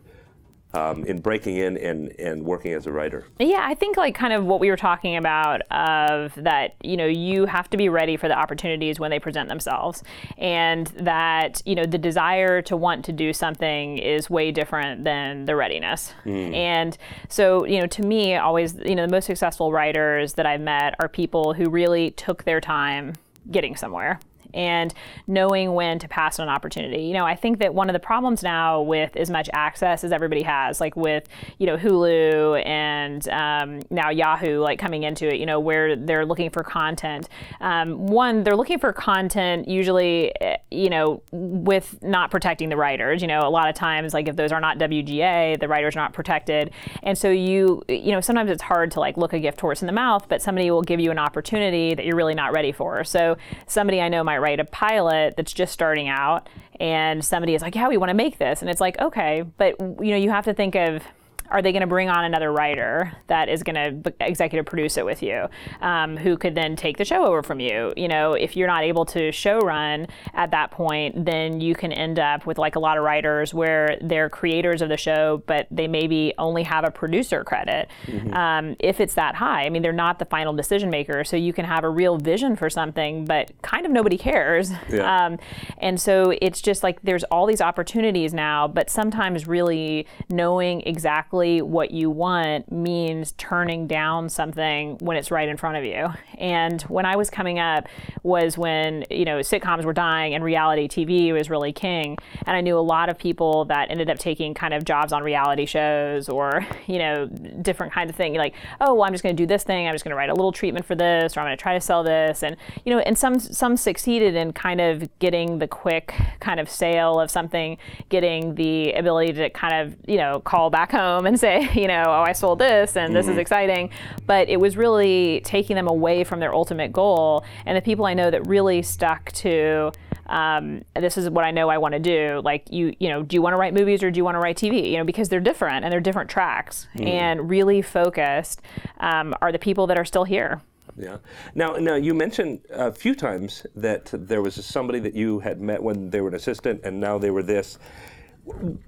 um, 0.75 1.05
in 1.05 1.21
breaking 1.21 1.57
in 1.57 1.77
and, 1.79 2.13
and 2.19 2.45
working 2.45 2.73
as 2.73 2.87
a 2.87 2.93
writer? 2.93 3.25
Yeah, 3.39 3.63
I 3.63 3.75
think 3.75 3.97
like 3.97 4.15
kind 4.15 4.33
of 4.33 4.45
what 4.45 4.61
we 4.61 4.69
were 4.69 4.77
talking 4.77 5.17
about 5.17 5.63
of 5.71 6.35
that, 6.37 6.77
you 6.83 6.97
know, 6.97 7.07
you 7.07 7.47
have 7.47 7.71
to 7.71 7.77
be 7.77 7.89
ready 7.89 8.17
for 8.17 8.29
the 8.29 8.39
opportunities 8.39 9.01
when 9.01 9.11
they 9.11 9.19
present 9.19 9.49
themselves. 9.49 10.03
And 10.37 10.89
that, 10.89 11.63
you 11.65 11.75
know, 11.75 11.85
the 11.85 11.99
desire 11.99 12.61
to 12.63 12.77
want 12.77 13.05
to 13.07 13.13
do 13.13 13.33
something 13.33 13.99
is 13.99 14.29
way 14.29 14.53
different 14.53 15.05
than 15.05 15.47
the 15.47 15.57
readiness. 15.57 16.13
And 16.55 16.99
so, 17.29 17.65
you 17.65 17.81
know, 17.81 17.87
to 17.87 18.03
me, 18.03 18.37
always, 18.37 18.75
you 18.85 18.95
know, 18.95 19.07
the 19.07 19.13
most 19.13 19.27
successful 19.27 19.73
writers 19.73 20.35
that 20.35 20.45
I've 20.45 20.61
met 20.61 20.95
are 20.99 21.09
people 21.09 21.55
who 21.55 21.71
really 21.71 22.11
took 22.13 22.45
their 22.45 22.61
time 22.61 23.15
getting 23.51 23.75
somewhere 23.75 24.21
and 24.55 24.95
knowing 25.27 25.75
when 25.75 25.99
to 25.99 26.09
pass 26.09 26.39
on 26.39 26.49
an 26.49 26.55
opportunity. 26.55 27.03
You 27.03 27.15
know, 27.15 27.25
I 27.25 27.35
think 27.35 27.59
that 27.59 27.75
one 27.75 27.89
of 27.89 27.93
the 27.93 28.01
problems 28.01 28.43
now 28.43 28.83
with 28.83 29.17
as 29.17 29.31
much 29.31 29.49
access 29.53 30.05
as 30.05 30.13
everybody 30.13 30.43
has, 30.43 30.81
like 30.81 30.97
with 30.97 31.29
you 31.59 31.67
know 31.67 31.77
Hulu 31.77 32.65
and 32.67 33.29
um, 33.29 33.81
now 33.91 34.11
Yahoo, 34.11 34.61
like 34.61 34.79
coming 34.79 35.03
into 35.03 35.27
it, 35.27 35.39
you 35.39 35.47
know, 35.47 35.61
where 35.61 35.97
they're 35.97 36.27
looking 36.27 36.51
for 36.51 36.63
content. 36.63 37.29
Um, 37.61 38.07
one, 38.07 38.45
they're 38.45 38.57
looking 38.57 38.79
for 38.79 38.93
content 38.93 39.69
usually, 39.69 40.33
eh, 40.41 40.57
you 40.71 40.91
know, 40.91 41.23
with 41.33 42.03
not 42.03 42.31
protecting 42.31 42.69
the 42.69 42.77
writers. 42.77 43.23
You 43.23 43.29
know, 43.29 43.41
a 43.47 43.51
lot 43.51 43.69
of 43.69 43.75
times, 43.75 44.15
like 44.15 44.29
if 44.29 44.37
those 44.37 44.53
are 44.53 44.61
not 44.61 44.79
WGA, 44.79 45.59
the 45.59 45.69
writers 45.69 45.97
are 45.97 46.01
not 46.01 46.13
protected, 46.13 46.71
and 47.03 47.17
so 47.17 47.31
you, 47.31 47.83
you 47.89 48.13
know, 48.13 48.21
sometimes 48.21 48.51
it's 48.51 48.63
hard 48.63 48.91
to 48.93 49.01
like 49.01 49.17
look 49.17 49.33
a 49.33 49.41
gift 49.41 49.61
horse 49.61 49.83
in 49.83 49.87
the 49.87 49.93
mouth, 49.93 50.27
but 50.29 50.43
somebody 50.43 50.71
will 50.71 50.83
give 50.83 51.01
you 51.01 51.11
an 51.11 51.19
opportunity 51.19 51.95
that 51.95 52.05
you're 52.05 52.17
really 52.17 52.35
not 52.35 52.53
ready 52.53 52.73
for. 52.73 53.05
So 53.05 53.37
somebody 53.67 54.01
I 54.01 54.09
know 54.09 54.25
write 54.41 54.61
a 54.61 54.65
pilot 54.65 55.35
that's 55.37 55.53
just 55.53 55.73
starting 55.73 56.09
out 56.09 56.49
and 56.81 57.25
somebody 57.25 57.55
is 57.55 57.63
like 57.63 57.75
yeah 57.75 57.89
we 57.89 57.97
want 57.97 58.11
to 58.11 58.15
make 58.15 58.39
this. 58.39 58.61
And 58.61 58.71
it's 58.71 58.81
like 58.81 58.99
okay 59.01 59.45
but 59.57 59.79
you 59.81 60.11
know 60.11 60.17
you 60.17 60.31
have 60.31 60.45
to 60.45 60.55
think 60.55 60.75
of 60.75 61.03
are 61.51 61.63
they 61.63 61.73
going 61.73 61.81
to 61.81 61.87
bring 61.87 62.09
on 62.09 62.25
another 62.25 62.53
writer 62.53 63.13
that 63.27 63.49
is 63.49 63.63
going 63.63 64.03
to 64.03 64.15
executive 64.21 64.67
produce 64.67 64.97
it 64.97 65.05
with 65.05 65.23
you, 65.23 65.47
um, 65.81 66.17
who 66.17 66.37
could 66.37 66.55
then 66.55 66.77
take 66.77 66.97
the 66.97 67.05
show 67.05 67.25
over 67.25 67.43
from 67.43 67.61
you? 67.61 67.93
You 67.97 68.09
know, 68.09 68.35
if 68.35 68.57
you're 68.57 68.67
not 68.67 68.83
able 68.83 69.05
to 69.07 69.33
show 69.33 69.61
run 69.61 70.07
at 70.35 70.51
that 70.51 70.71
point, 70.71 71.25
then 71.25 71.61
you 71.61 71.75
can 71.75 71.93
end 71.93 72.19
up 72.19 72.47
with 72.47 72.59
like 72.59 72.77
a 72.77 72.79
lot 72.79 72.99
of 72.99 73.05
writers 73.05 73.55
where 73.55 73.99
they're 74.03 74.29
creators 74.29 74.83
of 74.83 74.89
the 74.89 74.97
show, 74.97 75.43
but 75.47 75.67
they 75.71 75.89
maybe 75.89 76.35
only 76.39 76.63
have 76.63 76.85
a 76.85 76.91
producer 76.91 77.45
credit. 77.45 77.89
Mm-hmm. 78.07 78.35
Um, 78.35 78.77
if 78.79 79.01
it's 79.01 79.15
that 79.15 79.35
high, 79.35 79.65
I 79.65 79.71
mean, 79.71 79.83
they're 79.83 79.93
not 79.93 80.19
the 80.19 80.25
final 80.25 80.53
decision 80.53 80.91
maker, 80.91 81.25
so 81.25 81.37
you 81.37 81.53
can 81.53 81.65
have 81.65 81.85
a 81.85 81.91
real 81.91 82.19
vision 82.19 82.57
for 82.57 82.69
something, 82.69 83.25
but 83.25 83.51
kind 83.63 83.87
of 83.87 83.93
nobody 83.93 84.19
cares. 84.19 84.71
Yeah. 84.89 85.27
Um, 85.27 85.39
and 85.79 86.01
so 86.01 86.33
it's 86.41 86.63
just 86.63 86.83
like 86.83 87.03
there's 87.03 87.23
all 87.25 87.47
these 87.47 87.61
opportunities 87.61 88.33
now, 88.33 88.67
but 88.67 88.89
sometimes 88.89 89.47
really 89.47 90.07
knowing 90.31 90.81
exactly 90.87 91.38
exactly 91.39 91.63
what 91.63 91.91
you 91.91 92.11
want 92.11 92.71
means 92.71 93.33
turning 93.33 93.87
down 93.87 94.29
something 94.29 94.97
when 95.01 95.17
it's 95.17 95.31
right 95.31 95.49
in 95.49 95.57
front 95.57 95.77
of 95.77 95.85
you. 95.85 96.09
And 96.39 96.83
when 96.83 97.05
I 97.05 97.17
was 97.17 97.31
coming 97.31 97.59
up 97.59 97.89
was 98.23 98.57
when, 98.57 99.05
you 99.11 99.25
know, 99.25 99.39
sitcoms 99.39 99.85
were 99.85 99.93
dying 99.93 100.35
and 100.35 100.45
reality 100.45 100.89
TV 100.89 101.33
was 101.33 101.51
really 101.51 101.73
king. 101.73 102.17
And 102.47 102.57
I 102.57 102.61
knew 102.61 102.79
a 102.79 102.81
lot 102.81 103.09
of 103.09 103.19
people 103.19 103.65
that 103.67 103.91
ended 103.91 104.11
up 104.11 104.19
taking 104.19 104.55
kind 104.55 104.75
of 104.75 104.85
jobs 104.85 105.13
on 105.13 105.23
reality 105.23 105.67
shows 105.67 106.29
or, 106.29 106.67
you 106.87 106.99
know, 106.99 107.27
different 107.27 107.93
kinds 107.93 108.11
of 108.11 108.17
things 108.17 108.37
like, 108.37 108.55
oh, 108.81 108.95
well, 108.95 109.05
I'm 109.05 109.13
just 109.13 109.23
going 109.23 109.37
to 109.37 109.43
do 109.43 109.47
this 109.47 109.65
thing. 109.65 109.87
I'm 109.87 109.95
just 109.95 110.05
going 110.05 110.11
to 110.11 110.17
write 110.17 110.31
a 110.31 110.35
little 110.35 110.53
treatment 110.53 110.87
for 110.87 110.95
this 110.95 111.37
or 111.37 111.41
I'm 111.41 111.47
going 111.47 111.57
to 111.57 111.63
try 111.63 111.75
to 111.75 111.81
sell 111.81 112.03
this. 112.03 112.43
And, 112.43 112.57
you 112.85 112.95
know, 112.95 113.01
and 113.01 113.17
some 113.19 113.39
some 113.39 113.77
succeeded 113.77 114.35
in 114.35 114.53
kind 114.53 114.81
of 114.81 115.09
getting 115.19 115.59
the 115.59 115.69
quick 115.69 116.15
kind 116.41 116.61
of 116.61 116.69
sale 116.69 117.21
of 117.21 117.31
something, 117.31 117.79
getting 118.09 118.55
the 118.55 118.93
ability 118.93 119.33
to 119.35 119.51
kind 119.51 119.75
of, 119.75 119.97
you 120.07 120.17
know, 120.17 120.41
call 120.41 120.71
back 120.71 120.93
home 120.93 121.27
and 121.29 121.39
say, 121.39 121.71
you 121.81 121.87
know, 121.87 122.05
oh, 122.07 122.23
I 122.23 122.33
sold 122.33 122.59
this 122.59 122.97
and 122.97 123.15
this 123.15 123.27
mm-hmm. 123.27 123.33
is 123.33 123.39
exciting. 123.39 123.91
But 124.27 124.49
it 124.49 124.59
was 124.59 124.77
really 124.77 125.41
taking 125.45 125.77
them 125.77 125.87
away 125.87 126.25
from 126.25 126.41
their 126.41 126.53
ultimate 126.53 126.93
goal. 126.93 127.45
And 127.67 127.77
the 127.77 127.83
people 127.83 128.07
I 128.07 128.15
know 128.15 128.31
that 128.31 128.47
really 128.47 128.83
stuck 128.83 129.31
to, 129.33 129.93
um, 130.27 130.83
this 130.97 131.17
is 131.17 131.31
what 131.31 131.45
I 131.45 131.51
know 131.51 131.69
I 131.69 131.79
want 131.79 131.93
to 131.93 132.01
do. 132.01 132.41
Like 132.45 132.71
you, 132.71 132.95
you 132.99 133.09
know, 133.09 133.23
do 133.23 133.37
you 133.37 133.43
want 133.43 133.55
to 133.55 133.59
write 133.59 133.75
movies 133.75 134.03
or 134.03 134.11
do 134.11 134.19
you 134.19 134.25
want 134.25 134.35
to 134.35 134.41
write 134.41 134.57
TV? 134.57 134.91
You 134.91 134.99
know, 134.99 135.05
because 135.05 135.29
they're 135.29 135.41
different 135.41 135.85
and 135.85 135.93
they're 135.93 136.01
different 136.01 136.31
tracks. 136.31 136.89
Mm. 136.97 137.07
And 137.07 137.51
really 137.51 137.83
focused 137.83 138.63
um, 138.99 139.35
are 139.41 139.53
the 139.53 139.59
people 139.59 139.87
that 139.87 139.99
are 139.99 140.05
still 140.05 140.25
here. 140.25 140.61
Yeah. 140.97 141.19
Now, 141.55 141.77
now 141.77 141.95
you 141.95 142.13
mentioned 142.13 142.61
a 142.71 142.91
few 142.91 143.15
times 143.15 143.65
that 143.77 144.11
there 144.13 144.43
was 144.43 144.55
somebody 144.65 144.99
that 145.01 145.15
you 145.15 145.39
had 145.39 145.61
met 145.61 145.81
when 145.81 146.11
they 146.11 146.21
were 146.21 146.29
an 146.29 146.35
assistant, 146.35 146.81
and 146.83 146.99
now 146.99 147.19
they 147.19 147.31
were 147.31 147.43
this 147.43 147.79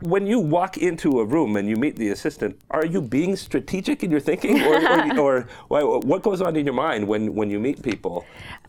when 0.01 0.27
you 0.27 0.39
walk 0.39 0.79
into 0.79 1.21
a 1.21 1.25
room 1.25 1.57
and 1.57 1.69
you 1.69 1.77
meet 1.77 1.97
the 1.97 2.09
assistant, 2.11 2.59
are 2.71 2.87
you 2.87 3.01
being 3.01 3.37
strategic 3.37 4.03
in 4.03 4.11
your 4.11 4.21
thinking, 4.21 4.63
or, 4.63 5.19
or, 5.19 5.49
or 5.71 6.01
what 6.01 6.23
goes 6.23 6.41
on 6.41 6.57
in 6.57 6.65
your 6.65 6.75
mind 6.75 7.07
when, 7.07 7.35
when 7.35 7.51
you 7.51 7.59
meet 7.59 7.83
people? 7.83 8.25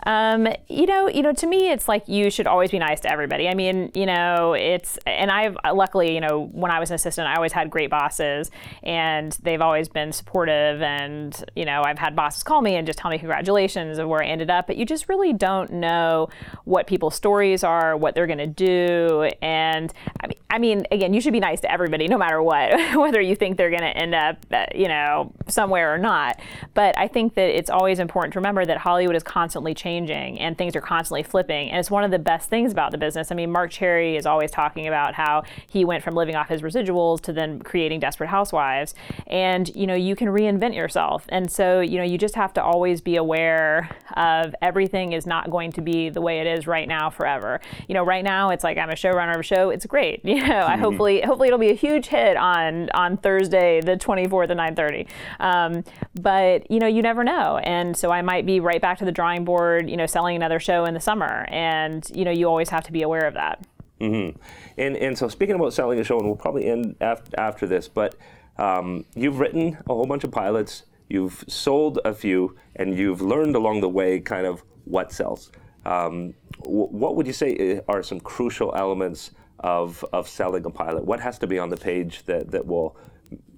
Um, 0.05 0.47
you 0.67 0.85
know, 0.87 1.07
you 1.07 1.21
know, 1.21 1.33
to 1.33 1.47
me, 1.47 1.69
it's 1.69 1.87
like 1.87 2.07
you 2.07 2.31
should 2.31 2.47
always 2.47 2.71
be 2.71 2.79
nice 2.79 2.99
to 3.01 3.11
everybody. 3.11 3.47
I 3.47 3.53
mean, 3.53 3.91
you 3.93 4.05
know, 4.05 4.53
it's 4.53 4.97
and 5.05 5.29
I've 5.29 5.55
luckily, 5.73 6.13
you 6.15 6.21
know, 6.21 6.47
when 6.51 6.71
I 6.71 6.79
was 6.79 6.89
an 6.89 6.95
assistant, 6.95 7.27
I 7.27 7.35
always 7.35 7.51
had 7.51 7.69
great 7.69 7.89
bosses, 7.89 8.49
and 8.81 9.37
they've 9.43 9.61
always 9.61 9.89
been 9.89 10.11
supportive. 10.11 10.81
And 10.81 11.43
you 11.55 11.65
know, 11.65 11.83
I've 11.83 11.99
had 11.99 12.15
bosses 12.15 12.41
call 12.41 12.61
me 12.61 12.75
and 12.75 12.87
just 12.87 12.97
tell 12.97 13.11
me 13.11 13.19
congratulations 13.19 13.99
of 13.99 14.07
where 14.07 14.23
I 14.23 14.25
ended 14.25 14.49
up. 14.49 14.65
But 14.65 14.77
you 14.77 14.85
just 14.85 15.07
really 15.07 15.33
don't 15.33 15.71
know 15.71 16.29
what 16.65 16.87
people's 16.87 17.15
stories 17.15 17.63
are, 17.63 17.95
what 17.95 18.15
they're 18.15 18.27
going 18.27 18.39
to 18.39 18.47
do, 18.47 19.29
and 19.41 19.93
I 20.19 20.27
mean, 20.27 20.37
I 20.49 20.57
mean, 20.57 20.80
again, 20.91 21.13
you 21.13 21.21
should 21.21 21.33
be 21.33 21.39
nice 21.39 21.59
to 21.61 21.71
everybody, 21.71 22.07
no 22.07 22.17
matter 22.17 22.41
what, 22.41 22.71
whether 22.97 23.21
you 23.21 23.35
think 23.35 23.57
they're 23.57 23.69
going 23.69 23.81
to 23.81 23.95
end 23.95 24.15
up, 24.15 24.37
uh, 24.51 24.65
you 24.73 24.87
know, 24.87 25.31
somewhere 25.47 25.93
or 25.93 25.97
not. 25.97 26.39
But 26.73 26.97
I 26.97 27.07
think 27.07 27.35
that 27.35 27.49
it's 27.49 27.69
always 27.69 27.99
important 27.99 28.33
to 28.33 28.39
remember 28.39 28.65
that 28.65 28.77
Hollywood 28.77 29.15
is 29.15 29.23
constantly 29.23 29.73
changing 29.73 30.39
and 30.39 30.57
things 30.57 30.75
are 30.75 30.81
constantly 30.81 31.23
flipping. 31.23 31.69
And 31.69 31.79
it's 31.79 31.91
one 31.91 32.03
of 32.03 32.11
the 32.11 32.19
best 32.19 32.49
things 32.49 32.71
about 32.71 32.91
the 32.91 32.97
business. 32.97 33.31
I 33.31 33.35
mean, 33.35 33.51
Marc 33.51 33.71
Cherry 33.71 34.15
is 34.15 34.25
always 34.25 34.51
talking 34.51 34.87
about 34.87 35.13
how 35.13 35.43
he 35.69 35.85
went 35.85 36.03
from 36.03 36.15
living 36.15 36.35
off 36.35 36.49
his 36.49 36.61
residuals 36.61 37.21
to 37.21 37.33
then 37.33 37.59
creating 37.61 37.99
Desperate 37.99 38.29
Housewives. 38.29 38.93
And, 39.27 39.73
you 39.75 39.87
know, 39.87 39.95
you 39.95 40.15
can 40.15 40.29
reinvent 40.29 40.75
yourself. 40.75 41.25
And 41.29 41.51
so, 41.51 41.81
you 41.81 41.97
know, 41.97 42.03
you 42.03 42.17
just 42.17 42.35
have 42.35 42.53
to 42.53 42.63
always 42.63 43.01
be 43.01 43.15
aware 43.15 43.89
of 44.15 44.55
everything 44.61 45.13
is 45.13 45.25
not 45.25 45.49
going 45.49 45.71
to 45.73 45.81
be 45.81 46.09
the 46.09 46.21
way 46.21 46.39
it 46.39 46.47
is 46.47 46.67
right 46.67 46.87
now 46.87 47.09
forever. 47.09 47.59
You 47.87 47.93
know, 47.93 48.03
right 48.03 48.23
now 48.23 48.49
it's 48.49 48.63
like 48.63 48.77
I'm 48.77 48.89
a 48.89 48.93
showrunner 48.93 49.33
of 49.33 49.39
a 49.39 49.43
show. 49.43 49.69
It's 49.69 49.85
great. 49.85 50.21
You 50.31 50.47
know, 50.47 50.61
I 50.73 50.77
hopefully 50.77 51.21
hopefully 51.21 51.47
it'll 51.47 51.59
be 51.59 51.69
a 51.69 51.75
huge 51.75 52.07
hit 52.07 52.37
on 52.37 52.89
on 52.91 53.17
Thursday 53.17 53.81
the 53.81 53.97
24th 53.97 54.49
at 54.49 54.57
9:30. 54.57 55.07
Um, 55.39 55.83
but 56.19 56.69
you 56.71 56.79
know, 56.79 56.87
you 56.87 57.01
never 57.01 57.23
know. 57.23 57.57
And 57.57 57.95
so 57.95 58.09
I 58.11 58.21
might 58.21 58.45
be 58.45 58.59
right 58.59 58.81
back 58.81 58.97
to 58.99 59.05
the 59.05 59.11
drawing 59.11 59.45
board 59.45 59.89
you 59.91 59.97
know, 59.97 60.05
selling 60.05 60.35
another 60.35 60.59
show 60.59 60.85
in 60.85 60.93
the 60.93 60.99
summer. 60.99 61.45
And, 61.49 62.09
you 62.15 62.25
know, 62.25 62.31
you 62.31 62.47
always 62.47 62.69
have 62.69 62.85
to 62.85 62.91
be 62.91 63.01
aware 63.01 63.27
of 63.27 63.33
that. 63.35 63.63
Mm-hmm. 63.99 64.39
And, 64.77 64.97
and 64.97 65.17
so 65.17 65.27
speaking 65.27 65.55
about 65.55 65.73
selling 65.73 65.99
a 65.99 66.03
show, 66.03 66.17
and 66.17 66.25
we'll 66.25 66.37
probably 66.37 66.65
end 66.65 66.95
after, 67.01 67.39
after 67.39 67.67
this, 67.67 67.87
but 67.87 68.15
um, 68.57 69.05
you've 69.13 69.39
written 69.39 69.77
a 69.87 69.93
whole 69.93 70.05
bunch 70.05 70.23
of 70.23 70.31
pilots, 70.31 70.83
you've 71.09 71.43
sold 71.47 71.99
a 72.05 72.13
few, 72.13 72.55
and 72.77 72.97
you've 72.97 73.21
learned 73.21 73.55
along 73.55 73.81
the 73.81 73.89
way 73.89 74.19
kind 74.19 74.47
of 74.47 74.63
what 74.85 75.11
sells. 75.11 75.51
Um, 75.85 76.33
w- 76.63 76.87
what 76.87 77.15
would 77.15 77.27
you 77.27 77.33
say 77.33 77.81
are 77.87 78.01
some 78.01 78.19
crucial 78.19 78.73
elements 78.75 79.31
of, 79.61 80.03
of 80.11 80.27
selling 80.27 80.65
a 80.65 80.69
pilot? 80.69 81.05
What 81.05 81.19
has 81.21 81.39
to 81.39 81.47
be 81.47 81.57
on 81.57 81.69
the 81.69 81.77
page 81.77 82.23
that, 82.25 82.51
that 82.51 82.65
will 82.65 82.97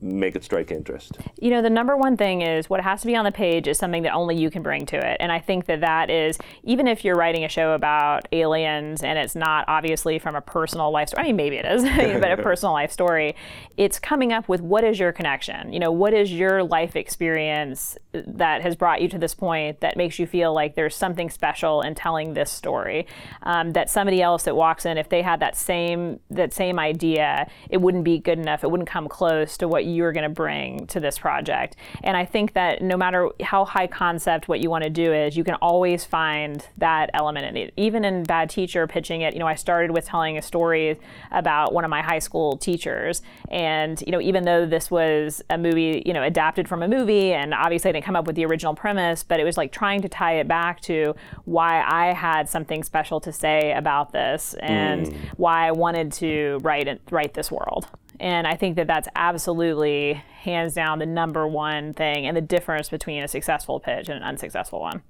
make 0.03 0.35
it 0.35 0.43
strike 0.43 0.71
interest? 0.71 1.17
You 1.39 1.49
know, 1.49 1.61
the 1.61 1.69
number 1.69 1.95
one 1.95 2.17
thing 2.17 2.41
is 2.41 2.69
what 2.69 2.81
has 2.81 3.01
to 3.01 3.07
be 3.07 3.15
on 3.15 3.23
the 3.23 3.31
page 3.31 3.67
is 3.67 3.77
something 3.77 4.03
that 4.03 4.13
only 4.13 4.35
you 4.35 4.49
can 4.49 4.61
bring 4.61 4.85
to 4.87 4.97
it. 4.97 5.17
And 5.19 5.31
I 5.31 5.39
think 5.39 5.65
that 5.67 5.81
that 5.81 6.09
is, 6.09 6.37
even 6.63 6.87
if 6.87 7.05
you're 7.05 7.15
writing 7.15 7.43
a 7.43 7.49
show 7.49 7.73
about 7.73 8.27
aliens 8.31 9.01
and 9.01 9.17
it's 9.17 9.35
not 9.35 9.65
obviously 9.67 10.19
from 10.19 10.35
a 10.35 10.41
personal 10.41 10.91
life 10.91 11.09
story, 11.09 11.23
I 11.23 11.27
mean, 11.27 11.37
maybe 11.37 11.55
it 11.55 11.65
is, 11.65 11.83
but 12.19 12.31
a 12.31 12.37
personal 12.43 12.73
life 12.73 12.91
story, 12.91 13.35
it's 13.77 13.99
coming 13.99 14.33
up 14.33 14.49
with 14.49 14.61
what 14.61 14.83
is 14.83 14.99
your 14.99 15.11
connection? 15.11 15.71
You 15.71 15.79
know, 15.79 15.91
what 15.91 16.13
is 16.13 16.31
your 16.31 16.63
life 16.63 16.95
experience 16.95 17.97
that 18.11 18.61
has 18.61 18.75
brought 18.75 19.01
you 19.01 19.07
to 19.07 19.17
this 19.17 19.33
point 19.33 19.79
that 19.79 19.95
makes 19.95 20.19
you 20.19 20.27
feel 20.27 20.53
like 20.53 20.75
there's 20.75 20.95
something 20.95 21.29
special 21.29 21.81
in 21.81 21.95
telling 21.95 22.33
this 22.33 22.51
story? 22.51 23.07
Um, 23.43 23.71
that 23.71 23.89
somebody 23.89 24.21
else 24.21 24.43
that 24.43 24.55
walks 24.55 24.85
in, 24.85 24.97
if 24.97 25.09
they 25.09 25.21
had 25.21 25.39
that 25.39 25.55
same, 25.55 26.19
that 26.29 26.53
same 26.53 26.77
idea, 26.77 27.49
it 27.69 27.77
wouldn't 27.77 28.03
be 28.03 28.19
good 28.19 28.37
enough. 28.37 28.63
It 28.63 28.71
wouldn't 28.71 28.89
come 28.89 29.07
close 29.07 29.57
to 29.57 29.67
what 29.67 29.85
you're 29.93 30.11
going 30.11 30.23
to 30.23 30.29
bring 30.29 30.87
to 30.87 30.99
this 30.99 31.17
project. 31.17 31.75
And 32.03 32.17
I 32.17 32.25
think 32.25 32.53
that 32.53 32.81
no 32.81 32.97
matter 32.97 33.29
how 33.41 33.65
high 33.65 33.87
concept 33.87 34.47
what 34.47 34.59
you 34.59 34.69
want 34.69 34.83
to 34.83 34.89
do 34.89 35.13
is, 35.13 35.37
you 35.37 35.43
can 35.43 35.55
always 35.55 36.03
find 36.03 36.65
that 36.77 37.09
element 37.13 37.45
in 37.45 37.57
it. 37.57 37.73
Even 37.77 38.03
in 38.05 38.23
Bad 38.23 38.49
Teacher 38.49 38.87
pitching 38.87 39.21
it, 39.21 39.33
you 39.33 39.39
know, 39.39 39.47
I 39.47 39.55
started 39.55 39.91
with 39.91 40.05
telling 40.05 40.37
a 40.37 40.41
story 40.41 40.99
about 41.31 41.73
one 41.73 41.83
of 41.83 41.89
my 41.89 42.01
high 42.01 42.19
school 42.19 42.57
teachers. 42.57 43.21
And, 43.49 44.01
you 44.05 44.11
know, 44.11 44.21
even 44.21 44.43
though 44.45 44.65
this 44.65 44.89
was 44.89 45.41
a 45.49 45.57
movie, 45.57 46.03
you 46.05 46.13
know, 46.13 46.23
adapted 46.23 46.67
from 46.67 46.83
a 46.83 46.87
movie, 46.87 47.33
and 47.33 47.53
obviously 47.53 47.89
I 47.89 47.91
didn't 47.93 48.05
come 48.05 48.15
up 48.15 48.27
with 48.27 48.35
the 48.35 48.45
original 48.45 48.75
premise, 48.75 49.23
but 49.23 49.39
it 49.39 49.43
was 49.43 49.57
like 49.57 49.71
trying 49.71 50.01
to 50.01 50.09
tie 50.09 50.39
it 50.39 50.47
back 50.47 50.81
to 50.81 51.15
why 51.45 51.83
I 51.83 52.13
had 52.13 52.49
something 52.49 52.83
special 52.83 53.19
to 53.21 53.31
say 53.31 53.73
about 53.73 54.11
this 54.11 54.55
and 54.59 55.07
mm. 55.07 55.17
why 55.37 55.67
I 55.67 55.71
wanted 55.71 56.11
to 56.13 56.59
write, 56.61 56.99
write 57.11 57.33
this 57.33 57.51
world 57.51 57.87
And 58.23 58.47
I 58.47 58.55
think 58.55 58.77
that 58.77 58.87
that's 58.87 59.09
absolutely, 59.17 60.13
hands 60.13 60.73
down, 60.73 60.99
the 60.99 61.05
number 61.05 61.45
one 61.45 61.93
thing 61.93 62.25
and 62.25 62.37
the 62.37 62.41
difference 62.41 62.87
between 62.87 63.21
a 63.21 63.27
successful 63.27 63.81
pitch 63.81 64.07
and 64.07 64.15
an 64.15 64.23
unsuccessful 64.23 64.79
one. 64.79 65.03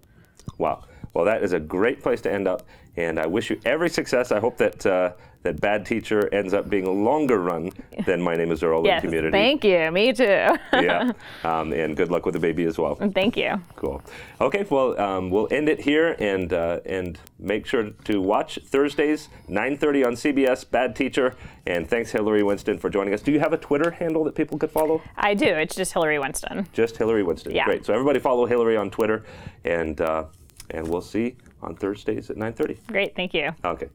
Wow. 0.58 0.86
Well, 1.14 1.24
that 1.26 1.44
is 1.44 1.54
a 1.54 1.60
great 1.60 2.02
place 2.02 2.22
to 2.22 2.34
end 2.34 2.48
up, 2.48 2.64
and 2.96 3.20
I 3.20 3.26
wish 3.26 3.50
you 3.50 3.60
every 3.66 3.90
success. 3.90 4.32
I 4.32 4.40
hope 4.40 4.58
that 4.58 4.86
uh, 4.86 5.14
that 5.44 5.60
Bad 5.60 5.86
Teacher 5.86 6.34
ends 6.34 6.54
up 6.54 6.70
being 6.70 6.86
a 6.86 6.92
longer 6.92 7.40
run 7.40 7.72
than 8.06 8.22
My 8.22 8.36
Name 8.36 8.52
is 8.52 8.64
Earl 8.64 8.86
yes, 8.86 9.04
in 9.04 9.10
Community. 9.10 9.32
Thank 9.32 9.64
you. 9.64 9.92
Me 9.92 10.14
too. 10.14 10.24
yeah, 10.24 11.12
um, 11.44 11.74
and 11.74 11.96
good 11.98 12.10
luck 12.10 12.26
with 12.26 12.34
the 12.34 12.40
baby 12.40 12.64
as 12.66 12.78
well. 12.78 12.96
Thank 12.96 13.36
you. 13.38 13.62
Cool. 13.76 14.02
Okay, 14.40 14.66
well, 14.70 15.00
um, 15.00 15.30
we'll 15.30 15.48
end 15.52 15.70
it 15.70 15.82
here, 15.82 16.16
and 16.20 16.54
uh, 16.54 16.80
and 16.86 17.20
make 17.40 17.66
sure 17.66 17.90
to 18.06 18.22
watch 18.22 18.60
Thursdays 18.66 19.30
9:30 19.50 20.06
on 20.06 20.14
CBS. 20.14 20.70
Bad 20.70 20.96
Teacher, 20.96 21.36
and 21.66 21.90
thanks 21.90 22.12
Hilary 22.12 22.44
Winston 22.44 22.78
for 22.78 22.90
joining 22.90 23.14
us. 23.14 23.22
Do 23.22 23.32
you 23.32 23.40
have 23.40 23.54
a 23.54 23.58
Twitter 23.58 23.92
handle 23.92 24.24
that 24.26 24.36
people 24.36 24.58
could 24.58 24.72
follow? 24.72 25.02
I 25.18 25.34
do. 25.34 25.48
It's 25.48 25.76
just 25.76 25.94
Hilary 25.94 26.20
Winston. 26.20 26.68
Just 26.74 26.98
Hilary 26.98 27.24
Winston. 27.24 27.54
Yeah. 27.54 27.66
Great. 27.66 27.86
So 27.86 27.94
everybody 27.94 28.20
follow 28.20 28.46
Hilary 28.46 28.78
on 28.78 28.90
Twitter, 28.90 29.24
and 29.66 30.00
uh, 30.00 30.26
and 30.70 30.88
we'll 30.88 31.02
see 31.02 31.36
on 31.64 31.76
Thursdays 31.76 32.30
at 32.30 32.38
9:30. 32.38 32.78
Great. 32.88 33.16
Thank 33.16 33.34
you. 33.34 33.52
Okay. 33.64 33.90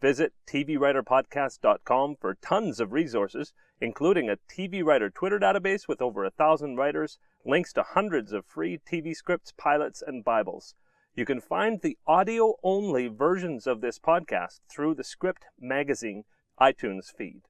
Visit 0.00 0.32
TVWriterPodcast.com 0.46 2.16
for 2.20 2.34
tons 2.34 2.80
of 2.80 2.92
resources, 2.92 3.52
including 3.80 4.30
a 4.30 4.38
TV 4.48 4.82
Writer 4.82 5.10
Twitter 5.10 5.38
database 5.38 5.86
with 5.86 6.00
over 6.00 6.24
a 6.24 6.30
thousand 6.30 6.76
writers, 6.76 7.18
links 7.44 7.72
to 7.74 7.82
hundreds 7.82 8.32
of 8.32 8.46
free 8.46 8.78
TV 8.78 9.14
scripts, 9.14 9.52
pilots, 9.52 10.02
and 10.06 10.24
Bibles. 10.24 10.74
You 11.14 11.26
can 11.26 11.40
find 11.40 11.80
the 11.80 11.98
audio 12.06 12.54
only 12.62 13.08
versions 13.08 13.66
of 13.66 13.80
this 13.80 13.98
podcast 13.98 14.60
through 14.70 14.94
the 14.94 15.04
Script 15.04 15.44
Magazine 15.58 16.24
iTunes 16.60 17.12
feed. 17.14 17.42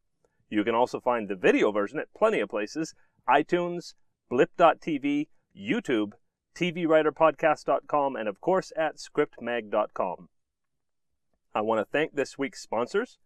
You 0.48 0.64
can 0.64 0.74
also 0.74 0.98
find 0.98 1.28
the 1.28 1.36
video 1.36 1.70
version 1.70 2.00
at 2.00 2.12
plenty 2.14 2.40
of 2.40 2.48
places 2.48 2.94
iTunes, 3.28 3.94
Blip.tv, 4.28 5.28
YouTube, 5.56 6.12
TVWriterPodcast.com, 6.54 8.16
and 8.16 8.28
of 8.28 8.40
course 8.40 8.72
at 8.76 8.96
ScriptMag.com. 8.96 10.28
I 11.54 11.60
want 11.60 11.80
to 11.80 11.90
thank 11.90 12.14
this 12.14 12.38
week's 12.38 12.62
sponsors 12.62 13.18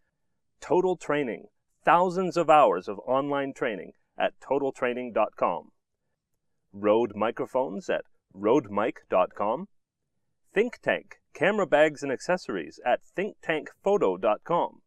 Total 0.61 0.97
Training, 0.97 1.49
thousands 1.85 2.37
of 2.37 2.49
hours 2.49 2.89
of 2.89 2.99
online 3.01 3.53
training 3.53 3.93
at 4.19 4.39
totaltraining.com. 4.41 5.73
Rode 6.73 7.15
Microphones 7.15 7.91
at 7.91 8.05
rodemic.com. 8.37 9.69
Think 10.53 10.79
Tank, 10.83 11.21
camera 11.35 11.67
bags 11.67 12.03
and 12.03 12.11
accessories 12.11 12.81
at 12.85 13.01
thinktankphoto.com. 13.17 14.81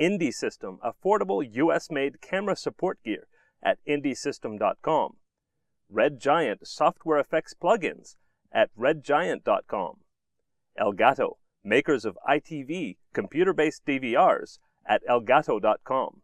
Indie 0.00 0.32
System, 0.32 0.78
affordable 0.84 1.46
US 1.54 1.90
made 1.90 2.20
camera 2.20 2.56
support 2.56 2.98
gear 3.04 3.26
at 3.62 3.78
indiesystem.com. 3.86 5.16
Red 5.92 6.18
Giant 6.18 6.66
software 6.66 7.18
effects 7.18 7.54
plugins 7.54 8.16
at 8.50 8.70
redgiant.com. 8.78 9.96
Elgato, 10.80 11.36
makers 11.62 12.04
of 12.04 12.18
EyeTV 12.28 12.96
computer 13.12 13.52
based 13.52 13.84
DVRs 13.84 14.58
at 14.86 15.06
elgato.com. 15.06 16.22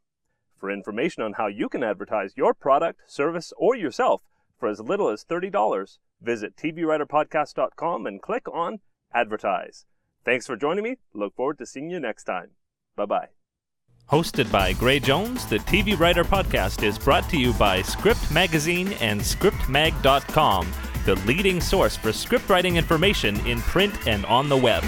For 0.58 0.70
information 0.70 1.22
on 1.22 1.34
how 1.34 1.46
you 1.46 1.68
can 1.68 1.84
advertise 1.84 2.32
your 2.36 2.54
product, 2.54 3.00
service, 3.06 3.52
or 3.56 3.76
yourself 3.76 4.22
for 4.58 4.68
as 4.68 4.80
little 4.80 5.08
as 5.08 5.24
$30, 5.24 5.98
visit 6.20 6.56
TVWriterPodcast.com 6.56 8.06
and 8.06 8.22
click 8.22 8.48
on 8.52 8.80
Advertise. 9.12 9.86
Thanks 10.24 10.46
for 10.46 10.56
joining 10.56 10.84
me. 10.84 10.96
Look 11.14 11.34
forward 11.34 11.58
to 11.58 11.66
seeing 11.66 11.90
you 11.90 12.00
next 12.00 12.24
time. 12.24 12.50
Bye 12.96 13.06
bye. 13.06 13.37
Hosted 14.10 14.50
by 14.50 14.72
Gray 14.72 15.00
Jones, 15.00 15.44
the 15.44 15.58
TV 15.58 15.98
Writer 15.98 16.24
Podcast 16.24 16.82
is 16.82 16.98
brought 16.98 17.28
to 17.28 17.36
you 17.36 17.52
by 17.52 17.82
Script 17.82 18.30
Magazine 18.30 18.94
and 19.02 19.20
ScriptMag.com, 19.20 20.72
the 21.04 21.16
leading 21.26 21.60
source 21.60 21.94
for 21.94 22.10
script 22.10 22.48
writing 22.48 22.76
information 22.76 23.38
in 23.46 23.60
print 23.60 24.06
and 24.06 24.24
on 24.24 24.48
the 24.48 24.56
web. 24.56 24.82